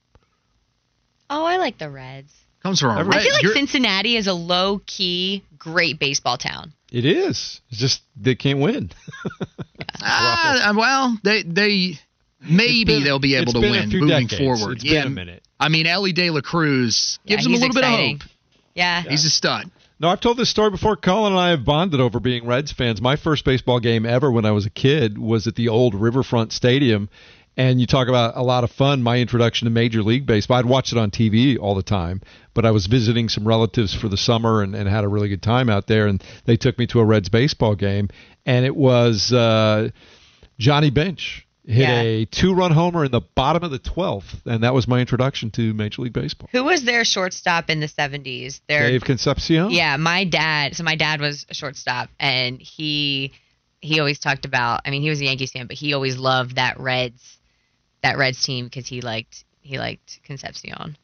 Oh, 1.30 1.46
I 1.46 1.58
like 1.58 1.78
the 1.78 1.90
Reds. 1.90 2.34
Comes 2.64 2.80
from 2.82 2.90
a 2.98 3.00
I 3.00 3.04
red. 3.04 3.22
feel 3.24 3.34
like 3.34 3.44
You're- 3.44 3.56
Cincinnati 3.56 4.18
is 4.18 4.28
a 4.28 4.34
low 4.34 4.82
key, 4.86 5.44
great 5.58 5.98
baseball 6.00 6.38
town. 6.38 6.74
It 6.92 7.06
is. 7.06 7.62
It's 7.70 7.80
just 7.80 8.02
they 8.20 8.36
can't 8.36 8.60
win. 8.60 8.92
Ah, 10.02 10.74
well, 10.76 11.18
they 11.24 11.44
they 11.44 11.94
maybe 12.42 12.86
been- 12.86 13.04
they'll 13.04 13.20
be 13.20 13.36
able 13.36 13.52
to 13.54 13.60
win 13.60 13.90
moving 13.90 14.08
decades. 14.28 14.38
forward. 14.38 14.78
It's 14.78 14.86
yeah, 14.86 15.04
been 15.04 15.12
a 15.12 15.16
minute. 15.16 15.44
I 15.60 15.68
mean, 15.70 15.88
Elly 15.88 16.14
De 16.14 16.30
La 16.30 16.40
Cruz 16.42 17.20
Yeah, 17.26 17.36
gives 17.36 17.46
him 17.46 17.52
a 17.54 17.56
little 17.58 17.68
exciting. 17.76 18.18
bit 18.18 18.24
of 18.26 18.30
hope. 18.32 18.36
Yeah. 18.74 19.02
He's 19.02 19.26
a 19.26 19.30
stud. 19.30 19.70
No, 20.00 20.08
I've 20.08 20.22
told 20.22 20.38
this 20.38 20.50
story 20.50 20.70
before. 20.70 20.96
Colin 20.96 21.34
and 21.34 21.40
I 21.40 21.50
have 21.50 21.66
bonded 21.66 22.00
over 22.00 22.22
being 22.22 22.46
Reds 22.46 22.72
fans. 22.72 23.02
My 23.02 23.18
first 23.18 23.44
baseball 23.44 23.82
game 23.82 24.06
ever 24.06 24.32
when 24.32 24.46
I 24.46 24.52
was 24.52 24.66
a 24.66 24.70
kid 24.70 25.18
was 25.18 25.46
at 25.46 25.56
the 25.56 25.68
old 25.68 25.94
Riverfront 25.94 26.54
Stadium. 26.54 27.10
And 27.58 27.82
you 27.82 27.88
talk 27.88 28.08
about 28.08 28.38
a 28.38 28.42
lot 28.42 28.64
of 28.64 28.72
fun. 28.72 29.04
My 29.04 29.20
introduction 29.20 29.66
to 29.66 29.70
Major 29.70 30.02
League 30.02 30.26
Baseball, 30.26 30.60
I'd 30.60 30.66
watch 30.66 30.94
it 30.94 30.98
on 30.98 31.12
TV 31.12 31.60
all 31.60 31.76
the 31.76 31.84
time, 31.84 32.22
but 32.54 32.66
I 32.66 32.72
was 32.72 32.86
visiting 32.86 33.28
some 33.28 33.46
relatives 33.46 33.94
for 33.94 34.08
the 34.08 34.16
summer 34.16 34.62
and, 34.62 34.74
and 34.74 34.88
had 34.88 35.04
a 35.04 35.10
really 35.10 35.28
good 35.28 35.42
time 35.42 35.70
out 35.70 35.86
there. 35.86 36.08
And 36.08 36.24
they 36.46 36.56
took 36.56 36.80
me 36.80 36.88
to 36.88 37.02
a 37.02 37.06
Reds 37.06 37.28
baseball 37.28 37.76
game, 37.76 38.08
and 38.46 38.66
it 38.66 38.74
was 38.74 39.34
uh, 39.34 39.90
Johnny 40.58 40.90
Bench 40.90 41.46
hit 41.70 41.88
Yeah. 41.88 42.02
a 42.02 42.26
two-run 42.26 42.72
homer 42.72 43.06
in 43.06 43.12
the 43.12 43.22
bottom 43.22 43.64
of 43.64 43.72
the 43.72 43.80
twelfth, 43.80 44.42
and 44.46 44.64
that 44.64 44.74
was 44.74 44.88
my 44.88 45.00
introduction 45.00 45.52
to 45.52 45.74
Major 45.74 46.02
League 46.02 46.14
Baseball. 46.14 46.50
Who 46.52 46.64
was 46.64 46.84
their 46.84 47.06
shortstop 47.06 47.70
in 47.70 47.80
the 47.80 47.88
70s? 47.88 48.62
Their 48.68 48.90
Dave 48.90 49.04
Concepcion. 49.04 49.70
Yeah, 49.72 49.96
my 49.98 50.24
dad. 50.24 50.76
So 50.76 50.84
my 50.84 50.96
dad 50.96 51.22
was 51.22 51.46
a 51.50 51.54
shortstop, 51.54 52.10
and 52.20 52.60
he 52.60 53.32
he 53.82 54.00
always 54.00 54.20
talked 54.20 54.46
about. 54.46 54.82
I 54.86 54.90
mean, 54.90 55.02
he 55.02 55.10
was 55.10 55.22
a 55.22 55.26
Yankees 55.26 55.52
fan, 55.52 55.68
but 55.68 55.78
he 55.78 55.94
always 55.94 56.18
loved 56.18 56.56
that 56.58 56.80
Reds 56.80 57.38
that 58.02 58.18
Reds 58.18 58.44
team 58.44 58.66
because 58.66 58.88
he 58.88 59.02
liked 59.02 59.44
he 59.62 59.78
liked 59.78 60.20
Concepcion. 60.24 60.98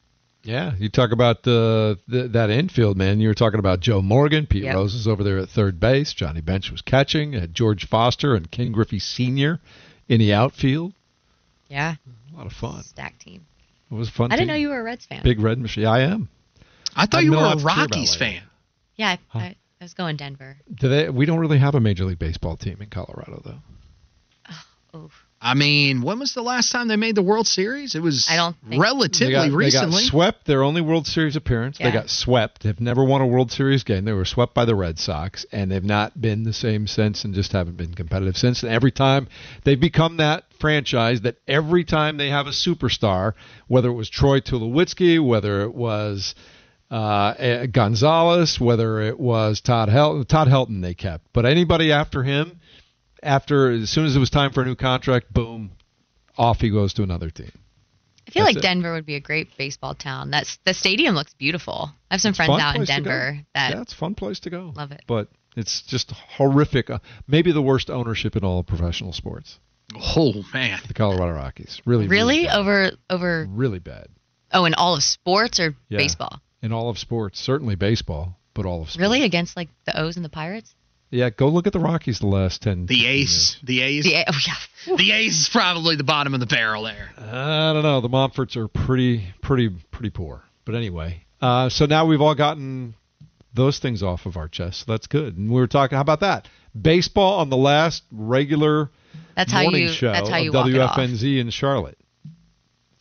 Yeah, 0.43 0.74
you 0.78 0.89
talk 0.89 1.11
about 1.11 1.47
uh, 1.47 1.95
th- 2.09 2.32
that 2.34 2.51
infield, 2.51 2.97
man. 2.97 3.20
You 3.20 3.30
were 3.30 3.34
talking 3.34 3.59
about 3.59 3.80
Joe 3.80 4.01
Morgan. 4.01 4.45
Pete 4.45 4.63
Yep. 4.63 4.76
Rose 4.76 4.93
was 4.93 5.07
over 5.07 5.24
there 5.24 5.39
at 5.39 5.49
third 5.49 5.80
base. 5.80 6.13
Johnny 6.13 6.41
Bench 6.41 6.70
was 6.72 6.82
catching. 6.84 7.34
Had 7.34 7.53
George 7.55 7.88
Foster 7.88 8.36
and 8.36 8.51
Ken 8.51 8.72
Griffey 8.72 8.99
Sr. 8.99 9.59
in 10.07 10.19
the 10.19 10.33
outfield. 10.33 10.93
Yeah. 11.69 11.95
A 12.33 12.37
lot 12.37 12.45
of 12.45 12.53
fun. 12.53 12.83
Stack 12.83 13.17
team. 13.19 13.45
It 13.91 13.93
was 13.95 14.09
a 14.09 14.11
fun. 14.11 14.31
I 14.31 14.35
didn't 14.35 14.47
team. 14.47 14.47
know 14.47 14.59
you 14.59 14.69
were 14.69 14.79
a 14.79 14.83
Reds 14.83 15.05
fan. 15.05 15.21
Big 15.23 15.39
red 15.39 15.59
machine. 15.59 15.85
I 15.85 16.01
am. 16.01 16.29
I 16.95 17.05
thought 17.05 17.19
I 17.19 17.21
you 17.21 17.31
were 17.31 17.37
a 17.37 17.41
lots 17.41 17.63
to 17.63 17.69
hear 17.69 17.85
about 17.85 17.91
Rockies 17.91 18.15
fan. 18.15 18.41
Yeah, 18.95 19.17
I, 19.33 19.37
I, 19.37 19.43
I 19.45 19.83
was 19.83 19.93
going 19.93 20.15
Denver. 20.15 20.57
Do 20.73 20.89
they? 20.89 21.09
We 21.09 21.25
don't 21.25 21.39
really 21.39 21.59
have 21.59 21.75
a 21.75 21.79
major 21.79 22.05
league 22.05 22.19
baseball 22.19 22.55
team 22.55 22.77
in 22.81 22.89
Colorado, 22.89 23.41
though. 23.43 24.55
Oh, 24.93 25.09
I 25.45 25.53
mean, 25.53 26.01
when 26.01 26.17
was 26.17 26.33
the 26.33 26.41
last 26.41 26.71
time 26.71 26.87
they 26.87 26.95
made 26.95 27.13
the 27.13 27.21
World 27.21 27.45
Series? 27.45 27.93
It 27.93 28.01
was 28.01 28.27
I 28.27 28.35
don't 28.35 28.55
think- 28.67 28.81
relatively 28.81 29.27
They 29.27 29.31
got, 29.33 29.43
they 29.43 29.49
got 29.49 29.57
recently. 29.57 30.03
swept 30.03 30.45
their 30.47 30.63
only 30.63 30.81
World 30.81 31.05
Series 31.05 31.35
appearance. 31.35 31.77
They 31.77 31.91
got 31.91 32.09
swept. 32.09 32.63
They've 32.63 32.79
never 32.81 33.03
won 33.03 33.21
a 33.21 33.27
World 33.27 33.51
Series 33.51 33.83
game. 33.83 34.05
They 34.05 34.13
were 34.13 34.25
swept 34.25 34.55
by 34.55 34.65
the 34.65 34.73
Red 34.73 34.97
Sox, 34.97 35.45
and 35.51 35.71
they've 35.71 35.83
not 35.83 36.19
been 36.19 36.43
the 36.45 36.51
same 36.53 36.87
since, 36.87 37.23
and 37.25 37.35
just 37.35 37.51
haven't 37.51 37.77
been 37.77 37.93
competitive 37.93 38.35
since. 38.37 38.63
And 38.63 38.71
every 38.71 38.91
time 38.91 39.27
they've 39.65 39.79
become 39.79 40.17
that 40.17 40.45
franchise 40.59 41.21
that 41.21 41.35
every 41.47 41.83
time 41.83 42.17
they 42.17 42.29
have 42.29 42.47
a 42.47 42.51
superstar, 42.51 43.33
whether 43.67 43.89
it 43.89 43.93
was 43.93 44.09
Troy 44.09 44.39
Tulowitzki, 44.39 45.23
whether 45.23 45.61
it 45.61 45.75
was 45.75 46.33
uh, 46.89 47.33
eh, 47.37 47.65
Gonzalez, 47.67 48.59
whether 48.59 48.99
it 49.01 49.19
was 49.19 49.61
Todd 49.61 49.89
Helton, 49.89 50.27
Todd 50.27 50.47
Helton 50.47 50.81
they 50.81 50.93
kept, 50.95 51.25
but 51.33 51.45
anybody 51.45 51.91
after 51.91 52.23
him, 52.23 52.59
after 53.26 53.71
as 53.71 53.89
soon 53.89 54.05
as 54.05 54.15
it 54.15 54.19
was 54.19 54.30
time 54.30 54.51
for 54.53 54.61
a 54.61 54.65
new 54.65 54.76
contract, 54.76 55.34
boom, 55.34 55.71
off 56.38 56.61
he 56.61 56.69
goes 56.69 56.93
to 56.93 57.03
another 57.03 57.30
team. 57.30 57.51
I 58.28 58.32
feel 58.32 58.43
That's 58.45 58.55
like 58.55 58.63
it. 58.63 58.67
Denver 58.67 58.93
would 58.93 59.05
be 59.05 59.15
a 59.15 59.19
great 59.19 59.49
baseball 59.57 59.93
town. 59.95 60.32
That's 60.32 60.57
the 60.65 60.73
stadium 60.73 61.13
looks 61.15 61.34
beautiful. 61.36 61.91
I 62.09 62.15
have 62.15 62.21
some 62.21 62.34
friends 62.34 62.59
out 62.59 62.76
in 62.76 62.82
place 62.86 62.88
to 62.95 63.01
go. 63.01 63.09
Denver 63.09 63.39
that 63.53 63.71
yeah, 63.76 63.82
it's 63.82 63.93
a 63.93 63.97
fun 63.97 64.15
place 64.15 64.39
to 64.41 64.49
go. 64.49 64.73
love 64.76 64.91
it. 64.91 65.03
But 65.07 65.30
it's 65.55 65.82
just 65.84 66.11
horrific. 66.11 66.89
Uh, 66.89 66.99
maybe 67.28 67.51
the 67.51 67.61
worst 67.61 67.89
ownership 67.89 68.36
in 68.36 68.43
all 68.43 68.59
of 68.59 68.65
professional 68.65 69.13
sports. 69.13 69.59
oh 70.17 70.43
man, 70.53 70.80
The 70.88 70.93
Colorado 70.95 71.34
Rockies, 71.36 71.82
really, 71.86 72.07
Really 72.07 72.39
really 72.39 72.45
bad. 72.47 72.57
over 72.57 72.91
over 73.09 73.47
really 73.49 73.80
bad 73.80 74.07
oh 74.51 74.65
in 74.65 74.73
all 74.73 74.95
of 74.95 75.03
sports 75.03 75.59
or 75.59 75.76
Yeah. 75.89 75.97
baseball? 75.99 76.41
in 76.63 76.73
all 76.73 76.89
of 76.89 76.97
sports. 76.97 77.39
Certainly 77.39 77.76
baseball, 77.76 78.39
but 78.55 78.65
all 78.65 78.82
of 78.82 78.89
sports. 78.89 78.99
Really 79.01 79.21
against 79.23 79.55
like 79.55 79.69
the 79.86 79.99
O's 80.01 80.15
and 80.15 80.26
the 80.26 80.30
Pirates? 80.30 80.74
Yeah, 81.11 81.29
go 81.29 81.47
look 81.49 81.67
at 81.67 81.73
the 81.73 81.79
Rockies 81.79 82.19
the 82.19 82.27
last 82.27 82.61
ten. 82.63 82.87
the 82.87 83.05
A's, 83.05 83.57
the 83.63 83.81
A's, 83.81 84.03
The 84.03 84.15
oh 84.27 84.37
yeah. 84.47 84.95
the 84.97 85.11
A's 85.11 85.37
is 85.37 85.49
probably 85.49 85.95
the 85.95 86.03
bottom 86.03 86.33
of 86.33 86.39
the 86.39 86.45
barrel 86.45 86.83
there. 86.83 87.11
I 87.17 87.71
don't 87.73 87.83
know. 87.83 88.01
The 88.01 88.09
Monforts 88.09 88.55
are 88.57 88.67
pretty, 88.67 89.27
pretty, 89.41 89.69
pretty 89.91 90.09
poor. 90.09 90.43
But 90.65 90.75
anyway, 90.75 91.23
uh, 91.41 91.69
so 91.69 91.85
now 91.85 92.05
we've 92.05 92.21
all 92.21 92.35
gotten 92.35 92.95
those 93.53 93.79
things 93.79 94.03
off 94.03 94.25
of 94.25 94.35
our 94.35 94.47
chest. 94.49 94.79
So 94.85 94.91
that's 94.91 95.07
good. 95.07 95.37
And 95.37 95.49
we 95.49 95.59
were 95.61 95.67
talking. 95.67 95.95
How 95.95 96.01
about 96.01 96.19
that? 96.21 96.47
Baseball 96.79 97.39
on 97.39 97.49
the 97.49 97.55
last 97.57 98.03
regular 98.11 98.89
That's 99.37 99.51
how 99.51 99.61
morning 99.61 99.83
you 99.83 99.89
show 99.89 100.11
that's 100.11 100.27
how 100.29 100.37
you 100.37 100.49
of 100.49 100.55
walk 100.55 100.67
it 100.69 100.77
off. 100.79 100.97
WFNZ 100.97 101.39
in 101.39 101.49
Charlotte. 101.51 101.97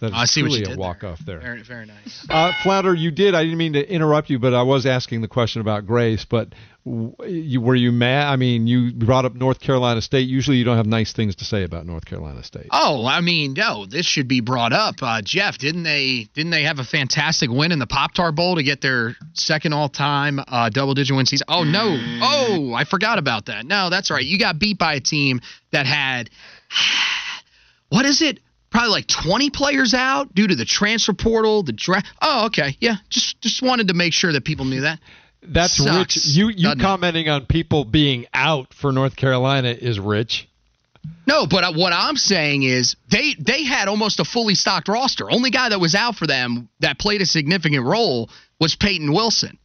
That 0.01 0.09
is 0.09 0.13
I 0.15 0.25
see 0.27 0.43
what 0.43 0.53
you 0.53 0.63
a 0.65 0.69
did 0.69 0.79
walk 0.79 1.01
there. 1.01 1.11
off 1.11 1.21
there. 1.25 1.41
Very, 1.41 1.63
very 1.63 1.87
nice. 1.87 2.27
Uh, 2.29 2.53
Flounder, 2.63 2.95
you 2.95 3.11
did. 3.11 3.35
I 3.35 3.43
didn't 3.45 3.59
mean 3.59 3.73
to 3.75 3.89
interrupt 3.89 4.29
you, 4.29 4.39
but 4.39 4.53
I 4.53 4.63
was 4.63 4.87
asking 4.87 5.23
the 5.23 5.29
question 5.29 5.61
about 5.61 5.87
Grace. 5.87 6.25
But 6.25 6.51
w- 6.51 6.59
you, 6.85 7.63
were 7.63 7.75
you 7.75 7.93
mad? 7.93 8.29
I 8.29 8.37
mean, 8.37 8.67
you 8.67 8.93
brought 8.93 9.25
up 9.25 9.35
North 9.35 9.59
Carolina 9.59 10.03
State. 10.03 10.29
Usually, 10.29 10.59
you 10.59 10.65
don't 10.65 10.77
have 10.77 10.87
nice 10.87 11.15
things 11.15 11.37
to 11.37 11.45
say 11.45 11.65
about 11.65 11.87
North 11.87 12.05
Carolina 12.05 12.43
State. 12.43 12.67
Oh, 12.71 13.07
I 13.07 13.23
mean, 13.23 13.55
no, 13.55 13.87
this 13.87 14.05
should 14.05 14.29
be 14.29 14.41
brought 14.41 14.75
up. 14.75 14.97
Uh, 15.01 15.23
Jeff, 15.23 15.57
didn't 15.57 15.85
they 15.85 16.29
didn't 16.35 16.51
they 16.51 16.65
have 16.65 16.79
a 16.79 16.85
fantastic 16.85 17.51
win 17.51 17.73
in 17.73 17.79
the 17.79 17.87
Pop 17.87 18.13
Tart 18.13 18.35
Bowl 18.35 18.57
to 18.57 18.63
get 18.63 18.83
their 18.83 19.17
second 19.33 19.73
all 19.73 19.89
time 19.89 20.39
uh, 20.47 20.69
double 20.69 20.93
digit 20.93 21.17
win 21.17 21.25
season? 21.25 21.47
Oh 21.49 21.65
no, 21.65 21.99
oh 22.23 22.75
I 22.75 22.85
forgot 22.85 23.19
about 23.19 23.47
that. 23.47 23.65
No, 23.65 23.89
that's 23.89 24.11
right. 24.11 24.25
You 24.25 24.39
got 24.39 24.59
beat 24.59 24.79
by 24.79 24.95
a 24.95 25.01
team 25.01 25.41
that 25.73 25.87
had 25.87 26.29
what 27.89 28.05
is 28.05 28.21
it? 28.21 28.41
Probably 28.69 28.91
like 28.91 29.07
20 29.07 29.51
players 29.51 29.95
out 29.95 30.35
due 30.35 30.49
to 30.49 30.57
the 30.57 30.65
transfer 30.65 31.15
portal, 31.15 31.63
the 31.63 31.73
draft. 31.73 32.09
Oh, 32.21 32.47
okay, 32.47 32.77
yeah. 32.81 32.97
Just 33.09 33.41
just 33.41 33.63
wanted 33.63 33.89
to 33.89 33.95
make 33.95 34.13
sure 34.13 34.33
that 34.33 34.45
people 34.45 34.67
knew 34.67 34.83
that. 34.83 34.99
That's 35.47 35.77
Sucks, 35.77 36.17
rich. 36.17 36.27
You 36.27 36.49
you 36.49 36.65
doesn't 36.65 36.81
it? 36.81 36.83
commenting 36.83 37.29
on 37.29 37.47
people 37.47 37.85
being 37.85 38.27
out 38.33 38.73
for 38.75 38.93
North 38.93 39.17
Carolina 39.17 39.69
is 39.69 39.99
rich. 40.01 40.49
No, 41.27 41.47
but 41.47 41.65
uh, 41.65 41.73
what 41.73 41.93
I'm 41.93 42.17
saying 42.17 42.63
is 42.63 42.97
they 43.11 43.35
they 43.39 43.65
had 43.65 43.89
almost 43.89 44.21
a 44.21 44.25
fully 44.25 44.55
stocked 44.55 44.89
roster. 44.89 45.31
Only 45.31 45.51
guy 45.51 45.69
that 45.69 45.81
was 45.81 45.95
out 45.95 46.17
for 46.17 46.27
them 46.27 46.69
that 46.81 46.99
played 46.99 47.21
a 47.21 47.27
significant 47.27 47.85
role 47.85 48.31
was 48.61 48.75
Peyton 48.75 49.13
Wilson, 49.13 49.59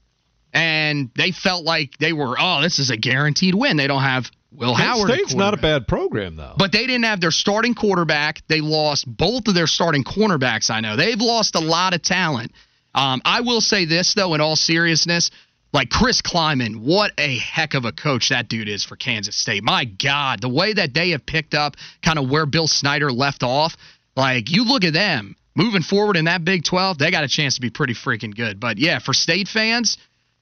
and 0.53 1.09
they 1.15 1.31
felt 1.31 1.63
like 1.63 1.97
they 1.99 2.13
were 2.13 2.35
oh 2.39 2.61
this 2.61 2.79
is 2.79 2.89
a 2.89 2.97
guaranteed 2.97 3.55
win. 3.55 3.77
They 3.77 3.87
don't 3.87 4.01
have 4.01 4.29
Will 4.51 4.73
Howard. 4.73 5.11
at 5.11 5.15
State's 5.15 5.35
not 5.35 5.53
a 5.53 5.57
bad 5.57 5.87
program 5.87 6.35
though. 6.35 6.55
But 6.57 6.71
they 6.71 6.87
didn't 6.87 7.03
have 7.05 7.21
their 7.21 7.31
starting 7.31 7.75
quarterback. 7.75 8.41
They 8.47 8.61
lost 8.61 9.05
both 9.07 9.47
of 9.47 9.53
their 9.53 9.67
starting 9.67 10.03
cornerbacks. 10.03 10.69
I 10.69 10.79
know 10.81 10.95
they've 10.95 11.19
lost 11.19 11.55
a 11.55 11.59
lot 11.59 11.93
of 11.93 12.01
talent. 12.01 12.51
Um, 12.95 13.21
I 13.23 13.41
will 13.41 13.61
say 13.61 13.85
this 13.85 14.13
though, 14.15 14.33
in 14.33 14.41
all 14.41 14.55
seriousness, 14.55 15.29
like 15.71 15.89
Chris 15.89 16.21
Klieman, 16.21 16.77
what 16.77 17.11
a 17.17 17.37
heck 17.37 17.73
of 17.73 17.85
a 17.85 17.91
coach 17.91 18.29
that 18.29 18.47
dude 18.47 18.69
is 18.69 18.83
for 18.83 18.95
Kansas 18.95 19.35
State. 19.35 19.63
My 19.63 19.85
God, 19.85 20.41
the 20.41 20.49
way 20.49 20.73
that 20.73 20.93
they 20.93 21.11
have 21.11 21.25
picked 21.25 21.53
up 21.53 21.75
kind 22.03 22.17
of 22.17 22.29
where 22.29 22.45
Bill 22.45 22.67
Snyder 22.67 23.11
left 23.11 23.43
off. 23.43 23.75
Like 24.15 24.49
you 24.49 24.65
look 24.65 24.83
at 24.83 24.93
them 24.93 25.35
moving 25.55 25.81
forward 25.81 26.17
in 26.17 26.25
that 26.25 26.43
Big 26.43 26.63
12, 26.63 26.97
they 26.97 27.11
got 27.11 27.23
a 27.23 27.27
chance 27.27 27.55
to 27.55 27.61
be 27.61 27.69
pretty 27.69 27.93
freaking 27.93 28.35
good. 28.35 28.59
But 28.59 28.77
yeah, 28.77 28.99
for 28.99 29.13
State 29.13 29.47
fans. 29.47 29.97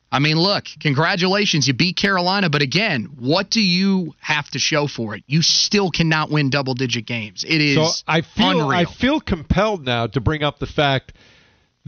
I 0.09 0.19
mean, 0.19 0.37
look, 0.37 0.63
congratulations. 0.79 1.67
You 1.67 1.73
beat 1.73 1.97
Carolina, 1.97 2.49
but 2.49 2.61
again, 2.61 3.09
what 3.19 3.49
do 3.49 3.61
you 3.61 4.15
have 4.21 4.49
to 4.51 4.59
show 4.59 4.87
for 4.87 5.15
it? 5.15 5.23
You 5.27 5.41
still 5.41 5.91
cannot 5.91 6.31
win 6.31 6.49
double 6.49 6.75
digit 6.75 7.05
games. 7.05 7.43
It 7.45 7.59
is 7.59 7.75
so 7.75 8.03
I 8.07 8.21
feel 8.21 8.61
unreal. 8.61 8.71
I 8.71 8.85
feel 8.85 9.19
compelled 9.19 9.85
now 9.85 10.07
to 10.07 10.21
bring 10.21 10.43
up 10.43 10.59
the 10.59 10.65
fact 10.65 11.11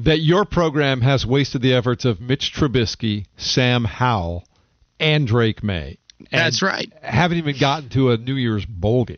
that 0.05 0.19
your 0.19 0.45
program 0.45 1.01
has 1.01 1.25
wasted 1.25 1.61
the 1.61 1.73
efforts 1.73 2.05
of 2.05 2.19
Mitch 2.21 2.53
Trubisky, 2.53 3.25
Sam 3.37 3.83
Howell, 3.83 4.45
and 4.99 5.27
Drake 5.27 5.63
Maye. 5.63 5.97
And 6.19 6.27
That's 6.31 6.61
right. 6.61 6.91
Haven't 7.01 7.37
even 7.37 7.55
gotten 7.59 7.89
to 7.89 8.11
a 8.11 8.17
New 8.17 8.35
Year's 8.35 8.65
bowl 8.65 9.05
game. 9.05 9.17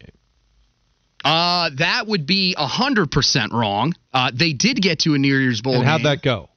Uh, 1.24 1.70
that 1.78 2.08
would 2.08 2.26
be 2.26 2.56
100% 2.58 3.52
wrong. 3.52 3.94
Uh, 4.14 4.32
they 4.34 4.54
did 4.54 4.82
get 4.82 5.00
to 5.00 5.14
a 5.14 5.18
New 5.18 5.36
Year's 5.36 5.62
Bowl 5.62 5.76
and 5.76 5.86
how'd 5.86 6.00
game. 6.00 6.06
that 6.06 6.22
go? 6.24 6.50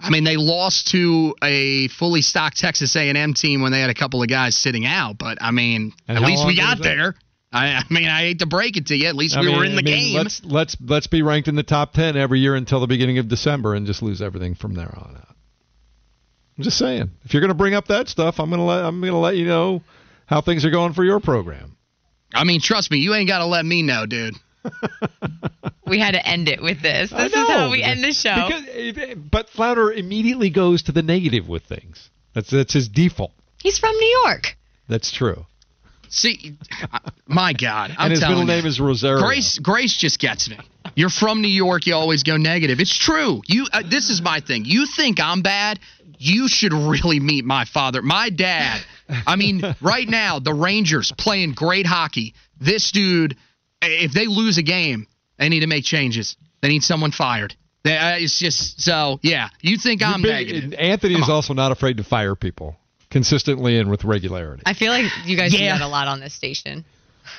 I 0.00 0.10
mean, 0.10 0.24
they 0.24 0.36
lost 0.36 0.88
to 0.88 1.34
a 1.42 1.88
fully 1.88 2.22
stocked 2.22 2.58
Texas 2.58 2.94
A&M 2.94 3.34
team 3.34 3.62
when 3.62 3.72
they 3.72 3.80
had 3.80 3.90
a 3.90 3.94
couple 3.94 4.22
of 4.22 4.28
guys 4.28 4.56
sitting 4.56 4.86
out. 4.86 5.18
But 5.18 5.38
I 5.40 5.50
mean, 5.50 5.92
And 6.06 6.18
at 6.18 6.24
least 6.24 6.46
we 6.46 6.56
got 6.56 6.80
there. 6.80 7.12
that? 7.12 7.22
There. 7.52 7.60
I, 7.60 7.66
I 7.78 7.82
mean, 7.92 8.08
I 8.08 8.20
hate 8.20 8.38
to 8.40 8.46
break 8.46 8.76
it 8.76 8.86
to 8.86 8.96
you. 8.96 9.08
At 9.08 9.14
least 9.16 9.36
I 9.36 9.40
we 9.40 9.46
mean- 9.46 9.56
were 9.56 9.64
in 9.64 9.72
the 9.72 9.80
I 9.80 9.82
mean, 9.82 10.12
game. 10.12 10.16
Let's 10.16 10.44
let's 10.44 10.76
let's 10.80 11.06
be 11.06 11.22
ranked 11.22 11.48
in 11.48 11.56
the 11.56 11.62
top 11.62 11.92
ten 11.92 12.16
every 12.16 12.40
year 12.40 12.54
until 12.54 12.80
the 12.80 12.86
beginning 12.86 13.18
of 13.18 13.28
December, 13.28 13.74
and 13.74 13.86
just 13.86 14.02
lose 14.02 14.22
everything 14.22 14.54
from 14.54 14.74
there 14.74 14.92
on 14.96 15.16
out. 15.16 15.36
I'm 16.56 16.64
just 16.64 16.78
saying, 16.78 17.10
if 17.24 17.32
you're 17.32 17.40
going 17.40 17.50
to 17.50 17.54
bring 17.54 17.74
up 17.74 17.86
that 17.86 18.08
stuff, 18.08 18.40
I'm 18.40 18.50
gonna 18.50 18.64
let 18.66 18.84
I'm 18.84 19.00
gonna 19.00 19.20
let 19.20 19.36
you 19.36 19.46
know 19.46 19.82
how 20.26 20.40
things 20.40 20.64
are 20.64 20.70
going 20.70 20.92
for 20.92 21.04
your 21.04 21.20
program. 21.20 21.76
I 22.34 22.44
mean, 22.44 22.60
trust 22.60 22.90
me, 22.90 22.98
you 22.98 23.14
ain't 23.14 23.28
got 23.28 23.38
to 23.38 23.46
let 23.46 23.64
me 23.64 23.82
know, 23.82 24.06
dude. 24.06 24.34
We 25.88 25.98
had 25.98 26.12
to 26.12 26.26
end 26.26 26.48
it 26.48 26.62
with 26.62 26.82
this. 26.82 27.10
This 27.10 27.32
is 27.32 27.48
how 27.48 27.70
we 27.70 27.82
end 27.82 28.04
the 28.04 28.12
show. 28.12 28.46
Because, 28.46 29.16
but 29.30 29.48
Flounder 29.48 29.90
immediately 29.90 30.50
goes 30.50 30.82
to 30.84 30.92
the 30.92 31.02
negative 31.02 31.48
with 31.48 31.64
things. 31.64 32.10
That's 32.34 32.50
that's 32.50 32.74
his 32.74 32.88
default. 32.88 33.32
He's 33.62 33.78
from 33.78 33.96
New 33.96 34.20
York. 34.24 34.56
That's 34.88 35.10
true. 35.10 35.46
See, 36.10 36.56
my 37.26 37.52
God, 37.52 37.90
I'm 37.98 38.06
and 38.06 38.10
his 38.12 38.20
middle 38.22 38.40
you. 38.40 38.44
name 38.46 38.66
is 38.66 38.80
Rosario. 38.80 39.20
Grace 39.24 39.58
Grace 39.58 39.96
just 39.96 40.18
gets 40.18 40.48
me. 40.48 40.58
You're 40.94 41.10
from 41.10 41.42
New 41.42 41.48
York. 41.48 41.86
You 41.86 41.94
always 41.94 42.22
go 42.22 42.36
negative. 42.36 42.80
It's 42.80 42.96
true. 42.96 43.42
You. 43.46 43.66
Uh, 43.72 43.82
this 43.88 44.10
is 44.10 44.20
my 44.22 44.40
thing. 44.40 44.64
You 44.64 44.86
think 44.86 45.20
I'm 45.20 45.42
bad? 45.42 45.80
You 46.18 46.48
should 46.48 46.72
really 46.72 47.20
meet 47.20 47.44
my 47.44 47.64
father. 47.64 48.02
My 48.02 48.30
dad. 48.30 48.80
I 49.26 49.36
mean, 49.36 49.62
right 49.80 50.08
now 50.08 50.38
the 50.38 50.52
Rangers 50.52 51.12
playing 51.16 51.52
great 51.52 51.86
hockey. 51.86 52.34
This 52.60 52.90
dude, 52.90 53.36
if 53.80 54.12
they 54.12 54.26
lose 54.26 54.58
a 54.58 54.62
game, 54.62 55.06
they 55.38 55.48
need 55.48 55.60
to 55.60 55.66
make 55.68 55.84
changes. 55.84 56.36
They 56.60 56.68
need 56.68 56.82
someone 56.82 57.12
fired. 57.12 57.54
They, 57.84 57.96
uh, 57.96 58.16
it's 58.18 58.38
just 58.38 58.80
so. 58.80 59.20
Yeah. 59.22 59.50
You 59.60 59.78
think 59.78 60.00
You're 60.00 60.10
I'm 60.10 60.22
big- 60.22 60.48
negative? 60.48 60.74
Anthony 60.78 61.14
Come 61.14 61.22
is 61.22 61.28
on. 61.28 61.34
also 61.36 61.54
not 61.54 61.70
afraid 61.70 61.98
to 61.98 62.04
fire 62.04 62.34
people 62.34 62.76
consistently 63.10 63.78
and 63.78 63.90
with 63.90 64.04
regularity. 64.04 64.62
I 64.66 64.74
feel 64.74 64.92
like 64.92 65.06
you 65.24 65.36
guys 65.36 65.52
do 65.52 65.58
that 65.58 65.80
a 65.80 65.88
lot 65.88 66.08
on 66.08 66.20
this 66.20 66.34
station. 66.34 66.84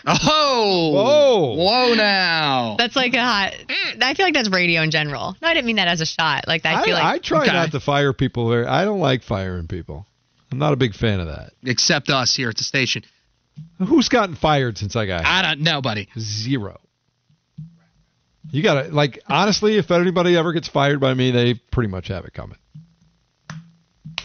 Oh. 0.05 0.91
Whoa. 0.93 1.55
Whoa 1.55 1.93
now. 1.95 2.75
That's 2.77 2.95
like 2.95 3.13
a 3.13 3.21
hot. 3.23 3.53
Mm, 3.53 4.03
I 4.03 4.13
feel 4.13 4.25
like 4.25 4.33
that's 4.33 4.49
radio 4.49 4.81
in 4.81 4.91
general. 4.91 5.35
No, 5.41 5.47
I 5.47 5.53
didn't 5.53 5.65
mean 5.65 5.77
that 5.77 5.87
as 5.87 6.01
a 6.01 6.05
shot. 6.05 6.47
Like 6.47 6.65
I 6.65 6.81
I, 6.81 6.85
feel 6.85 6.93
like 6.93 7.03
I 7.03 7.17
try 7.17 7.41
Okay. 7.43 7.51
not 7.51 7.71
to 7.71 7.79
fire 7.79 8.13
people. 8.13 8.49
Very, 8.49 8.65
I 8.65 8.85
don't 8.85 8.99
like 8.99 9.23
firing 9.23 9.67
people. 9.67 10.05
I'm 10.51 10.57
not 10.57 10.73
a 10.73 10.77
big 10.77 10.93
fan 10.93 11.19
of 11.19 11.27
that. 11.27 11.53
Except 11.63 12.09
us 12.09 12.35
here 12.35 12.49
at 12.49 12.57
the 12.57 12.63
station. 12.63 13.03
Who's 13.79 14.09
gotten 14.09 14.35
fired 14.35 14.77
since 14.77 14.95
I 14.95 15.05
got 15.05 15.21
here? 15.25 15.31
I 15.31 15.41
don't 15.41 15.61
know, 15.61 15.81
buddy. 15.81 16.07
Zero. 16.17 16.79
You 18.51 18.63
gotta 18.63 18.89
like 18.89 19.19
honestly, 19.27 19.77
if 19.77 19.91
anybody 19.91 20.35
ever 20.37 20.53
gets 20.53 20.67
fired 20.67 20.99
by 20.99 21.13
me, 21.13 21.31
they 21.31 21.53
pretty 21.55 21.89
much 21.89 22.07
have 22.07 22.25
it 22.25 22.33
coming. 22.33 22.57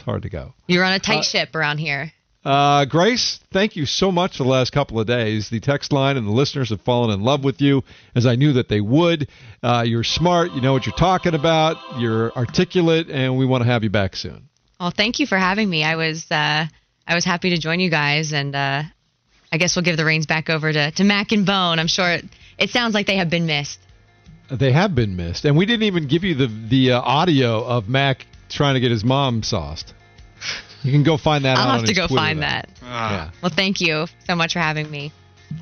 Hard 0.05 0.22
to 0.22 0.28
go. 0.28 0.55
you're 0.66 0.84
on 0.84 0.92
a 0.92 0.98
tight 1.00 1.18
Uh, 1.20 1.22
ship 1.22 1.55
around 1.55 1.78
here. 1.78 2.12
Uh, 2.44 2.84
Grace, 2.84 3.40
thank 3.55 3.74
you 3.74 3.86
so 3.86 4.12
much 4.12 4.36
for 4.36 4.42
the 4.42 4.50
last 4.50 4.70
couple 4.70 5.00
of 5.00 5.07
days. 5.07 5.48
The 5.48 5.61
text 5.61 5.92
line 5.92 6.18
and 6.18 6.26
the 6.26 6.30
listeners 6.32 6.68
have 6.68 6.82
fallen 6.82 7.11
in 7.11 7.22
love 7.22 7.42
with 7.42 7.62
you, 7.62 7.82
as 8.14 8.26
I 8.26 8.34
knew 8.36 8.52
that 8.55 8.68
they 8.68 8.82
would. 8.82 9.28
Uh, 9.62 9.82
you're 9.86 10.05
smart. 10.05 10.52
You 10.52 10.61
know 10.61 10.74
what 10.74 10.84
you're 10.84 10.94
talking 10.94 11.34
about. 11.34 11.78
You're 11.98 12.32
articulate, 12.32 13.09
and 13.09 13.38
we 13.38 13.46
want 13.46 13.64
to 13.64 13.70
have 13.70 13.82
you 13.82 13.88
back 13.88 14.14
soon. 14.14 14.50
Well, 14.78 14.90
thank 14.94 15.20
you 15.20 15.26
for 15.26 15.38
having 15.38 15.70
me. 15.70 15.84
I 15.84 15.96
was 15.96 16.26
uh, 16.30 16.66
I 17.09 17.14
was 17.14 17.24
happy 17.24 17.48
to 17.50 17.59
join 17.59 17.80
you 17.80 17.88
guys, 17.90 18.34
and 18.34 18.55
uh, 18.55 18.82
I 19.50 19.57
guess 19.57 19.74
we'll 19.74 19.84
give 19.86 19.96
the 19.96 20.05
reins 20.05 20.26
back 20.26 20.50
over 20.50 20.70
to, 20.70 20.90
to 20.90 21.05
Mac 21.05 21.32
and 21.32 21.46
Bone. 21.46 21.78
I'm 21.78 21.86
sure 21.86 22.11
it, 22.11 22.26
it 22.59 22.68
sounds 22.68 22.92
like 22.92 23.07
they 23.07 23.16
have 23.16 23.30
been 23.30 23.46
missed. 23.46 23.78
They 24.50 24.72
have 24.72 24.94
been 24.94 25.16
missed, 25.16 25.46
and 25.46 25.57
we 25.57 25.64
didn't 25.64 25.84
even 25.84 26.09
give 26.09 26.24
you 26.24 26.34
the 26.34 26.48
the 26.68 26.92
uh, 26.92 27.00
audio 27.00 27.64
of 27.64 27.88
Mac 27.88 28.26
trying 28.49 28.74
to 28.74 28.80
get 28.80 28.90
his 28.90 29.05
mom 29.05 29.42
sauced. 29.42 29.92
You 30.82 30.92
can 30.92 31.03
go 31.03 31.16
find 31.16 31.45
that. 31.45 31.57
Out. 31.57 31.59
I'll 31.59 31.62
out 31.68 31.70
have 31.72 31.80
on 31.80 31.84
to 31.86 31.90
his 31.90 31.99
go 31.99 32.07
Twitter, 32.07 32.20
find 32.20 32.38
though. 32.38 32.42
that. 32.42 32.68
Yeah. 32.82 33.30
Well, 33.42 33.53
thank 33.55 33.80
you 33.80 34.07
so 34.26 34.34
much 34.34 34.53
for 34.53 34.59
having 34.59 34.90
me. 34.90 35.12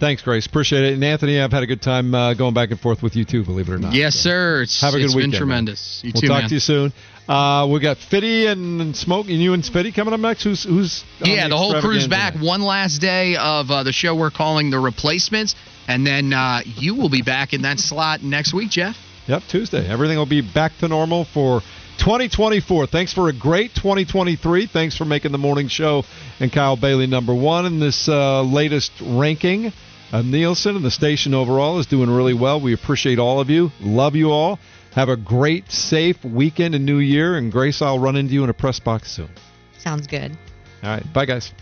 Thanks, 0.00 0.22
Grace. 0.22 0.46
Appreciate 0.46 0.84
it. 0.84 0.94
And 0.94 1.04
Anthony, 1.04 1.38
I've 1.40 1.52
had 1.52 1.62
a 1.62 1.66
good 1.66 1.82
time 1.82 2.14
uh, 2.14 2.34
going 2.34 2.54
back 2.54 2.70
and 2.70 2.80
forth 2.80 3.02
with 3.02 3.14
you 3.14 3.24
too. 3.24 3.44
Believe 3.44 3.68
it 3.68 3.72
or 3.72 3.78
not. 3.78 3.92
Yes, 3.92 4.14
So, 4.14 4.20
sir. 4.30 4.62
It's, 4.62 4.80
Have 4.80 4.94
a 4.94 4.96
good 4.96 5.04
it's 5.06 5.14
weekend. 5.14 5.32
been 5.32 5.38
man. 5.40 5.46
tremendous. 5.48 6.00
You 6.02 6.12
we'll 6.14 6.20
too, 6.22 6.28
talk 6.28 6.40
man. 6.42 6.48
to 6.48 6.54
you 6.54 6.60
soon. 6.60 6.92
Uh, 7.28 7.68
we 7.70 7.78
got 7.78 7.98
Fitty 7.98 8.46
and 8.46 8.96
Smoke 8.96 9.26
and 9.28 9.40
you 9.40 9.52
and 9.52 9.64
Fitty 9.64 9.92
coming 9.92 10.12
up 10.14 10.18
next. 10.20 10.42
Who's 10.44 10.64
who's? 10.64 11.04
Yeah, 11.20 11.46
the 11.48 11.56
whole 11.56 11.80
crew's 11.80 12.08
back. 12.08 12.34
next? 12.34 12.44
One 12.46 12.62
last 12.62 12.98
day 13.00 13.36
of 13.36 13.70
uh, 13.70 13.82
the 13.84 13.92
show 13.92 14.16
we're 14.16 14.30
calling 14.30 14.70
The 14.70 14.78
Replacements. 14.80 15.54
And 15.86 16.06
then 16.06 16.32
uh, 16.32 16.62
you 16.64 16.94
will 16.94 17.10
be 17.10 17.22
back 17.22 17.52
in 17.52 17.62
that 17.62 17.78
slot 17.78 18.22
next 18.22 18.54
week, 18.54 18.70
Jeff. 18.70 18.96
Yep, 19.28 19.42
Tuesday. 19.48 19.88
Everything 19.88 20.16
will 20.16 20.26
be 20.26 20.40
back 20.40 20.72
to 20.78 20.88
normal 20.88 21.24
for 21.26 21.60
2024. 22.02 22.88
Thanks 22.88 23.12
for 23.12 23.28
a 23.28 23.32
great 23.32 23.76
2023. 23.76 24.66
Thanks 24.66 24.96
for 24.96 25.04
making 25.04 25.30
the 25.30 25.38
morning 25.38 25.68
show 25.68 26.02
and 26.40 26.52
Kyle 26.52 26.74
Bailey 26.74 27.06
number 27.06 27.32
one 27.32 27.64
in 27.64 27.78
this 27.78 28.08
uh, 28.08 28.42
latest 28.42 28.90
ranking. 29.00 29.72
Uh, 30.10 30.22
Nielsen 30.22 30.74
and 30.74 30.84
the 30.84 30.90
station 30.90 31.32
overall 31.32 31.78
is 31.78 31.86
doing 31.86 32.10
really 32.10 32.34
well. 32.34 32.60
We 32.60 32.74
appreciate 32.74 33.20
all 33.20 33.38
of 33.38 33.50
you. 33.50 33.70
Love 33.80 34.16
you 34.16 34.32
all. 34.32 34.58
Have 34.96 35.10
a 35.10 35.16
great, 35.16 35.70
safe 35.70 36.24
weekend 36.24 36.74
and 36.74 36.84
new 36.84 36.98
year. 36.98 37.36
And 37.36 37.52
Grace, 37.52 37.80
I'll 37.80 38.00
run 38.00 38.16
into 38.16 38.34
you 38.34 38.42
in 38.42 38.50
a 38.50 38.54
press 38.54 38.80
box 38.80 39.12
soon. 39.12 39.30
Sounds 39.78 40.08
good. 40.08 40.36
All 40.82 40.90
right. 40.90 41.12
Bye, 41.12 41.26
guys. 41.26 41.52